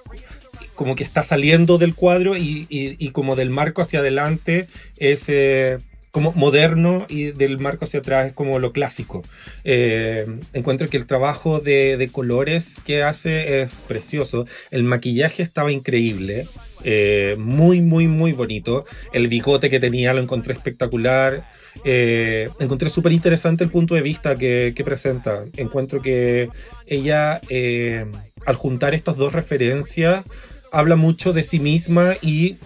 [0.75, 4.67] como que está saliendo del cuadro y, como del marco hacia adelante
[4.99, 5.79] es eh,
[6.11, 9.25] como moderno y del marco hacia atrás es como lo clásico.
[9.65, 14.47] encuentro que el trabajo de, de, colores que hace es precioso.
[14.71, 16.47] El maquillaje estaba increíble.
[16.89, 18.85] Eh, muy, muy, muy bonito.
[19.13, 21.45] El bigote que tenía lo encontré espectacular.
[21.85, 25.45] Eh, encontré súper interesante el punto de vista que, presenta.
[25.57, 26.49] Encuentro que
[26.87, 28.07] ella, eh,
[28.47, 30.25] al juntar estas dos referencias,
[30.71, 32.57] habla mucho de sí misma y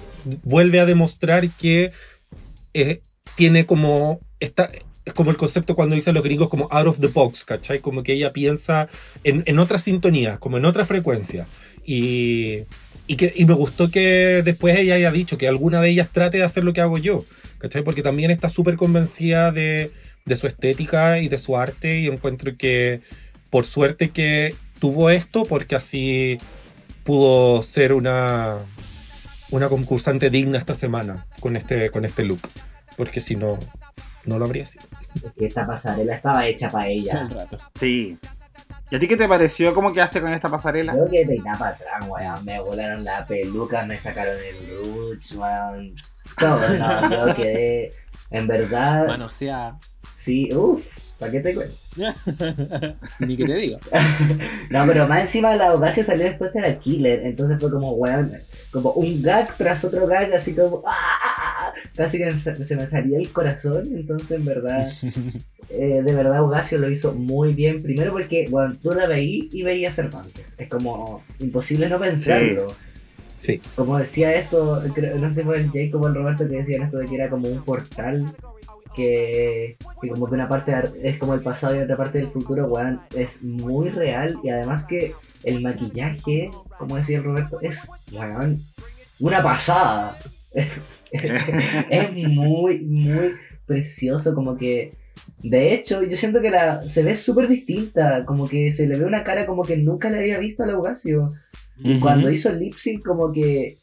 [0.42, 1.92] vuelve a demostrar que
[3.36, 4.70] tiene como esta,
[5.06, 7.80] es como el concepto cuando dicen los gringos como out of the box, ¿cachai?
[7.80, 8.90] Como que ella piensa
[9.24, 11.47] en, en otra sintonía, como en otra frecuencia.
[11.86, 12.64] Y,
[13.11, 16.39] y, que, y me gustó que después ella haya dicho que alguna de ellas trate
[16.39, 17.24] de hacer lo que hago yo,
[17.59, 17.82] ¿cachai?
[17.82, 19.91] Porque también está súper convencida de,
[20.24, 23.01] de su estética y de su arte y encuentro que
[23.51, 26.39] por suerte que tuvo esto porque así
[27.03, 28.59] pudo ser una,
[29.51, 32.43] una concursante digna esta semana con este, con este look.
[32.97, 33.59] Porque si no,
[34.24, 34.85] no lo habría sido.
[35.37, 37.28] esta pasarela estaba hecha para ella.
[37.74, 38.19] Sí.
[38.91, 39.73] ¿Y a ti qué te pareció?
[39.73, 40.93] ¿Cómo quedaste con esta pasarela?
[40.93, 42.45] Creo que peinaba para atrás, weón.
[42.45, 45.95] Me volaron la peluca, me sacaron el rouge, weón.
[46.37, 47.91] Todo, no, yo quedé.
[48.31, 49.07] En verdad.
[49.07, 49.79] Bueno, sea.
[50.19, 50.83] Sí, uff.
[51.21, 51.75] ¿Para qué te cuento?
[53.21, 53.79] Ni que te diga.
[54.71, 57.27] no, pero más encima la audacia salió después de la killer.
[57.27, 58.33] Entonces fue como, weón,
[58.70, 61.72] como un gag tras otro gag, así como, ¡ah!
[61.97, 63.88] Casi que se me salía el corazón.
[63.92, 64.86] Entonces, en verdad,
[65.70, 67.82] eh, de verdad, Audacio lo hizo muy bien.
[67.82, 70.47] Primero porque, bueno, tú la veí y veías Cervantes.
[70.56, 72.68] Es como imposible no pensarlo.
[73.36, 73.60] Sí.
[73.74, 76.98] Como decía esto, no sé si fue el Jacob o el Roberto que decían esto
[76.98, 78.34] de que era como un portal
[78.94, 83.01] que, como que una parte es como el pasado y otra parte del futuro, weón,
[83.16, 85.14] es muy real y además que
[85.45, 87.79] el maquillaje, como decía el Roberto, es,
[89.21, 90.17] una pasada.
[91.12, 93.33] es muy, muy
[93.67, 94.91] precioso, como que...
[95.43, 99.05] De hecho, yo siento que la se ve súper distinta, como que se le ve
[99.05, 101.29] una cara como que nunca le había visto a Laugasio.
[102.01, 103.77] Cuando hizo el lip sync, como que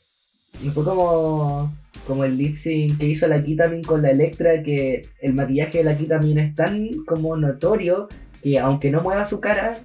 [0.73, 1.71] fue como
[2.05, 5.83] como el lip sync que hizo la Kitamin con la Electra, que el maquillaje de
[5.83, 8.07] la Kitamin es tan como notorio
[8.41, 9.77] que aunque no mueva su cara,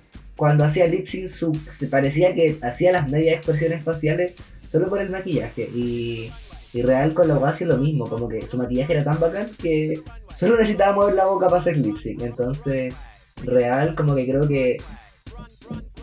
[0.43, 1.31] cuando hacía lip sync
[1.71, 4.33] se parecía que hacía las medias expresiones faciales
[4.69, 5.71] solo por el maquillaje.
[5.73, 6.33] Y,
[6.73, 10.01] y real con la base lo mismo, como que su maquillaje era tan bacán que
[10.35, 12.23] solo necesitaba mover la boca para hacer lip sync.
[12.23, 12.93] Entonces,
[13.45, 14.79] real como que creo que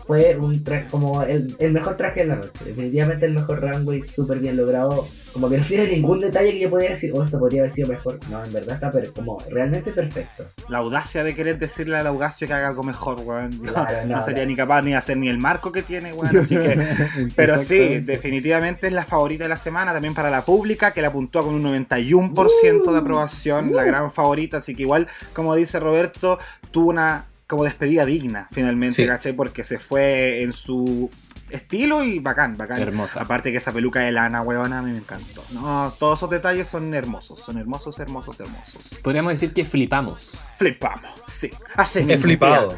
[0.06, 2.64] fue un traje como el, el, mejor traje de la noche.
[2.64, 5.06] Definitivamente el mejor runway, súper bien logrado.
[5.32, 7.88] Como que no tiene ningún detalle que yo pudiera decir, oh, esto podría haber sido
[7.88, 8.18] mejor.
[8.28, 10.44] No, en verdad está pero como realmente perfecto.
[10.68, 13.60] La audacia de querer decirle al Audacio que haga algo mejor, weón.
[14.06, 16.36] no, sería ni capaz ni hacer ni el marco que tiene, weón.
[16.36, 16.80] Así que.
[17.36, 19.92] pero sí, definitivamente es la favorita de la semana.
[19.92, 23.72] También para la pública, que la puntúa con un 91% de aprobación.
[23.74, 24.58] la gran favorita.
[24.58, 26.38] Así que igual, como dice Roberto,
[26.70, 29.32] tuvo una como despedida digna, finalmente, ¿cachai?
[29.32, 31.10] Porque se fue en su
[31.50, 32.80] estilo y bacán, bacán.
[32.80, 33.22] Hermosa.
[33.22, 35.44] Aparte que esa peluca de lana, weón, a mí me encantó.
[35.50, 38.82] No, todos esos detalles son hermosos, son hermosos, hermosos, hermosos.
[39.02, 40.44] Podríamos decir que flipamos.
[40.56, 41.50] Flipamos, sí.
[41.76, 42.74] Así He flipado.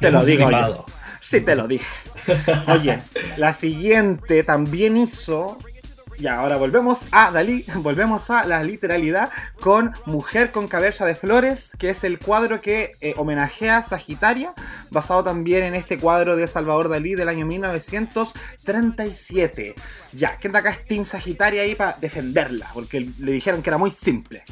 [0.00, 0.86] Te lo digo yo.
[1.20, 1.86] Sí, te lo dije.
[2.68, 3.02] Oye,
[3.36, 5.58] la siguiente también hizo
[6.18, 9.30] y ahora volvemos a Dalí, volvemos a la literalidad
[9.60, 14.54] con Mujer con cabeza de flores, que es el cuadro que eh, homenajea a Sagitaria,
[14.90, 19.74] basado también en este cuadro de Salvador Dalí del año 1937.
[20.12, 22.68] Ya, ¿quién de acá es Sagitaria ahí para defenderla?
[22.72, 24.44] Porque le dijeron que era muy simple.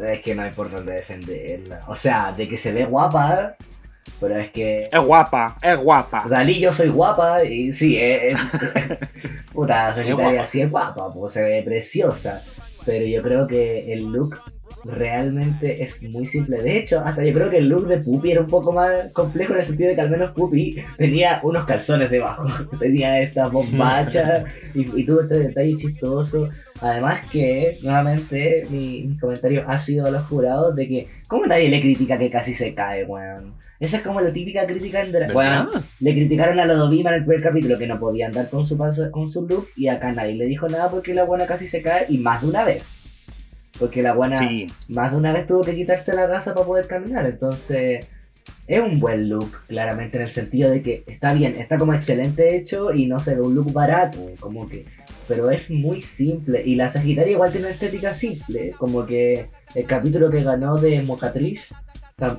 [0.00, 1.84] Es que no hay por dónde defenderla.
[1.88, 3.56] O sea, de que se ve guapa,
[4.20, 4.88] pero es que.
[4.90, 6.26] Es guapa, es guapa.
[6.28, 8.38] Dalí, yo soy guapa y sí, es.
[9.52, 12.42] puta, Sagitaria sí es guapa, pues se ve preciosa.
[12.84, 14.40] Pero yo creo que el look
[14.84, 16.60] realmente es muy simple.
[16.62, 19.54] De hecho, hasta yo creo que el look de Puppy era un poco más complejo
[19.54, 22.44] en el sentido de que al menos Puppy tenía unos calzones debajo.
[22.78, 26.48] tenía esta bombacha y, y tuvo este detalle chistoso.
[26.82, 31.80] Además que, nuevamente, mi, comentario ha sido a los jurados de que, ¿cómo nadie le
[31.80, 33.54] critica que casi se cae, weón?
[33.82, 35.68] Esa es como la típica crítica en Bueno,
[35.98, 39.10] le criticaron a Lodovima en el primer capítulo que no podía andar con su paso,
[39.10, 42.06] con su look y acá nadie le dijo nada porque la buena casi se cae
[42.08, 42.84] y más de una vez.
[43.80, 44.40] Porque la buena
[44.88, 47.26] más de una vez tuvo que quitarse la gasa para poder caminar.
[47.26, 48.06] Entonces,
[48.68, 52.54] es un buen look, claramente, en el sentido de que está bien, está como excelente
[52.54, 54.20] hecho y no se ve un look barato.
[54.38, 54.84] Como que
[55.26, 56.62] pero es muy simple.
[56.64, 61.02] Y la Sagitaria igual tiene una estética simple, como que el capítulo que ganó de
[61.02, 61.62] Mocatriz,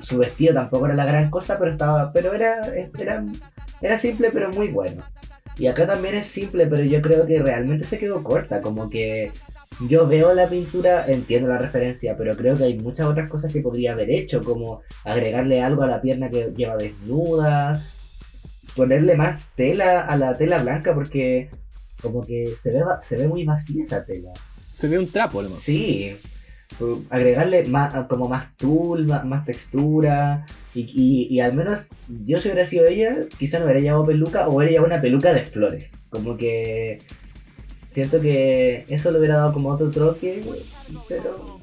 [0.01, 2.61] su vestido tampoco era la gran cosa, pero estaba, pero era,
[2.97, 3.23] era,
[3.81, 5.03] era simple pero muy bueno.
[5.57, 9.31] Y acá también es simple, pero yo creo que realmente se quedó corta, como que
[9.87, 13.61] yo veo la pintura, entiendo la referencia, pero creo que hay muchas otras cosas que
[13.61, 17.79] podría haber hecho, como agregarle algo a la pierna que lleva desnuda,
[18.75, 21.49] ponerle más tela a la tela blanca, porque
[22.01, 24.31] como que se ve, se ve muy vacía esa tela.
[24.73, 25.49] Se ve un trapo, ¿no?
[25.49, 26.17] Sí.
[27.09, 30.45] Agregarle más, como más tul, más, textura.
[30.73, 31.87] Y, y, al menos
[32.25, 35.33] yo si hubiera sido ella, quizá no hubiera llevado peluca o hubiera llevado una peluca
[35.33, 35.91] de flores.
[36.09, 37.01] Como que
[37.93, 40.43] siento que eso le hubiera dado como otro troque,
[41.07, 41.59] pero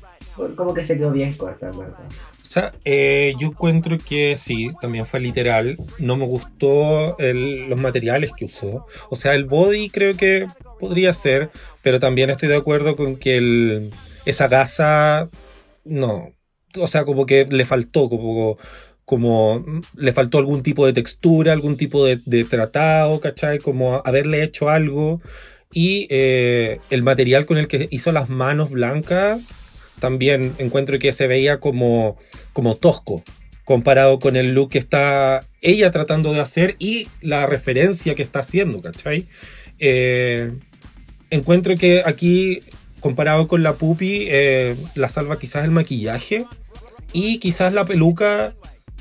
[0.56, 1.98] como que se quedó bien corta, verdad.
[2.50, 5.76] O sea, eh, yo encuentro que sí, también fue literal.
[6.00, 8.86] No me gustó los materiales que usó.
[9.08, 10.48] O sea, el body creo que
[10.80, 11.50] podría ser,
[11.82, 13.90] pero también estoy de acuerdo con que el,
[14.24, 15.28] esa gasa,
[15.84, 16.32] no,
[16.76, 18.58] o sea, como que le faltó, como,
[19.04, 19.64] como
[19.96, 23.58] le faltó algún tipo de textura, algún tipo de, tratado, ¿cachai?
[23.58, 25.20] Como haberle hecho algo.
[25.72, 29.40] Y eh, el material con el que hizo las manos blancas,
[30.00, 32.16] también encuentro que se veía como,
[32.52, 33.22] como tosco,
[33.64, 38.40] comparado con el look que está ella tratando de hacer y la referencia que está
[38.40, 39.26] haciendo, ¿cachai?
[39.78, 40.52] Eh,
[41.30, 42.62] encuentro que aquí,
[43.00, 46.46] comparado con la pupi, eh, la salva quizás el maquillaje
[47.12, 48.54] y quizás la peluca,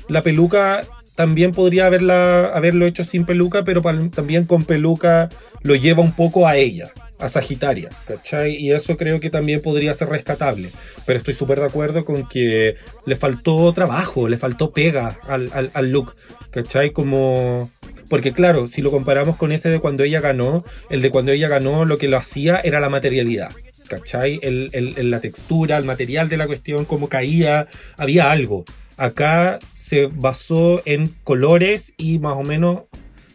[0.08, 5.28] la peluca también podría haberla, haberlo hecho sin peluca, pero también con peluca
[5.62, 8.56] lo lleva un poco a ella, a Sagitaria, ¿cachai?
[8.56, 10.70] Y eso creo que también podría ser rescatable.
[11.04, 16.14] Pero estoy súper de acuerdo con que le faltó trabajo, le faltó pega al, look,
[16.50, 16.92] ¿cachai?
[16.92, 17.70] Como
[18.08, 21.48] porque claro, si lo comparamos con ese de cuando ella ganó, el de cuando ella
[21.48, 23.52] ganó lo que lo hacía era la materialidad.
[23.90, 24.38] ¿Cachai?
[24.40, 28.64] El, la textura, el material de la cuestión, cómo caía, había algo.
[28.96, 32.82] Acá se basó en colores y más o menos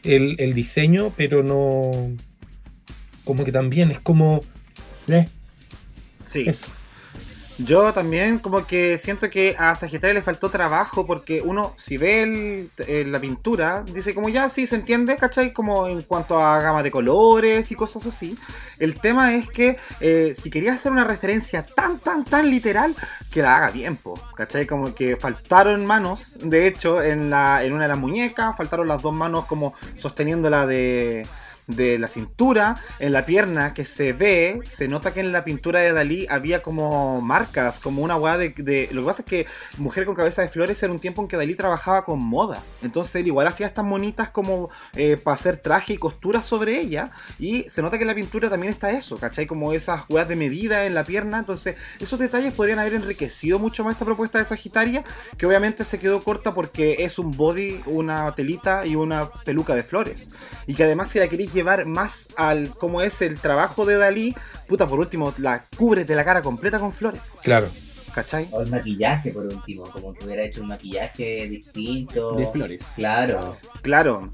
[0.03, 2.15] el, diseño, pero no.
[3.25, 4.43] Como que también es como.
[5.09, 5.27] ¿eh?
[6.23, 6.45] Sí.
[7.57, 12.69] Yo también como que siento que a Sagitario le faltó trabajo porque uno, si ve
[13.07, 15.53] la pintura, dice como ya sí se entiende, ¿cachai?
[15.53, 18.37] Como en cuanto a gama de colores y cosas así.
[18.77, 22.93] El tema es que eh, si quería hacer una referencia tan, tan, tan literal,
[23.31, 23.97] que la haga bien,
[24.35, 24.65] ¿cachai?
[24.65, 29.01] Como que faltaron manos, de hecho, en, la, en una de las muñecas, faltaron las
[29.01, 31.25] dos manos como sosteniendo la de
[31.67, 35.79] de la cintura, en la pierna que se ve, se nota que en la pintura
[35.79, 39.47] de Dalí había como marcas, como una weá de, Lo que pasa es que
[39.77, 42.61] Mujer con cabeza de flores era un tiempo en que Dalí trabajaba con moda.
[42.81, 47.11] Entonces él igual hacía estas monitas como eh, para hacer traje y costura sobre ella.
[47.39, 49.45] Y se nota que en la pintura también está eso, ¿cachai?
[49.47, 51.39] Como esas weas de medida en la pierna.
[51.39, 55.03] Entonces esos detalles podrían haber enriquecido mucho más esta propuesta de Sagitaria,
[55.37, 59.83] que obviamente se quedó corta porque es un body, una telita y una peluca de
[59.83, 60.29] flores.
[60.67, 64.35] Y que además si la queréis llevar más al cómo es el trabajo de Dalí,
[64.67, 67.21] puta, por último, la cúbrete la cara completa con flores.
[67.41, 67.67] Claro.
[68.13, 68.47] ¿Cachai?
[68.51, 72.35] O el maquillaje, por último, como que hubiera hecho un maquillaje distinto.
[72.35, 72.93] De flores.
[72.95, 73.57] Claro.
[73.81, 74.29] Claro.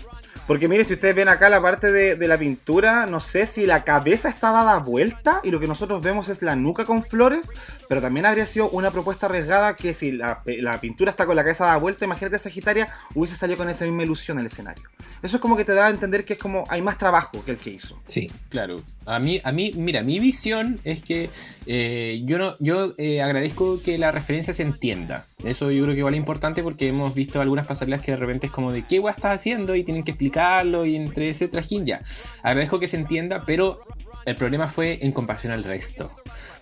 [0.47, 3.83] Porque mire, si ustedes ven acá la parte de, la pintura, no sé si la
[3.83, 7.49] cabeza está dada vuelta y lo que nosotros vemos es la nuca con flores,
[7.87, 11.43] pero también habría sido una propuesta arriesgada que si la, la pintura está con la
[11.43, 14.83] cabeza dada vuelta, imagínate Sagitaria, hubiese salido con esa misma ilusión el escenario.
[15.21, 17.51] Eso es como que te da a entender que es como hay más trabajo que
[17.51, 17.99] el que hizo.
[18.07, 18.81] Sí, claro.
[19.05, 21.29] A mí, a mí mira, mi visión es que
[21.67, 25.25] eh, yo no, yo eh, agradezco que la referencia se entienda.
[25.43, 28.51] Eso yo creo que es importante porque hemos visto algunas pasarelas que de repente es
[28.51, 32.01] como de qué guay estás haciendo y tienen que explicarlo y entre ese trajín ya.
[32.43, 33.81] Agradezco que se entienda, pero
[34.25, 36.11] el problema fue en comparación al resto.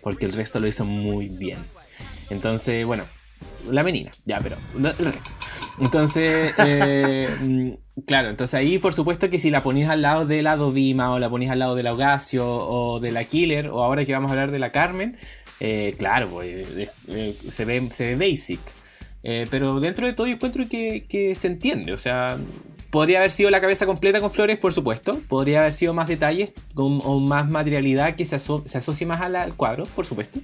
[0.02, 1.58] Porque el resto lo hizo muy bien.
[2.30, 3.04] Entonces, bueno,
[3.70, 4.56] la menina, ya, pero
[5.80, 10.42] Entonces, eh, mm, claro, entonces ahí por supuesto que si la ponías al lado de
[10.42, 11.94] la Dovima o la ponías al lado de la
[12.40, 15.18] o de la Killer o ahora que vamos a hablar de la Carmen,
[15.60, 18.62] eh, claro, pues, eh, se, ve, se ve basic.
[19.22, 22.38] pero dentro de todo yo encuentro que, se entiende, o sea,
[22.90, 26.54] podría haber sido la cabeza completa con flores, por supuesto, podría haber sido más detalles
[26.74, 30.40] con, o más materialidad que se, se asocie más al cuadro, por supuesto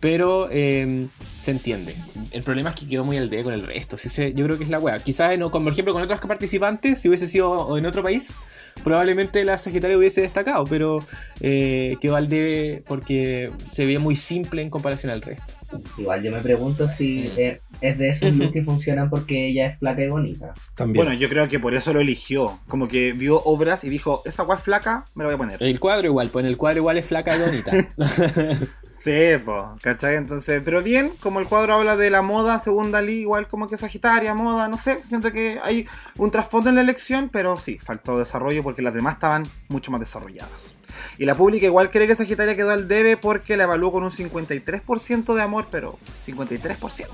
[0.00, 1.08] pero em,
[1.40, 1.94] se entiende.
[2.30, 3.96] El problema es que quedó muy al día con el resto.
[3.96, 4.98] yo creo que es la wea.
[4.98, 8.36] Quizás, por ejemplo, con otros participantes, si hubiese sido en otro país,
[8.84, 11.04] probablemente la Sagitaria hubiese destacado, pero
[11.40, 15.54] eh, quedó al debe porque se ve muy simple en comparación al resto.
[15.98, 17.65] Igual yo me pregunto si mm.
[17.80, 20.54] Es de esos looks que funcionan porque ella es flaca y bonita.
[20.74, 21.04] También.
[21.04, 22.58] Bueno, yo creo que por eso lo eligió.
[22.68, 25.62] Como que vio obras y dijo, esa guay es flaca, me la voy a poner.
[25.62, 27.72] El cuadro igual, pues en el cuadro igual es flaca y bonita.
[29.06, 30.16] Sí, pues, ¿cachai?
[30.16, 33.76] Entonces, pero bien, como el cuadro habla de la moda, según Dalí, igual como que
[33.76, 35.86] Sagitaria, moda, no sé, siento que hay
[36.16, 40.00] un trasfondo en la elección, pero sí, faltó desarrollo porque las demás estaban mucho más
[40.00, 40.74] desarrolladas.
[41.18, 44.10] Y la pública igual cree que Sagitaria quedó al debe porque la evaluó con un
[44.10, 47.06] 53% de amor, pero 53%.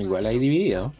[0.00, 0.92] Igual hay dividido.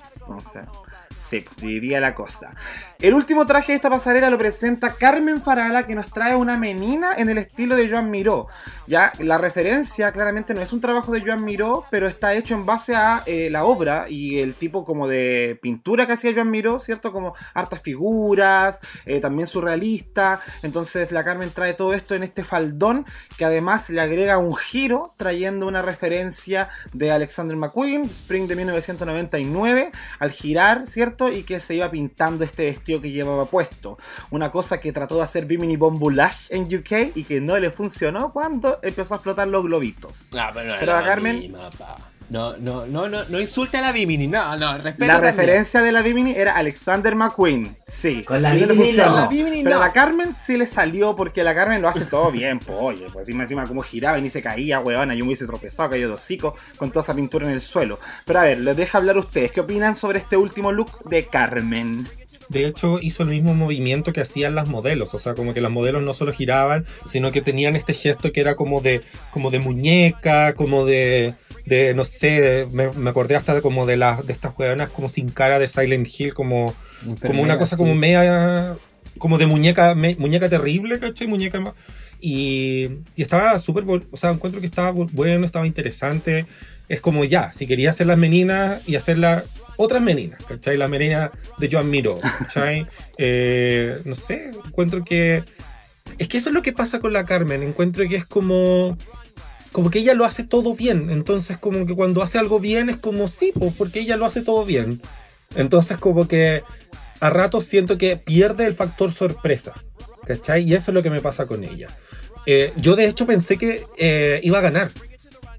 [1.20, 2.54] Sí, diría la cosa.
[2.98, 7.14] El último traje de esta pasarela lo presenta Carmen Farala, que nos trae una menina
[7.16, 8.46] en el estilo de Joan Miró.
[8.86, 12.64] Ya, la referencia claramente no es un trabajo de Joan Miró, pero está hecho en
[12.64, 16.78] base a eh, la obra y el tipo como de pintura que hacía Joan Miró,
[16.78, 17.12] ¿cierto?
[17.12, 20.40] Como hartas figuras, eh, también surrealista.
[20.62, 23.04] Entonces la Carmen trae todo esto en este faldón,
[23.36, 29.92] que además le agrega un giro, trayendo una referencia de Alexander McQueen, Spring de 1999,
[30.18, 31.09] al girar, ¿cierto?
[31.32, 33.98] Y que se iba pintando este vestido que llevaba puesto.
[34.30, 38.32] Una cosa que trató de hacer Bimini Bombulash en UK y que no le funcionó
[38.32, 40.28] cuando empezó a explotar los globitos.
[40.32, 41.54] Ah, pero, pero a Carmen...
[42.30, 45.14] No, no, no, no, no insulte a la Bimini, no, no, respeta.
[45.14, 48.22] La referencia de la Bimini era Alexander McQueen, sí.
[48.22, 49.64] Con la Bimini no.
[49.64, 52.78] Pero a la Carmen sí le salió porque la Carmen lo hace todo bien, pues
[52.80, 55.90] oye, pues encima, encima como giraba y ni se caía, huevona, yo me hubiese tropezado,
[55.90, 57.98] cayó dos hocico con toda esa pintura en el suelo.
[58.24, 62.08] Pero a ver, les dejo hablar ustedes, ¿qué opinan sobre este último look de Carmen?
[62.50, 65.70] de hecho hizo el mismo movimiento que hacían las modelos, o sea, como que las
[65.70, 69.60] modelos no solo giraban, sino que tenían este gesto que era como de como de
[69.60, 71.34] muñeca, como de
[71.70, 75.60] de, no sé, me, acordé hasta como de, las de estas hueonas como sin cara
[75.60, 76.74] de Silent Hill, como,
[77.22, 78.76] como una cosa como media,
[79.18, 81.28] como de muñeca, muñeca terrible, ¿cachai?
[81.28, 81.72] Muñeca...
[82.20, 86.44] Y, y estaba súper, o sea, encuentro que estaba bueno, estaba interesante.
[86.88, 89.44] Es como ya, si quería hacer las meninas y hacer las
[89.76, 90.76] otras meninas, ¿cachai?
[90.76, 92.86] La menina de Yo Admiro, ¿cachai?
[93.22, 95.44] Eh, no sé, encuentro que...
[96.18, 98.96] Es que eso es lo que pasa con la Carmen, encuentro que es como
[99.72, 101.10] como que ella lo hace todo bien.
[101.10, 104.42] Entonces, como que cuando hace algo bien es como sí, pues, porque ella lo hace
[104.42, 105.00] todo bien.
[105.54, 106.62] Entonces, como que
[107.20, 109.72] a ratos siento que pierde el factor sorpresa.
[110.26, 110.62] ¿Cachai?
[110.64, 111.88] Y eso es lo que me pasa con ella.
[112.46, 114.90] Eh, yo, de hecho, pensé que eh, iba a ganar.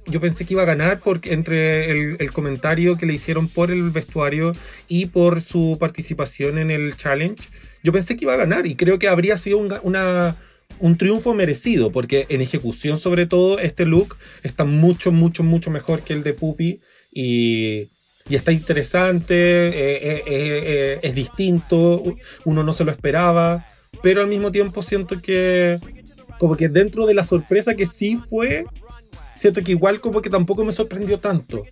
[0.07, 3.91] Yo pensé que iba a ganar porque entre el, comentario que le hicieron por el
[3.91, 4.53] vestuario
[4.87, 7.43] y por su participación en el challenge,
[7.83, 10.35] yo pensé que iba a ganar y creo que habría sido una
[10.79, 16.01] un triunfo merecido, porque en ejecución sobre todo este look está mucho, mucho, mucho mejor
[16.01, 16.79] que el de Puppy
[17.11, 17.87] y,
[18.29, 22.03] y está interesante, eh, eh, eh, es distinto,
[22.45, 23.65] uno no se lo esperaba,
[24.01, 25.79] pero al mismo tiempo siento que
[26.37, 28.65] como que dentro de la sorpresa que sí fue,
[29.35, 31.63] siento que igual como que tampoco me sorprendió tanto.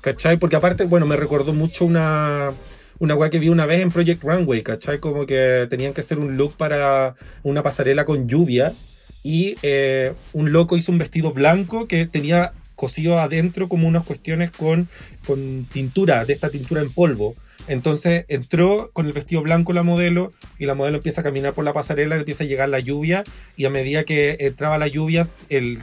[0.00, 0.38] ¿Cachai?
[0.38, 2.52] Porque aparte, bueno, me recordó mucho una,
[3.00, 5.00] una weá que vi una vez en Project Runway, ¿cachai?
[5.00, 8.72] Como que tenían que hacer un look para una pasarela con lluvia
[9.24, 14.50] y eh, un loco hizo un vestido blanco que tenía cosido adentro como unas cuestiones
[14.50, 14.88] con,
[15.26, 17.34] con tintura, de esta tintura en polvo.
[17.68, 21.64] Entonces entró con el vestido blanco la modelo y la modelo empieza a caminar por
[21.64, 23.24] la pasarela, empieza a llegar la lluvia
[23.56, 25.78] y a medida que entraba la lluvia, el,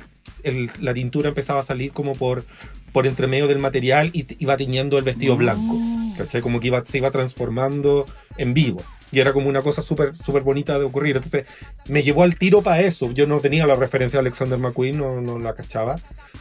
[0.80, 2.44] la tintura empezaba a salir como por,
[2.92, 5.80] por entre medio del material y iba tiñendo el vestido blanco.
[6.18, 6.42] ¿Cachai?
[6.42, 8.06] Como que iba, se iba transformando
[8.38, 8.82] en vivo.
[9.12, 11.16] Y era como una cosa súper súper bonita de ocurrir.
[11.16, 11.46] Entonces
[11.88, 13.12] me llevó al tiro para eso.
[13.12, 15.96] Yo no tenía la referencia de Alexander McQueen, no, no la cachaba.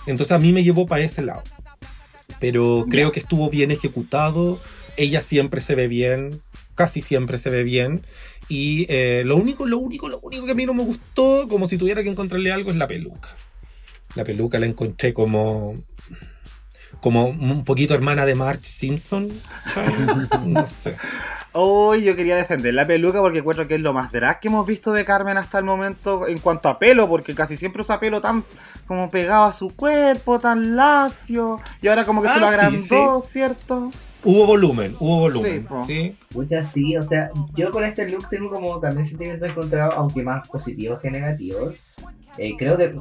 [0.07, 1.43] Entonces a mí me llevó para ese lado.
[2.41, 4.59] Pero creo que estuvo bien ejecutado.
[4.97, 6.43] Ella siempre se ve bien,
[6.75, 8.05] casi siempre se ve bien.
[8.49, 11.69] Y eh, lo único, lo único, lo único que a mí no me gustó, como
[11.69, 13.29] si tuviera que encontrarle algo, es la peluca.
[14.15, 15.75] La peluca la encontré como
[17.01, 19.29] como un poquito hermana de Marge Simpson.
[20.45, 20.97] No sé.
[21.53, 24.67] Hoy yo quería defender la peluca porque encuentro que es lo más drag que hemos
[24.67, 28.21] visto de Carmen hasta el momento en cuanto a pelo, porque casi siempre usa pelo
[28.21, 28.45] tan
[28.87, 33.23] como pegado a su cuerpo, tan lacio, y ahora como que se lo ah, agrandó,
[33.23, 33.91] ¿cierto?
[34.27, 35.69] Hubo volumen, hubo volumen.
[35.87, 40.23] Sí, Muchas sí, o sea, yo con este look tengo como también sentimientos encontrados, aunque
[40.25, 41.77] más positivos que negativos.
[42.37, 42.93] Eh, creo que,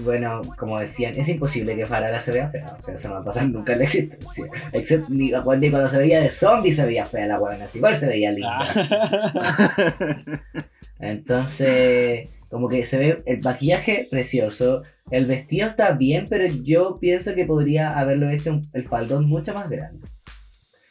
[0.00, 2.76] bueno, como decían, es imposible que Farala se vea fea.
[2.78, 4.44] O sea, eso no va a pasar nunca en la existencia.
[4.72, 8.32] Excepto ni cuando, se veía de zombie se veía fea la buena, igual se veía
[8.32, 8.58] linda.
[8.60, 9.92] Ah.
[10.98, 14.82] Entonces, como que se ve el maquillaje precioso.
[15.12, 19.70] El vestido está bien, pero yo pienso que podría haberlo hecho el faldón mucho más
[19.70, 20.00] grande.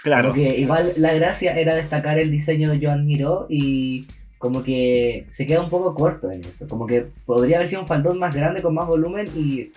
[0.04, 0.30] Claro.
[0.30, 4.08] Porque igual la gracia era destacar el diseño de Joan Miró y
[4.38, 6.68] como que se queda un poco corto en eso.
[6.68, 9.72] Como que podría haber sido un faldón más grande con más volumen y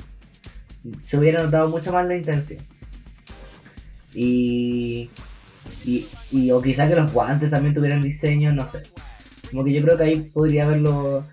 [1.09, 2.61] se hubiera notado mucho más la intención.
[4.15, 5.11] Y,
[5.85, 8.83] y, o quizá que los guantes también tuvieran diseño, no sé.
[9.51, 11.25] Como que yo creo que ahí podría haberlo.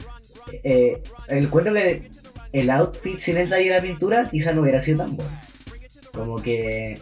[0.64, 2.10] Eh, el cuento que
[2.52, 5.32] el outfit sin taller de la pintura quizá no hubiera sido tan bueno.
[6.14, 7.00] Como que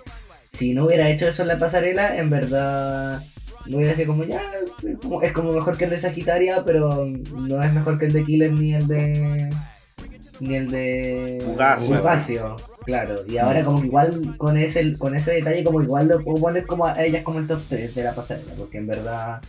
[0.60, 3.22] si no hubiera hecho eso en la pasarela, en verdad
[3.69, 4.41] no hubiera sido como ya,
[5.22, 8.52] es como, mejor que el de Sagitaria, pero no es mejor que el de Killer
[8.52, 9.49] ni el de.
[10.40, 11.41] ni el de.
[11.45, 12.56] Fugacio.
[12.84, 16.40] Claro, y ahora como que igual con ese, con ese detalle como igual lo puedo
[16.40, 19.40] poner como a ellas como el top 3 de la pasarela, porque en verdad,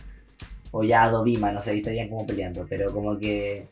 [0.69, 3.65] o ya Dobima, no sé, estarían como peleando, pero como que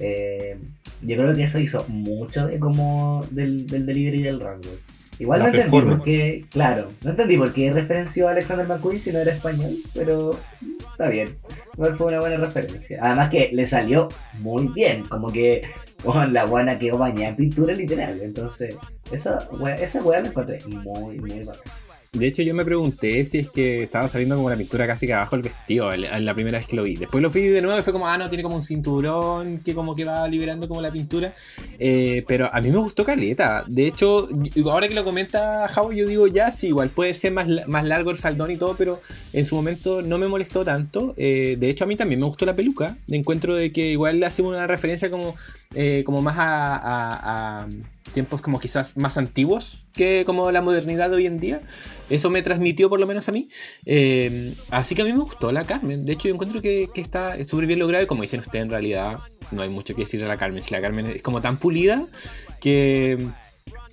[0.00, 0.56] eh,
[1.02, 4.70] yo creo que eso hizo mucho de como del, del delivery del rango.
[5.18, 9.12] Igual no entendí por qué, claro, no entendí por qué referenció a Alexander McQueen si
[9.12, 10.38] no era español, pero
[10.90, 11.36] está bien.
[11.74, 12.98] Igual fue una buena referencia.
[13.00, 14.08] Además que le salió
[14.40, 15.62] muy bien, como que
[16.30, 18.20] la buena quedó bañada en pintura literal.
[18.22, 18.76] Entonces,
[19.10, 19.48] esa
[19.80, 21.72] esa weá la encontré muy, muy bacana.
[22.14, 25.14] De hecho, yo me pregunté si es que estaba saliendo como la pintura casi que
[25.14, 26.94] abajo del vestido en la primera vez que lo vi.
[26.94, 29.74] Después lo vi de nuevo y fue como, ah, no, tiene como un cinturón que
[29.74, 31.32] como que va liberando como la pintura.
[31.76, 33.64] Eh, pero a mí me gustó Caleta.
[33.66, 34.28] De hecho,
[34.66, 38.12] ahora que lo comenta Javo, yo digo ya, sí, igual puede ser más, más largo
[38.12, 39.00] el faldón y todo, pero
[39.32, 41.14] en su momento no me molestó tanto.
[41.16, 42.96] Eh, de hecho, a mí también me gustó la peluca.
[43.08, 45.34] De encuentro de que igual hace una referencia como,
[45.74, 47.66] eh, como más a
[48.14, 51.60] tiempos como quizás más antiguos que como la modernidad de hoy en día.
[52.08, 53.48] Eso me transmitió por lo menos a mí.
[53.84, 56.06] Eh, así que a mí me gustó la Carmen.
[56.06, 59.18] De hecho, yo encuentro que, está súper bien logrado y como dicen ustedes, en realidad
[59.50, 60.62] no hay mucho que decir de la Carmen.
[60.62, 62.06] Si la Carmen es como tan pulida
[62.60, 63.18] que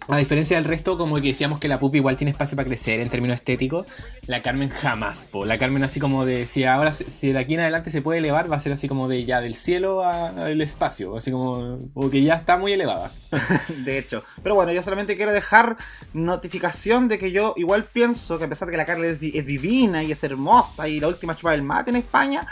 [0.07, 2.99] a diferencia del resto, como que decíamos que la pupi igual tiene espacio para crecer
[2.99, 3.85] en términos estéticos,
[4.25, 5.29] la Carmen jamás.
[5.45, 8.51] La Carmen así como de, si ahora, si de aquí en adelante se puede elevar,
[8.51, 11.77] va a ser así como de ya del cielo al espacio, así como,
[12.09, 13.11] que ya está muy elevada.
[13.85, 14.23] de hecho.
[14.41, 15.77] Pero bueno, yo solamente quiero dejar
[16.13, 20.03] notificación de que yo igual pienso que a pesar de que la Carmen es, divina
[20.03, 22.45] y es hermosa y la última chupa del mate en España,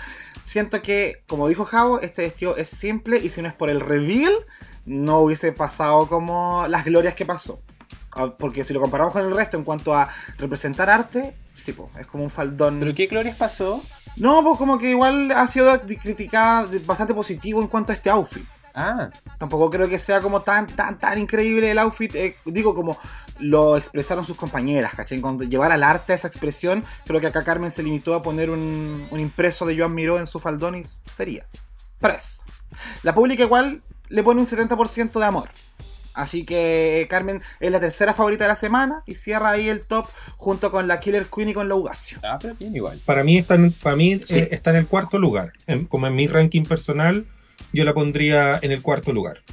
[0.43, 3.79] siento que, como dijo Javo, este vestido es simple y si no es por el
[3.79, 4.33] reveal
[4.89, 7.61] no hubiese pasado como las glorias que pasó.
[8.11, 11.89] Ah, porque si lo comparamos con el resto en cuanto a representar arte, sí, pues,
[11.97, 12.79] es como un faldón.
[12.79, 13.83] ¿Pero qué glorias pasó?
[14.17, 18.43] No, pues como que igual ha sido criticada bastante positivo en cuanto a este outfit.
[18.73, 19.09] Ah.
[19.37, 22.15] Tampoco creo que sea como tan, tan, tan increíble el outfit.
[22.15, 22.97] Eh, digo, como
[23.39, 25.21] lo expresaron sus compañeras, ¿cachai?
[25.21, 29.07] Cuando llevar al arte esa expresión, creo que acá Carmen se limitó a poner un,
[29.11, 30.83] un impreso de Joan Miró en su faldón y
[31.15, 31.45] sería.
[31.99, 32.43] Press.
[33.03, 35.49] La pública igual le pone un 70% de amor.
[36.13, 40.07] Así que Carmen es la tercera favorita de la semana y cierra ahí el top
[40.37, 42.17] junto con la Killer Queen y con la Ugacio.
[42.23, 42.99] Ah, pero bien igual.
[43.05, 45.53] Para mí está en, para mí, eh, está en el cuarto lugar.
[45.87, 47.25] como en mi ranking personal,
[47.71, 49.43] yo la pondría en el cuarto lugar.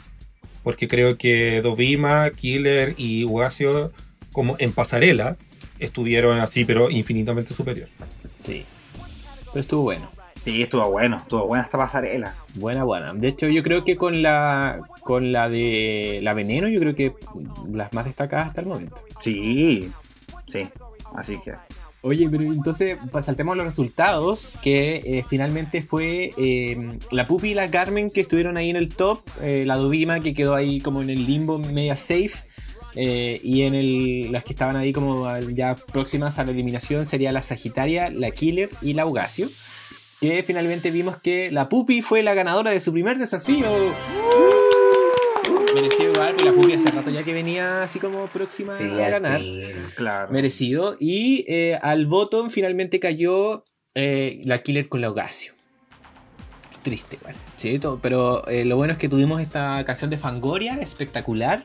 [0.65, 3.93] Porque creo que Dovima, Killer y Ugacio,
[4.33, 5.37] como en pasarela,
[5.79, 7.89] estuvieron así, pero infinitamente superior.
[8.39, 8.65] Sí.
[9.53, 10.16] Pero estuvo bueno.
[10.47, 12.37] Sí, estuvo bueno, estuvo buena esta pasarela.
[12.55, 13.13] Buena, buena.
[13.13, 17.17] De hecho, yo creo que con la con la de la Veneno, yo creo que
[17.73, 19.03] las más destacadas hasta el momento.
[19.19, 19.91] Sí,
[20.47, 20.69] sí.
[21.17, 21.55] Así que.
[22.03, 27.55] Oye, pero entonces pues, saltemos los resultados, que eh, finalmente fue eh, la Pupi y
[27.55, 31.03] la Carmen que estuvieron ahí en el top, eh, la Dubima que quedó ahí como
[31.03, 32.35] en el limbo media safe,
[32.95, 37.43] y en el, las que estaban ahí como ya próximas a la eliminación sería la
[37.43, 39.49] Sagitaria, la Killer y la Ugacio
[40.21, 43.67] que finalmente vimos que la Pupi fue la ganadora de su primer desafío.
[45.75, 49.43] Merecido igual, la Pupi hace rato ya que venía así como próxima a ganar.
[49.95, 50.33] Claro.
[50.33, 50.97] Merecido.
[50.99, 53.65] Y eh, al bottom finalmente cayó
[53.95, 55.53] eh, la Killer con la Ogasio.
[56.83, 57.35] Triste, igual.
[57.57, 61.65] Sí, pero eh, lo bueno es que tuvimos esta canción de Fangoria, espectacular.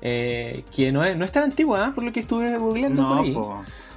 [0.00, 3.34] que no es, no es tan antigua, por lo que estuve googleando no, por ahí.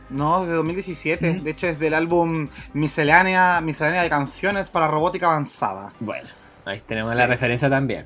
[0.09, 1.33] No, de 2017.
[1.35, 5.93] De hecho, es del álbum Miscelánea, Miscelánea de Canciones para Robótica Avanzada.
[5.99, 6.27] Bueno,
[6.65, 8.05] ahí tenemos la referencia también.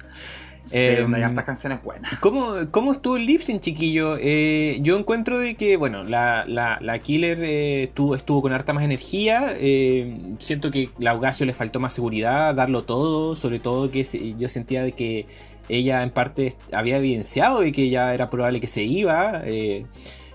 [0.64, 2.19] Sí, hay em, hartas canciones buenas.
[2.19, 4.15] ¿Cómo, cómo estuvo el lip chiquillo?
[4.19, 8.84] Eh, yo encuentro de que, bueno, la, la, Killer eh, estuvo, estuvo, con harta más
[8.84, 9.48] energía.
[9.60, 13.36] Eh, siento que la Augasio le faltó más seguridad, darlo todo.
[13.36, 14.06] Sobre todo que
[14.38, 15.26] yo sentía de que
[15.68, 19.41] ella en parte había evidenciado de que ya era probable que se iba.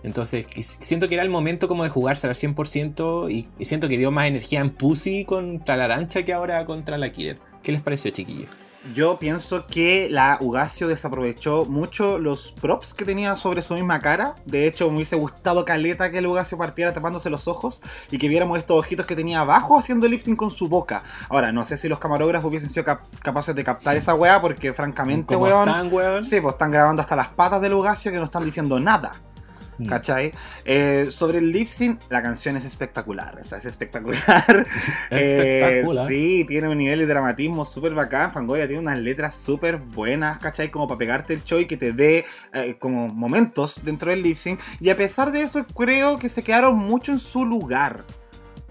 [0.06, 4.12] Entonces, siento que era el momento como de jugarse al 100% y, siento que dio
[4.12, 7.40] más energía en Pussy contra la Arancha que ahora contra la Killer.
[7.60, 8.48] ¿Qué les pareció, chiquillos?
[8.94, 14.36] Yo pienso que la Ugacio desaprovechó mucho los props que tenía sobre su misma cara.
[14.44, 18.28] De hecho, me hubiese gustado caleta que el Ugacio partiera tapándose los ojos y que
[18.28, 21.02] viéramos estos ojitos que tenía abajo haciendo lip sync con su boca.
[21.28, 22.84] Ahora, no sé si los camarógrafos hubiesen sido
[23.24, 26.22] capaces de captar esa weá porque francamente, weón, están, weón.
[26.22, 29.14] Sí, pues están grabando hasta las patas del Ugacio que no están diciendo nada.
[29.78, 29.86] Mm.
[29.86, 30.32] ¿Cachai?
[30.64, 33.38] Eh, sobre el lip sync, la canción es espectacular.
[33.40, 34.66] es espectacular.
[35.10, 38.32] Eh, sí, tiene un nivel de dramatismo súper bacán.
[38.32, 40.70] Fangoya tiene unas letras súper buenas, ¿cachai?
[40.70, 44.36] Como para pegarte el show y que te dé eh, como momentos dentro del lip
[44.36, 44.60] sync.
[44.80, 48.04] Y a pesar de eso, creo que se quedaron mucho en su lugar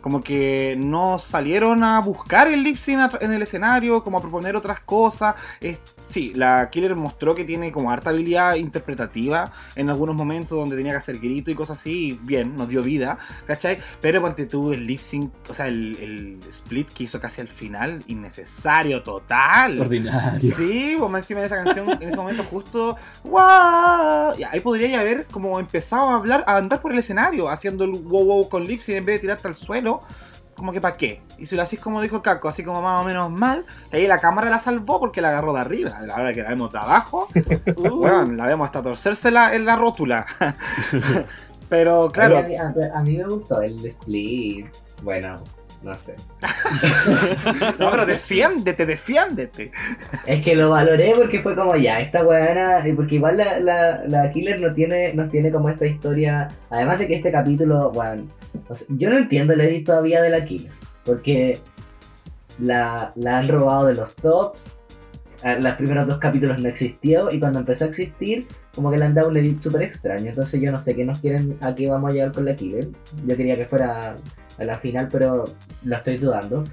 [0.06, 4.56] como que no salieron a buscar el lip sync en el escenario, como a proponer
[4.56, 5.34] otras cosas.
[5.60, 10.76] Es, sí, la Killer mostró que tiene como harta habilidad interpretativa en algunos momentos donde
[10.76, 13.18] tenía que hacer grito y cosas así, y bien, nos dio vida,
[13.48, 13.80] ¿cachai?
[14.00, 18.04] Pero ponte tú el lip sync, o sea, el, split que hizo casi al final,
[18.06, 19.82] innecesario, total.
[19.82, 20.40] Ordinario.
[20.56, 24.36] Sí, pues encima de esa canción, en ese momento justo, ¡wow!
[24.52, 27.94] ahí podría ya haber como empezado a hablar, a andar por el escenario, haciendo el
[27.94, 29.95] wow wow con lip sync en vez de tirarte al suelo
[30.56, 31.22] como que para qué.
[31.38, 34.20] Y si lo haces como dijo Caco, así como más o menos mal, ahí la
[34.20, 36.00] cámara la salvó porque la agarró de arriba.
[36.02, 37.28] La hora que la vemos de abajo,
[37.76, 38.32] uh.
[38.32, 40.26] la vemos hasta torcerse en la rótula.
[41.70, 42.38] Pero claro.
[42.38, 44.68] a, mí, me gustó el split.
[45.02, 45.44] Bueno,
[45.86, 46.16] no sé.
[47.80, 49.72] no, pero defiéndete, defiéndete.
[50.26, 54.32] Es que lo valoré porque fue como ya, esta weá Porque igual la, la, la,
[54.32, 56.48] Killer no tiene, no tiene como esta historia.
[56.72, 58.24] Además de que este capítulo, bueno,
[58.90, 60.72] yo no entiendo el edit todavía de la Killer.
[61.06, 61.60] Porque
[62.60, 64.76] la, la han robado de los tops
[65.60, 69.14] los primeros dos capítulos no existió y cuando empezó a existir, como que le han
[69.14, 70.30] dado un edit súper extraño.
[70.30, 72.88] Entonces yo no sé qué nos quieren, a qué vamos a llegar con la Killer.
[73.28, 74.16] Yo quería que fuera
[74.58, 75.46] a la final, pero
[75.86, 76.64] lo estoy dudando.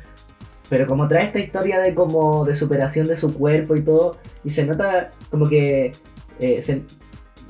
[0.69, 4.51] Pero como trae esta historia de como de superación de su cuerpo y todo, y
[4.51, 5.93] se nota como que
[6.41, 6.83] eh,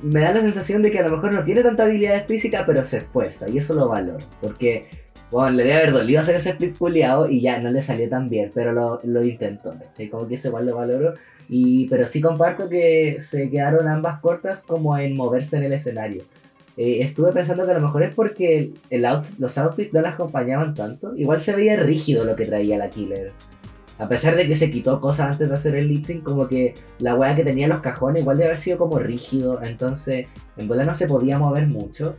[0.01, 2.85] me da la sensación de que a lo mejor no tiene tanta habilidad física, pero
[2.85, 4.17] se esfuerza, y eso lo valoro.
[4.41, 4.89] Porque
[5.33, 8.29] bueno, le debe haber dolido hacer ese split puliado y ya no le salió tan
[8.29, 9.73] bien, pero lo, lo intentó.
[10.11, 11.15] Como que eso igual lo valoro.
[11.49, 16.23] Y, pero sí comparto que se quedaron ambas cortas como en moverse en el escenario.
[16.75, 18.71] Eh, estuve pensando que a lo mejor es porque
[19.37, 21.15] los outfits no las acompañaban tanto.
[21.15, 23.31] Igual se veía rígido lo que traía la killer.
[23.99, 27.15] A pesar de que se quitó cosas antes de hacer el sync, como que la
[27.15, 29.61] weá que tenía en los cajones igual debe haber sido como rígido.
[29.61, 30.27] Entonces,
[30.57, 32.15] en bola no se podía mover mucho.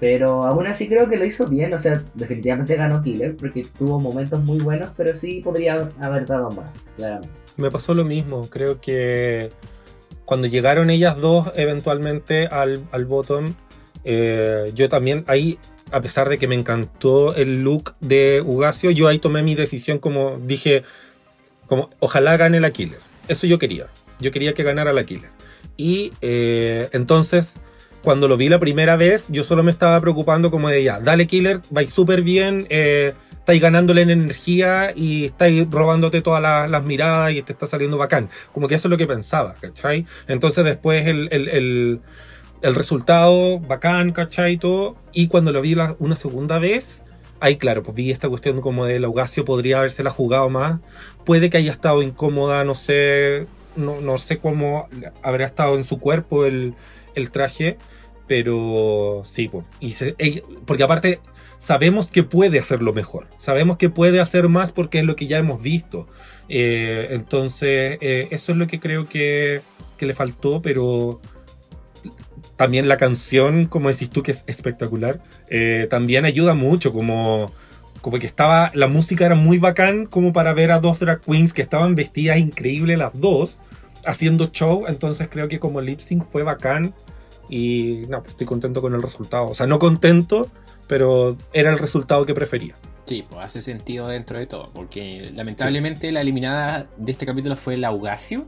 [0.00, 4.00] Pero aún así creo que lo hizo bien, o sea, definitivamente ganó Killer porque tuvo
[4.00, 7.30] momentos muy buenos, pero sí podría haber dado más, claramente.
[7.56, 9.50] Me pasó lo mismo, creo que
[10.24, 13.54] cuando llegaron ellas dos eventualmente al, al bottom,
[14.04, 15.58] eh, yo también ahí,
[15.90, 19.98] a pesar de que me encantó el look de Ugacio, yo ahí tomé mi decisión
[19.98, 20.84] como dije,
[21.66, 23.00] como ojalá gane la Killer.
[23.28, 23.86] Eso yo quería,
[24.20, 25.30] yo quería que ganara la Killer.
[25.76, 27.56] Y eh, entonces
[28.02, 31.26] cuando lo vi la primera vez, yo solo me estaba preocupando como de ya, dale
[31.26, 37.32] killer, vais súper bien, eh, estáis ganándole en energía y estáis robándote todas las, miradas
[37.32, 38.30] y te está saliendo bacán.
[38.54, 40.06] Como que eso es lo que pensaba, ¿cachai?
[40.28, 42.00] Entonces después el, el,
[42.62, 44.58] el, resultado, bacán, ¿cachai?
[44.58, 44.94] Todo.
[45.12, 47.02] Y cuando lo vi una segunda vez,
[47.40, 50.78] ahí claro, pues vi esta cuestión como de Laugasio podría habérsela jugado más.
[51.24, 54.88] Puede que haya estado incómoda, no sé, no, no sé cómo
[55.24, 56.74] habrá estado en su cuerpo el,
[57.16, 57.76] el traje.
[58.28, 59.50] Pero sí,
[59.80, 61.20] y porque aparte
[61.62, 65.38] sabemos que puede hacerlo mejor, sabemos que puede hacer más porque es lo que ya
[65.38, 66.08] hemos visto.
[66.48, 69.62] Eh, entonces, eh, eso es lo que creo que,
[69.96, 71.20] que, le faltó, pero
[72.56, 75.20] también la canción, como decís tú, que es espectacular,
[75.50, 77.46] eh, también ayuda mucho, como,
[78.00, 81.52] como que estaba, la música era muy bacán como para ver a dos drag queens
[81.52, 83.60] que estaban vestidas increíble las dos,
[84.04, 86.92] haciendo show, entonces creo que como lip sync fue bacán
[87.48, 89.48] y no, pues estoy contento con el resultado.
[89.48, 90.48] O sea, no contento,
[90.92, 92.74] pero era el resultado que prefería.
[93.06, 97.78] Sí, pues hace sentido dentro de todo, porque lamentablemente la eliminada de este capítulo fue
[97.78, 98.44] la Ugacio,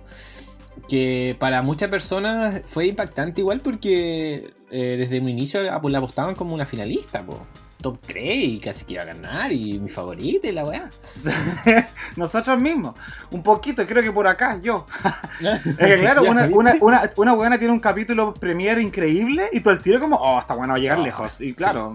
[0.86, 6.54] que para muchas personas fue impactante igual porque eh, desde un inicio la apostaban como
[6.54, 7.38] una finalista, pues
[7.84, 10.88] top 3 y casi que iba a ganar y mi favorita y la weá.
[12.16, 12.94] Nosotros mismos.
[13.30, 14.86] Un poquito, creo que por acá, yo.
[15.78, 16.48] es claro, una,
[16.80, 20.78] una, tiene un capítulo premier increíble y todo el tiro como, oh, está bueno, va
[20.78, 21.42] a llegar lejos.
[21.42, 21.92] Y claro,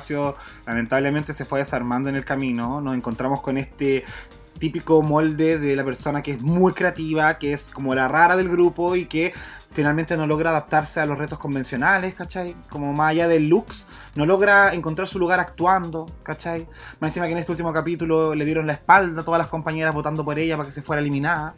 [0.00, 0.14] sí,
[0.66, 2.82] lamentablemente se fue desarmando en el camino.
[2.82, 4.04] Nos encontramos con este
[4.58, 8.50] típico molde de la persona que es muy creativa, que es como la rara del
[8.50, 9.32] grupo y que
[9.70, 12.56] finalmente no logra adaptarse a los retos convencionales, ¿cachai?
[12.68, 16.66] Como más allá del looks, no logra encontrar su lugar actuando, ¿cachai?
[17.00, 19.94] Más encima que en este último capítulo le dieron la espalda a todas las compañeras
[19.94, 21.54] votando por ella para que se fuera eliminada.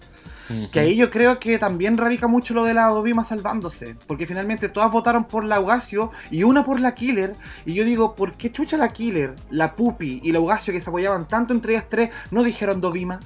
[0.71, 3.97] Que ahí yo creo que también radica mucho lo de la Dovima salvándose.
[4.07, 7.37] Porque finalmente todas votaron por la Ugacio y una por la Killer.
[7.65, 10.91] Y yo digo, ¿por qué chucha la Killer, la Pupi y la Ugacio que se
[10.91, 13.21] apoyaban tanto entre ellas tres no dijeron Dovima?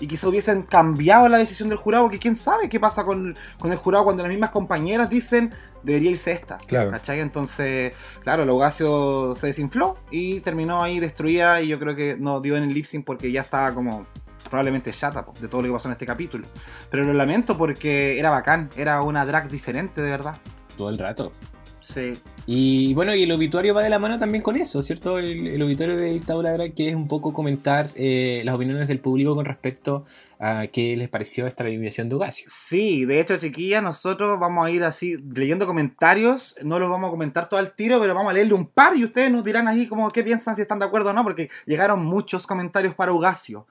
[0.00, 3.34] Y quizá hubiesen cambiado la decisión del jurado, porque quién sabe qué pasa con,
[3.64, 5.52] el jurado cuando las mismas compañeras dicen
[5.82, 6.58] debería irse esta.
[6.58, 6.90] Claro.
[6.90, 7.20] ¿Cachai?
[7.20, 12.40] Entonces, claro, el Ugacio se desinfló y terminó ahí destruida y yo creo que no
[12.40, 14.06] dio en el lip sync porque ya estaba como
[14.48, 16.46] probablemente chata de todo lo que pasó en este capítulo.
[16.90, 20.36] Pero lo lamento porque era bacán, era una drag diferente de verdad.
[20.76, 21.32] Todo el rato.
[21.80, 22.20] Sí.
[22.46, 25.18] Y bueno, y el obituario va de la mano también con eso, ¿cierto?
[25.18, 29.34] El, obituario de Dictadura Drag, que es un poco comentar eh, las opiniones del público
[29.34, 30.04] con respecto
[30.40, 32.48] a qué les pareció esta eliminación de Ugacio.
[32.50, 37.10] Sí, de hecho, chiquilla, nosotros vamos a ir así leyendo comentarios, no los vamos a
[37.10, 39.86] comentar todo al tiro, pero vamos a leerle un par y ustedes nos dirán ahí
[39.86, 43.66] como qué piensan, si están de acuerdo o no, porque llegaron muchos comentarios para Ugacio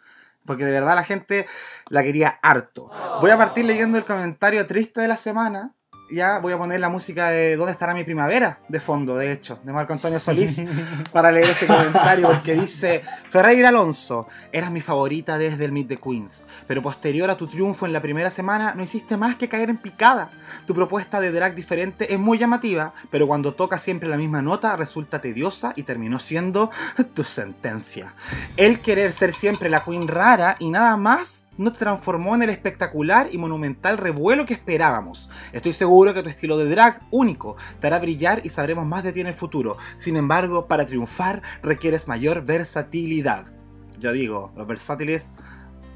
[0.46, 1.46] porque de verdad la gente
[1.90, 2.90] la quería harto.
[3.20, 5.74] Voy a partir leyendo el comentario triste de la semana,
[6.10, 8.60] ya voy a poner la música de ¿Dónde estará mi primavera?
[8.68, 10.62] de fondo, de hecho, de Marco Antonio Solís,
[11.12, 15.98] para leer este comentario, porque dice, Ferreira Alonso, eras mi favorita desde el Meet the
[15.98, 19.70] Queens, pero posterior a tu triunfo en la primera semana no hiciste más que caer
[19.70, 20.32] en picada.
[20.66, 24.76] Tu propuesta de drag diferente es muy llamativa, pero cuando toca siempre la misma nota
[24.76, 26.70] resulta tediosa y terminó siendo
[27.14, 28.14] tu sentencia.
[28.56, 32.50] El querer ser siempre la queen rara y nada más no te transformó en el
[32.50, 35.30] espectacular y monumental revuelo que esperábamos.
[35.54, 39.14] Estoy seguro que tu estilo de drag único te hará brillar y sabremos más de
[39.14, 39.78] ti en el futuro.
[39.96, 43.52] Sin embargo, para triunfar requieres mayor versatilidad.
[44.00, 45.34] Yo digo, los versátiles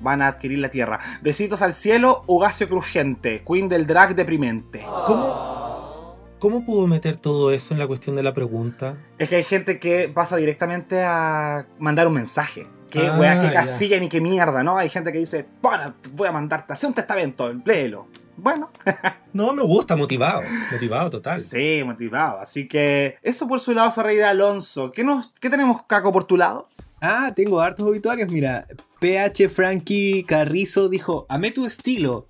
[0.02, 1.00] van a adquirir la tierra.
[1.22, 4.84] Besitos al cielo, Ugacio Crujiente, Queen del drag deprimente.
[5.06, 8.98] ¿Cómo, ¿Cómo pudo meter todo eso en la cuestión de la pregunta?
[9.20, 12.68] Es que hay gente que pasa directamente a mandar un mensaje.
[12.92, 14.78] Qué ah, wea, qué casilla ni qué mierda, ¿no?
[14.78, 18.08] Hay gente que dice, bueno, voy a mandarte así un testamento, léelo.
[18.36, 18.70] Bueno.
[19.34, 20.42] no, me gusta, motivado.
[20.72, 21.42] Motivado total.
[21.42, 22.40] Sí, motivado.
[22.40, 24.92] Así que eso por su lado, Ferreira Alonso.
[24.92, 26.68] ¿Qué, nos, ¿Qué tenemos, Caco, por tu lado?
[27.02, 28.30] Ah, tengo hartos obituarios.
[28.30, 28.68] Mira,
[29.00, 32.28] PH Frankie Carrizo dijo: Amé tu estilo.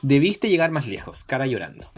[0.00, 1.24] Debiste llegar más lejos.
[1.24, 1.90] Cara llorando.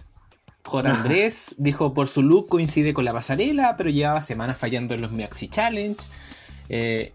[0.65, 0.91] J.
[0.95, 5.13] Andrés dijo: Por su look coincide con la pasarela, pero llevaba semanas fallando en los
[5.13, 6.03] Maxi Challenge.
[6.69, 7.13] Eh,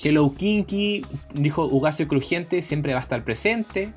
[0.00, 1.04] Hello Kinky
[1.34, 3.92] dijo Ugacio Crujiente siempre va a estar presente.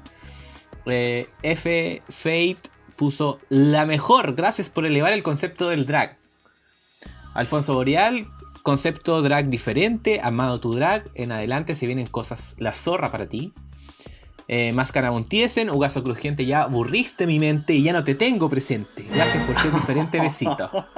[0.86, 2.58] Eh, F Fate
[2.96, 6.18] puso la mejor, gracias por elevar el concepto del drag.
[7.34, 8.28] Alfonso Boreal,
[8.64, 13.54] concepto drag diferente, amado tu drag, en adelante se vienen cosas la zorra para ti.
[14.54, 19.04] Eh, Máscara Montiesen, Ugazo Crujiente, ya aburriste mi mente y ya no te tengo presente.
[19.10, 20.70] Gracias por ser diferente, besito.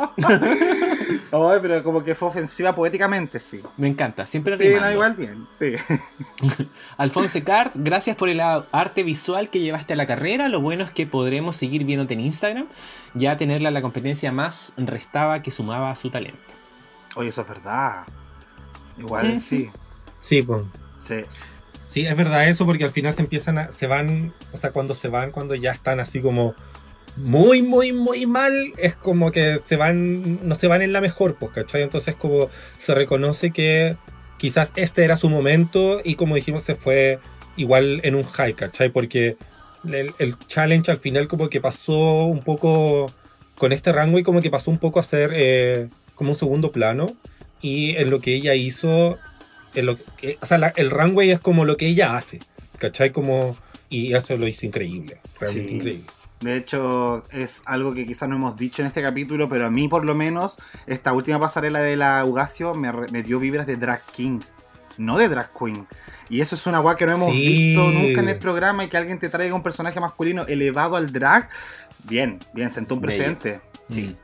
[1.31, 3.61] Ay, pero como que fue ofensiva poéticamente, sí.
[3.77, 5.73] Me encanta, siempre Sí, no, igual bien, sí.
[6.97, 10.49] Alfonso Cart, gracias por el arte visual que llevaste a la carrera.
[10.49, 12.65] Lo bueno es que podremos seguir viéndote en Instagram.
[13.13, 16.39] Ya tenerla la competencia más restaba que sumaba a su talento.
[17.17, 18.07] Oye, eso es verdad.
[18.97, 19.69] Igual sí.
[20.21, 20.63] Sí, pues.
[20.97, 21.23] Sí.
[21.93, 24.95] Sí, es verdad eso, porque al final se empiezan a, se van, o sea, cuando
[24.95, 26.55] se van, cuando ya están así como
[27.17, 31.35] muy, muy, muy mal, es como que se van, no se van en la mejor,
[31.35, 31.83] pues, ¿cachai?
[31.83, 32.49] Entonces como
[32.79, 33.95] se reconoce que
[34.39, 37.19] quizás este era su momento y como dijimos se fue
[37.57, 38.89] igual en un high, ¿cachai?
[38.89, 39.37] Porque
[39.83, 43.05] el, challenge al final como que pasó un poco,
[43.55, 46.71] con este rango y como que pasó un poco a ser eh, como un segundo
[46.71, 47.05] plano
[47.61, 49.19] y en lo que ella hizo
[50.41, 52.39] o sea, el runway es como lo que ella hace,
[52.79, 53.11] ¿cachai?
[53.11, 53.57] Como,
[53.89, 56.05] y eso lo hizo increíble, realmente increíble.
[56.41, 59.87] De hecho, es algo que quizás no hemos dicho en este capítulo, pero a mí
[59.87, 64.05] por lo menos, esta última pasarela de la Ugacio me, me dio vibras de Drag
[64.07, 64.41] King,
[64.97, 65.87] no de Drag Queen.
[66.29, 68.97] Y eso es una guay que no hemos visto nunca en el programa y que
[68.97, 71.49] alguien te traiga un personaje masculino elevado al drag.
[72.03, 73.61] Bien, bien, sentó un precedente.
[73.89, 74.17] Sí.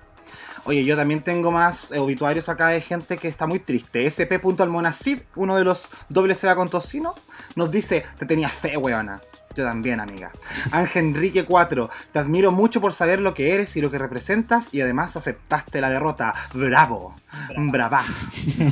[0.70, 4.06] Oye, yo también tengo más obituarios acá de gente que está muy triste.
[4.06, 7.16] SP.almonacid, uno de los doble va con tocino,
[7.56, 9.20] nos dice, te tenías fe, weona.
[9.56, 10.32] Yo también, amiga.
[10.70, 14.70] Ángel Enrique 4, te admiro mucho por saber lo que eres y lo que representas
[14.72, 16.36] y además aceptaste la derrota.
[16.54, 17.16] Bravo.
[17.58, 18.04] Brava.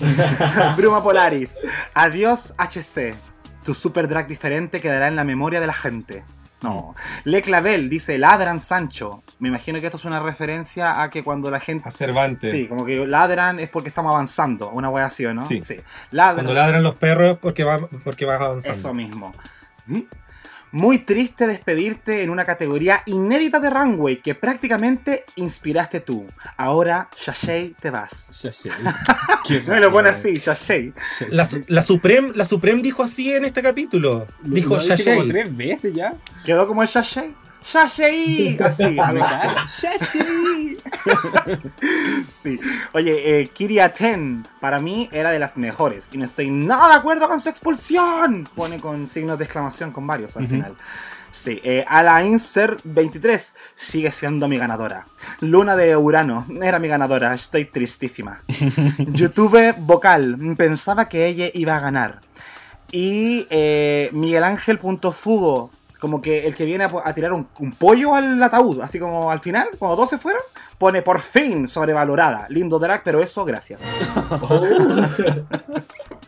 [0.78, 1.56] Bruma Polaris.
[1.96, 3.16] Adiós, HC.
[3.64, 6.26] Tu super drag diferente quedará en la memoria de la gente.
[6.62, 6.96] No.
[7.24, 9.24] Le Clavel dice, ladran Sancho.
[9.40, 11.88] Me imagino que esto es una referencia a que cuando la gente...
[11.88, 12.52] A Cervantes.
[12.52, 14.70] Sí, como que ladran es porque estamos avanzando.
[14.72, 15.48] Una wea así, ¿no?
[15.48, 15.62] Sí.
[16.12, 18.78] Cuando ladran los perros porque, va, porque vas avanzando.
[18.78, 19.36] Eso mismo.
[19.86, 20.02] ¿Mm?
[20.72, 26.28] Muy triste despedirte en una categoría inédita de Runway que prácticamente inspiraste tú.
[26.58, 28.34] Ahora, Shashay, te vas.
[28.42, 28.72] Shashay.
[29.68, 30.94] no lo pone así, Shashay.
[31.30, 34.28] La, la, Supreme, la Supreme dijo así en este capítulo.
[34.44, 35.18] Dijo ¿Lo Shashay.
[35.18, 36.16] como tres veces ya.
[36.46, 36.90] Quedó como el
[37.70, 38.58] ¡Shashay!
[38.64, 40.78] Así, algo así.
[42.30, 42.60] sí.
[42.94, 46.08] Oye, eh, Kiria Ten, para mí era de las mejores.
[46.14, 48.48] Y no estoy nada de acuerdo con su expulsión.
[48.56, 50.78] Pone con signos de exclamación con varios al final.
[51.30, 55.06] Sí, eh, Alain Ser 23 sigue siendo mi ganadora.
[55.42, 58.44] Luna de Urano era mi ganadora, estoy tristísima.
[58.98, 62.22] YouTube Vocal, pensaba que ella iba a ganar.
[62.92, 67.48] Y eh, Miguel Ángel Fugo como que el que viene a, tirar un,
[67.78, 70.42] pollo al ataúd, así como al final, cuando todos se fueron,
[70.78, 72.48] pone por fin sobrevalorada.
[72.50, 73.82] Lindo drag, pero eso, gracias.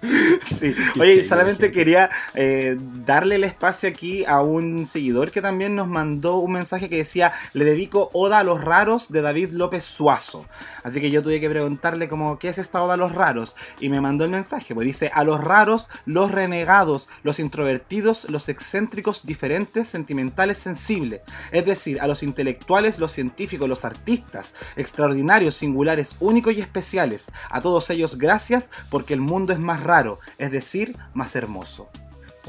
[0.45, 0.73] Sí.
[0.99, 6.37] Oye, solamente quería eh, darle el espacio aquí a un seguidor que también nos mandó
[6.37, 10.45] un mensaje que decía, le dedico Oda a los raros de David López Suazo.
[10.83, 13.55] Así que yo tuve que preguntarle como, ¿qué es esta Oda a los raros?
[13.79, 18.49] Y me mandó el mensaje, pues dice, a los raros, los renegados, los introvertidos, los
[18.49, 21.21] excéntricos, diferentes, sentimentales, sensibles.
[21.51, 27.27] Es decir, a los intelectuales, los científicos, los artistas, extraordinarios, singulares, únicos y especiales.
[27.49, 29.88] A todos ellos gracias porque el mundo es más raro,
[30.37, 31.89] es decir, más hermoso.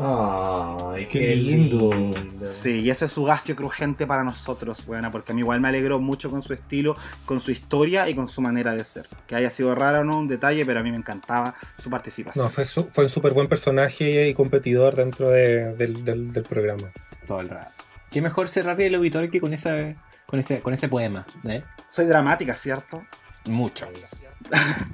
[0.02, 1.92] Ay, Qué qué, lindo.
[1.92, 2.46] lindo.
[2.46, 5.68] Sí, y eso es su gastio crujiente para nosotros, buena, porque a mí igual me
[5.68, 6.96] alegró mucho con su estilo,
[7.26, 9.08] con su historia y con su manera de ser.
[9.26, 12.44] Que haya sido raro o no, un detalle, pero a mí me encantaba su participación.
[12.44, 16.42] No, fue, su- fue un súper buen personaje y competidor dentro de- del, del- del
[16.44, 16.90] programa.
[17.26, 17.84] Todo el rato.
[18.10, 19.94] Qué mejor cerrar el auditorio que con, esa,
[20.26, 21.26] con, ese, con ese poema.
[21.46, 21.62] ¿eh?
[21.88, 23.02] Soy dramática, ¿cierto?
[23.46, 23.86] Mucho.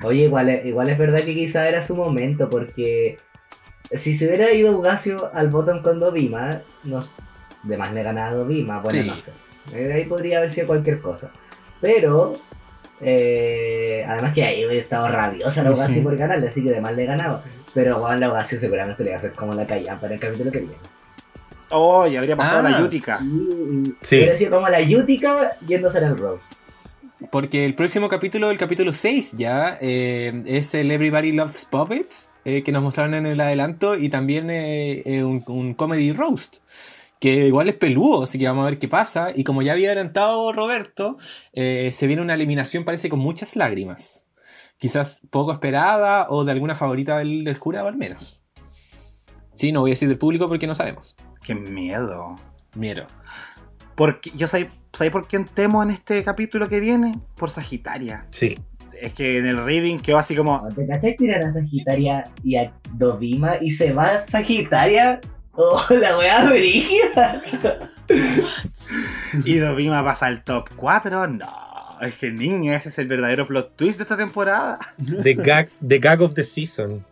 [0.03, 3.17] Oye, igual, es- igual es verdad que quizá era su momento, porque
[3.93, 7.05] si se hubiera ido Ugacio al botón con Dovima, no,
[7.63, 9.09] de más le ganaba a Dovima, bueno, Sí.
[9.09, 9.31] no sé.
[9.75, 11.31] Eh, Ahí podría haber sido cualquier cosa.
[11.81, 12.37] Pero,
[13.01, 16.05] eh, además que ahí hubiera estado rabiosa la Ugacio Ujú.
[16.05, 17.43] por ganarle, así que de más le ganaba.
[17.75, 20.51] Pero bueno, la Ugacio seguramente le iba a hacer como la callan para el capítulo
[20.51, 20.77] que viene.
[21.71, 22.71] Oh, y habría pasado Ah.
[22.71, 23.17] la Yutica.
[23.19, 24.17] Sí, Sí.
[24.19, 26.43] Hubiera sido como la Yutica yéndose en el Rose.
[27.31, 32.63] Porque el próximo capítulo, el capítulo 6 ya, eh, es el Everybody Loves Puppets, eh,
[32.63, 36.59] que nos mostraron en el adelanto, y también eh, un, un comedy roast,
[37.19, 39.31] que igual es peludo, así que vamos a ver qué pasa.
[39.35, 41.17] Y como ya había adelantado Roberto,
[41.55, 44.29] se viene una eliminación, parece, con muchas lágrimas.
[44.77, 48.43] Quizás poco esperada o de alguna favorita del, del jurado al menos.
[49.55, 51.17] Sí, no voy a decir del público porque no sabemos.
[51.43, 52.37] Qué miedo.
[52.75, 53.07] Miedo.
[53.97, 57.19] Porque, yo sé, ¿sabes por quién temo en este capítulo que viene?
[57.37, 58.27] Por Sagitaria.
[58.31, 58.55] Sí.
[59.01, 60.69] Es que en el reading quedó así como.
[60.75, 65.21] ¿Te cachai tirar a Sagitaria y a Dovima y se va a Sagitaria?
[65.53, 67.43] ¡Oh, la weá brígida!
[69.45, 71.27] ¿Y Dovima pasa al top 4?
[71.29, 71.67] No.
[72.03, 74.79] Es que niña, ese es el verdadero plot twist de esta temporada.
[75.23, 77.05] The gag, the gag of the season.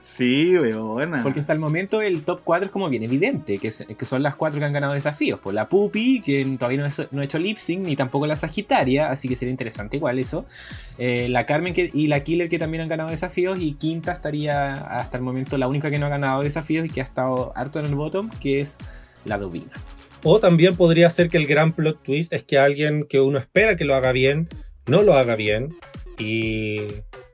[0.00, 1.22] Sí, weona.
[1.22, 4.22] Porque hasta el momento el top 4 es como bien evidente, que, es- que son
[4.22, 5.40] las cuatro que han ganado desafíos.
[5.42, 8.36] Pues la Pupi, que todavía no, es- no ha hecho lip sync, ni tampoco la
[8.36, 10.46] Sagitaria, así que sería interesante igual eso.
[10.98, 13.58] Eh, la Carmen que- y la Killer que también han ganado desafíos.
[13.60, 17.00] Y quinta estaría hasta el momento la única que no ha ganado desafíos y que
[17.00, 18.78] ha estado harto en el bottom, que es
[19.24, 19.72] la Dovina.
[20.22, 23.76] O también podría ser que el gran plot twist es que alguien que uno espera
[23.76, 24.48] que lo haga bien,
[24.86, 25.74] no lo haga bien.
[26.18, 26.78] Y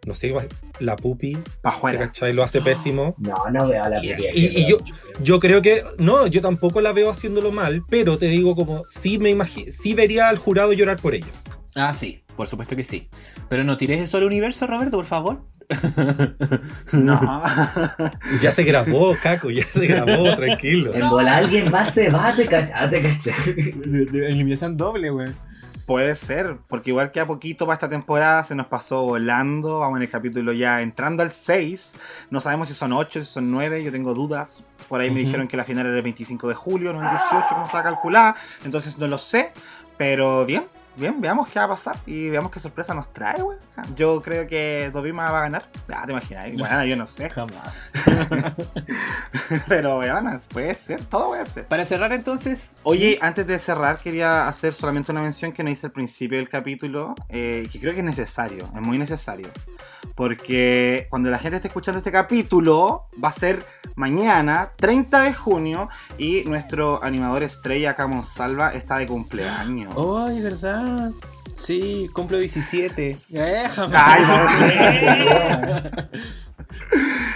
[0.07, 0.33] no sé,
[0.81, 1.99] la pupi, Pa' afuera.
[1.99, 2.33] ¿cachai?
[2.33, 3.15] Lo hace pésimo.
[3.19, 4.79] No, no veo a la Y, Pupi y- y yo,
[5.23, 9.19] yo creo que, no, yo tampoco la veo haciéndolo mal, pero te digo como, sí
[9.19, 9.37] me
[9.71, 11.27] sí vería al jurado llorar por ello.
[11.75, 13.11] Ah, sí, por supuesto que sí.
[13.51, 15.43] Pero no tires eso al universo, Roberto, por favor.
[16.93, 17.43] No.
[18.41, 20.95] Ya se grabó, Caco, ya se grabó, tranquilo.
[20.95, 22.91] En bola alguien más se va, te cachai.
[22.91, 23.75] Te cachai.
[23.85, 25.29] Eliminación doble, güey.
[25.87, 29.79] Puede ser, porque igual que a poquito para esta temporada se nos pasó volando.
[29.79, 31.95] Vamos en el capítulo ya entrando al 6.
[32.31, 34.65] No sabemos si son 8, si son 9, yo tengo dudas.
[34.89, 37.47] Por ahí me dijeron que la final era el 25 de julio, no el 18,
[37.51, 38.35] como estaba calculada.
[38.65, 39.53] Entonces no lo sé,
[39.97, 43.59] pero bien, bien, veamos qué va a pasar y veamos qué sorpresa nos trae, güey.
[43.95, 45.69] Yo creo que Dovima va a ganar.
[45.89, 47.93] Ya, te imaginas, bueno, yo no sé, Jamás.
[49.69, 51.67] pero weón, puede ser, todo puede ser.
[51.67, 55.87] Para cerrar entonces, Oye, antes de cerrar, quería hacer solamente una mención que no hice
[55.87, 59.49] al principio del capítulo, eh, que creo que es necesario, es muy necesario.
[60.15, 63.65] Porque cuando la gente esté escuchando este capítulo, va a ser
[63.97, 69.95] mañana, 30 de junio, y nuestro animador estrella, Camon Salva, está de cumpleaños.
[69.97, 71.11] ¡Ay, verdad!
[71.57, 73.17] Sí, cumplo 17.
[73.31, 73.97] Déjame.
[73.97, 74.23] Ay,
[75.65, 76.09] no.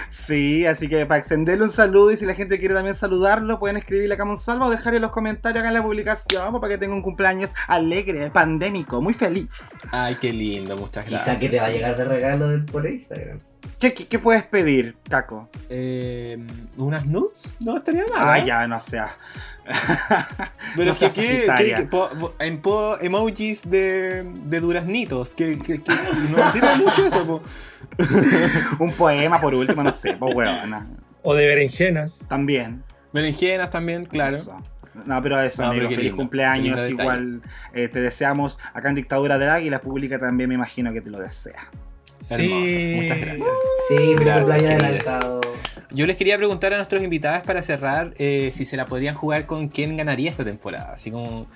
[0.09, 3.77] Sí, así que para extenderle un saludo y si la gente quiere también saludarlo, pueden
[3.77, 6.73] escribirle a Camon Salva o dejarle en los comentarios acá en la publicación pues, para
[6.73, 9.49] que tenga un cumpleaños alegre, pandémico, muy feliz.
[9.91, 11.39] Ay, qué lindo, muchas gracias.
[11.39, 13.39] Quizá que te va a llegar de regalo de- por Instagram.
[13.79, 15.49] ¿Qué, qué, qué puedes pedir, Caco?
[15.69, 16.37] Eh,
[16.77, 17.55] ¿Unas nudes?
[17.59, 18.29] No estaría mal.
[18.29, 18.45] Ah, ¿eh?
[18.45, 19.15] ya, no sea.
[20.75, 21.75] Pero no es que, seas ¿qué- Sagitaria.
[21.77, 25.33] qué- qué- po- en po- emojis de, de duraznitos.
[25.35, 25.91] Que, que, que
[26.29, 27.43] no sirve mucho eso, po.
[28.79, 30.87] Un poema por último, no sé, huevona.
[31.23, 32.27] O de berenjenas.
[32.27, 32.83] También.
[33.13, 34.37] Berenjenas también, claro.
[34.37, 34.61] Eso.
[35.05, 36.89] No, pero eso, No, amigo, pero feliz lindo, cumpleaños.
[36.89, 37.41] Igual
[37.73, 41.09] eh, te deseamos acá en Dictadura Drag y la pública también me imagino que te
[41.09, 41.69] lo desea.
[42.29, 43.49] Hermosas, muchas gracias.
[43.89, 45.41] Sí, Gracias, adelantado.
[45.93, 49.45] Yo les quería preguntar a nuestros invitados para cerrar eh, si se la podrían jugar
[49.45, 50.93] con quién ganaría esta temporada.
[50.93, 51.47] Así como.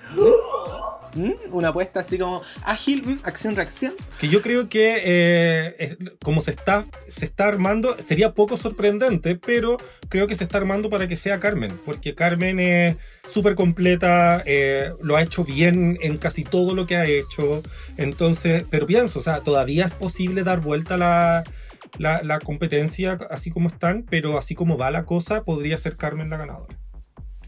[1.50, 3.94] Una apuesta así como ágil, acción-reacción.
[4.20, 9.76] Que yo creo que eh, como se está, se está armando, sería poco sorprendente, pero
[10.08, 12.96] creo que se está armando para que sea Carmen, porque Carmen es
[13.30, 17.62] súper completa, eh, lo ha hecho bien en casi todo lo que ha hecho.
[17.96, 21.44] Entonces, pero pienso, o sea, todavía es posible dar vuelta la,
[21.98, 26.38] la, competencia así como están, pero así como va la cosa, podría ser Carmen la
[26.38, 26.78] ganadora.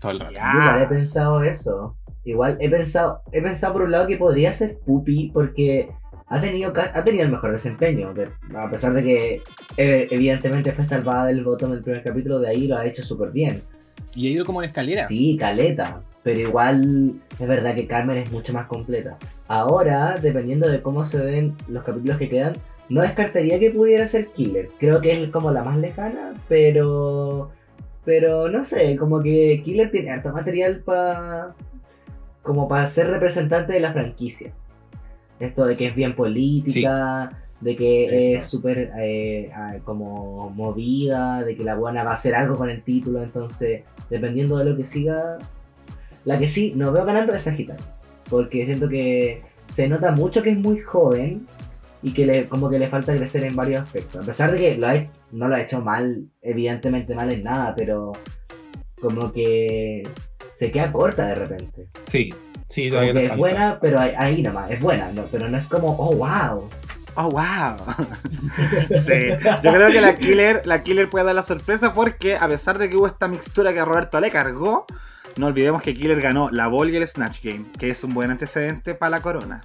[0.01, 0.35] Todo el rato.
[0.35, 1.98] Yo he pensado eso.
[2.25, 5.91] Igual he pensado, he pensado por un lado que podría ser Pupi, porque
[6.27, 8.15] ha tenido, ha tenido el mejor desempeño.
[8.55, 9.43] a pesar de que
[9.77, 13.31] eh, evidentemente fue salvada del botón del primer capítulo, de ahí lo ha hecho súper
[13.31, 13.63] bien.
[14.15, 15.09] Y ha ido como en escalera.
[15.09, 16.03] Sí, caleta.
[16.23, 19.17] Pero igual es verdad que Carmen es mucho más completa.
[19.47, 22.55] Ahora, dependiendo de cómo se ven los capítulos que quedan,
[22.89, 24.69] no descartaría que pudiera ser Killer.
[24.79, 27.51] Creo que es como la más lejana, pero.
[28.05, 31.55] Pero no sé, como que Killer tiene harto material para.
[32.43, 34.53] Como para ser representante de la franquicia.
[35.41, 41.57] Esto de que es bien política, de que es súper eh, ah, como movida, de
[41.57, 44.85] que la buena va a hacer algo con el título, entonces, dependiendo de lo que
[44.85, 45.39] siga.
[46.25, 47.85] La que sí, no veo ganando es Sagitario.
[48.29, 49.43] Porque siento que
[49.75, 51.47] se nota mucho que es muy joven
[52.03, 54.23] y que le, como que le falta crecer en varios aspectos.
[54.23, 54.89] A pesar de que lo
[55.33, 58.13] no lo ha hecho mal, evidentemente mal en nada, pero
[59.01, 60.03] como que
[60.59, 61.89] se queda corta de repente.
[62.07, 62.35] Sí,
[62.69, 66.15] sí, todavía Es buena, pero ahí, nomás, es buena, no, pero no es como, oh,
[66.17, 66.69] wow.
[67.15, 67.77] Oh, wow.
[68.91, 69.31] sí.
[69.63, 72.89] Yo creo que la Killer, la Killer puede dar la sorpresa porque a pesar de
[72.89, 74.87] que hubo esta mixtura que Roberto le cargó,
[75.37, 78.31] no olvidemos que Killer ganó la Ball y el Snatch Game, que es un buen
[78.31, 79.63] antecedente para la corona.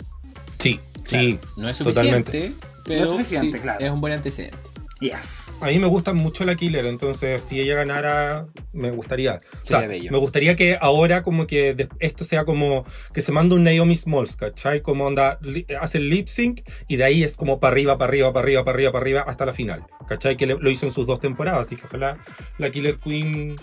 [0.59, 1.39] Sí, sí.
[1.57, 2.53] no es suficiente,
[2.85, 3.79] pero es suficiente, claro.
[3.83, 4.72] es un buen antecedente.
[5.03, 5.59] Yes.
[5.61, 9.41] A mí me gusta mucho la Killer, entonces si ella ganara, me gustaría.
[9.61, 13.65] O sea, me gustaría que ahora como que esto sea como que se manda un
[13.65, 14.81] Naomi Smalls, ¿cachai?
[14.81, 15.39] Como onda,
[15.81, 18.63] hace el lip sync y de ahí es como para arriba, para arriba, para arriba,
[18.63, 19.85] para arriba, para arriba, hasta la final.
[20.07, 20.37] ¿Cachai?
[20.37, 22.19] Que lo hizo en sus dos temporadas, así que ojalá
[22.57, 23.57] la Killer Queen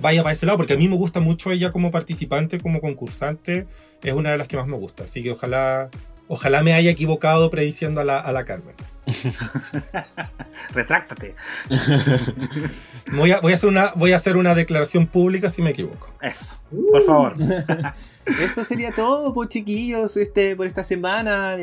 [0.00, 3.66] vaya para ese lado, porque a mí me gusta mucho ella como participante, como concursante,
[4.02, 5.90] es una de las que más me gusta, así que ojalá
[6.28, 8.74] Ojalá me haya equivocado prediciendo a la, a la Carmen.
[10.74, 11.36] Retráctate.
[13.12, 16.08] voy, a, voy, a hacer una, voy a hacer una declaración pública si me equivoco.
[16.20, 16.56] Eso,
[16.90, 17.36] por favor.
[18.42, 21.56] Eso sería todo, pues chiquillos, este, por esta semana.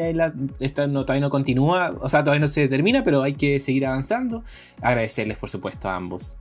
[0.62, 3.86] esta no, todavía no continúa, o sea, todavía no se termina, pero hay que seguir
[3.86, 4.46] avanzando.
[4.82, 6.38] Agradecerles, por supuesto, a ambos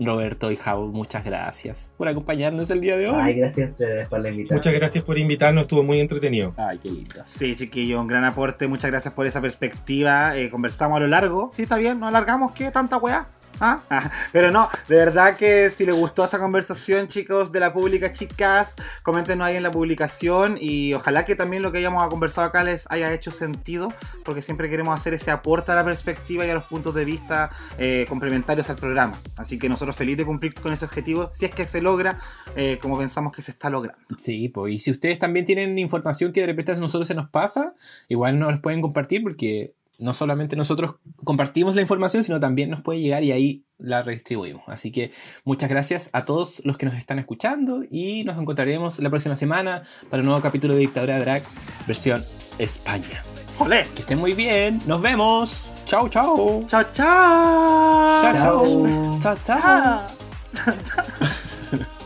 [0.00, 3.20] Roberto y Jau, muchas gracias por acompañarnos el día de hoy.
[3.20, 3.72] Ay, gracias
[4.08, 4.56] por la invitación.
[4.58, 6.54] Muchas gracias por invitarnos, estuvo muy entretenido.
[6.56, 7.22] Ay, qué lindo.
[7.24, 10.36] Sí, chiquillo, un gran aporte, muchas gracias por esa perspectiva.
[10.36, 11.50] Eh, conversamos a lo largo.
[11.52, 12.70] Sí, está bien, no alargamos, ¿qué?
[12.70, 13.28] ¿Tanta weá?
[13.60, 13.82] ¿Ah?
[14.32, 18.76] Pero no, de verdad que si les gustó esta conversación, chicos de la pública, chicas,
[19.02, 22.86] coméntenos ahí en la publicación y ojalá que también lo que hayamos conversado acá les
[22.90, 23.92] haya hecho sentido,
[24.24, 27.50] porque siempre queremos hacer ese aporte a la perspectiva y a los puntos de vista
[27.78, 29.18] eh, complementarios al programa.
[29.36, 32.18] Así que nosotros felices de cumplir con ese objetivo, si es que se logra,
[32.56, 33.98] eh, como pensamos que se está logrando.
[34.18, 37.28] Sí, pues y si ustedes también tienen información que de repente a nosotros se nos
[37.28, 37.74] pasa,
[38.08, 43.00] igual nos pueden compartir porque no solamente nosotros compartimos la información, sino también nos puede
[43.00, 44.62] llegar y ahí la redistribuimos.
[44.68, 45.10] Así que
[45.44, 49.82] muchas gracias a todos los que nos están escuchando y nos encontraremos la próxima semana
[50.08, 51.42] para un nuevo capítulo de Dictadura Drag
[51.86, 52.22] versión
[52.58, 53.22] España.
[53.58, 53.86] ¡Olé!
[53.94, 54.80] Que estén muy bien.
[54.86, 55.70] Nos vemos.
[55.84, 56.64] Chao, chao.
[56.68, 58.22] Chao, chao.
[58.22, 59.18] Chao, chao.
[59.20, 60.06] Chao, chao.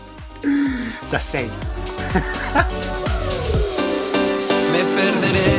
[1.11, 1.43] Ya sé.
[4.73, 5.52] Me perderé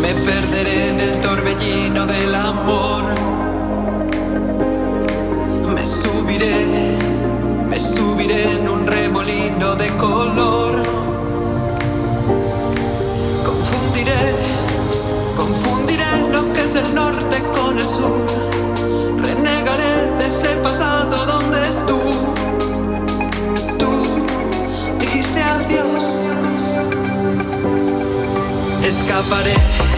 [0.00, 3.02] me perderé en el torbellino del amor.
[5.74, 6.96] Me subiré,
[7.68, 10.82] me subiré en un remolino de color.
[13.44, 14.22] Confundiré,
[15.36, 18.26] confundiré lo que es el norte con el sur.
[19.22, 22.00] Renegaré de ese pasado donde tú,
[23.78, 23.90] tú
[24.98, 26.04] dijiste adiós.
[28.82, 29.89] Escaparé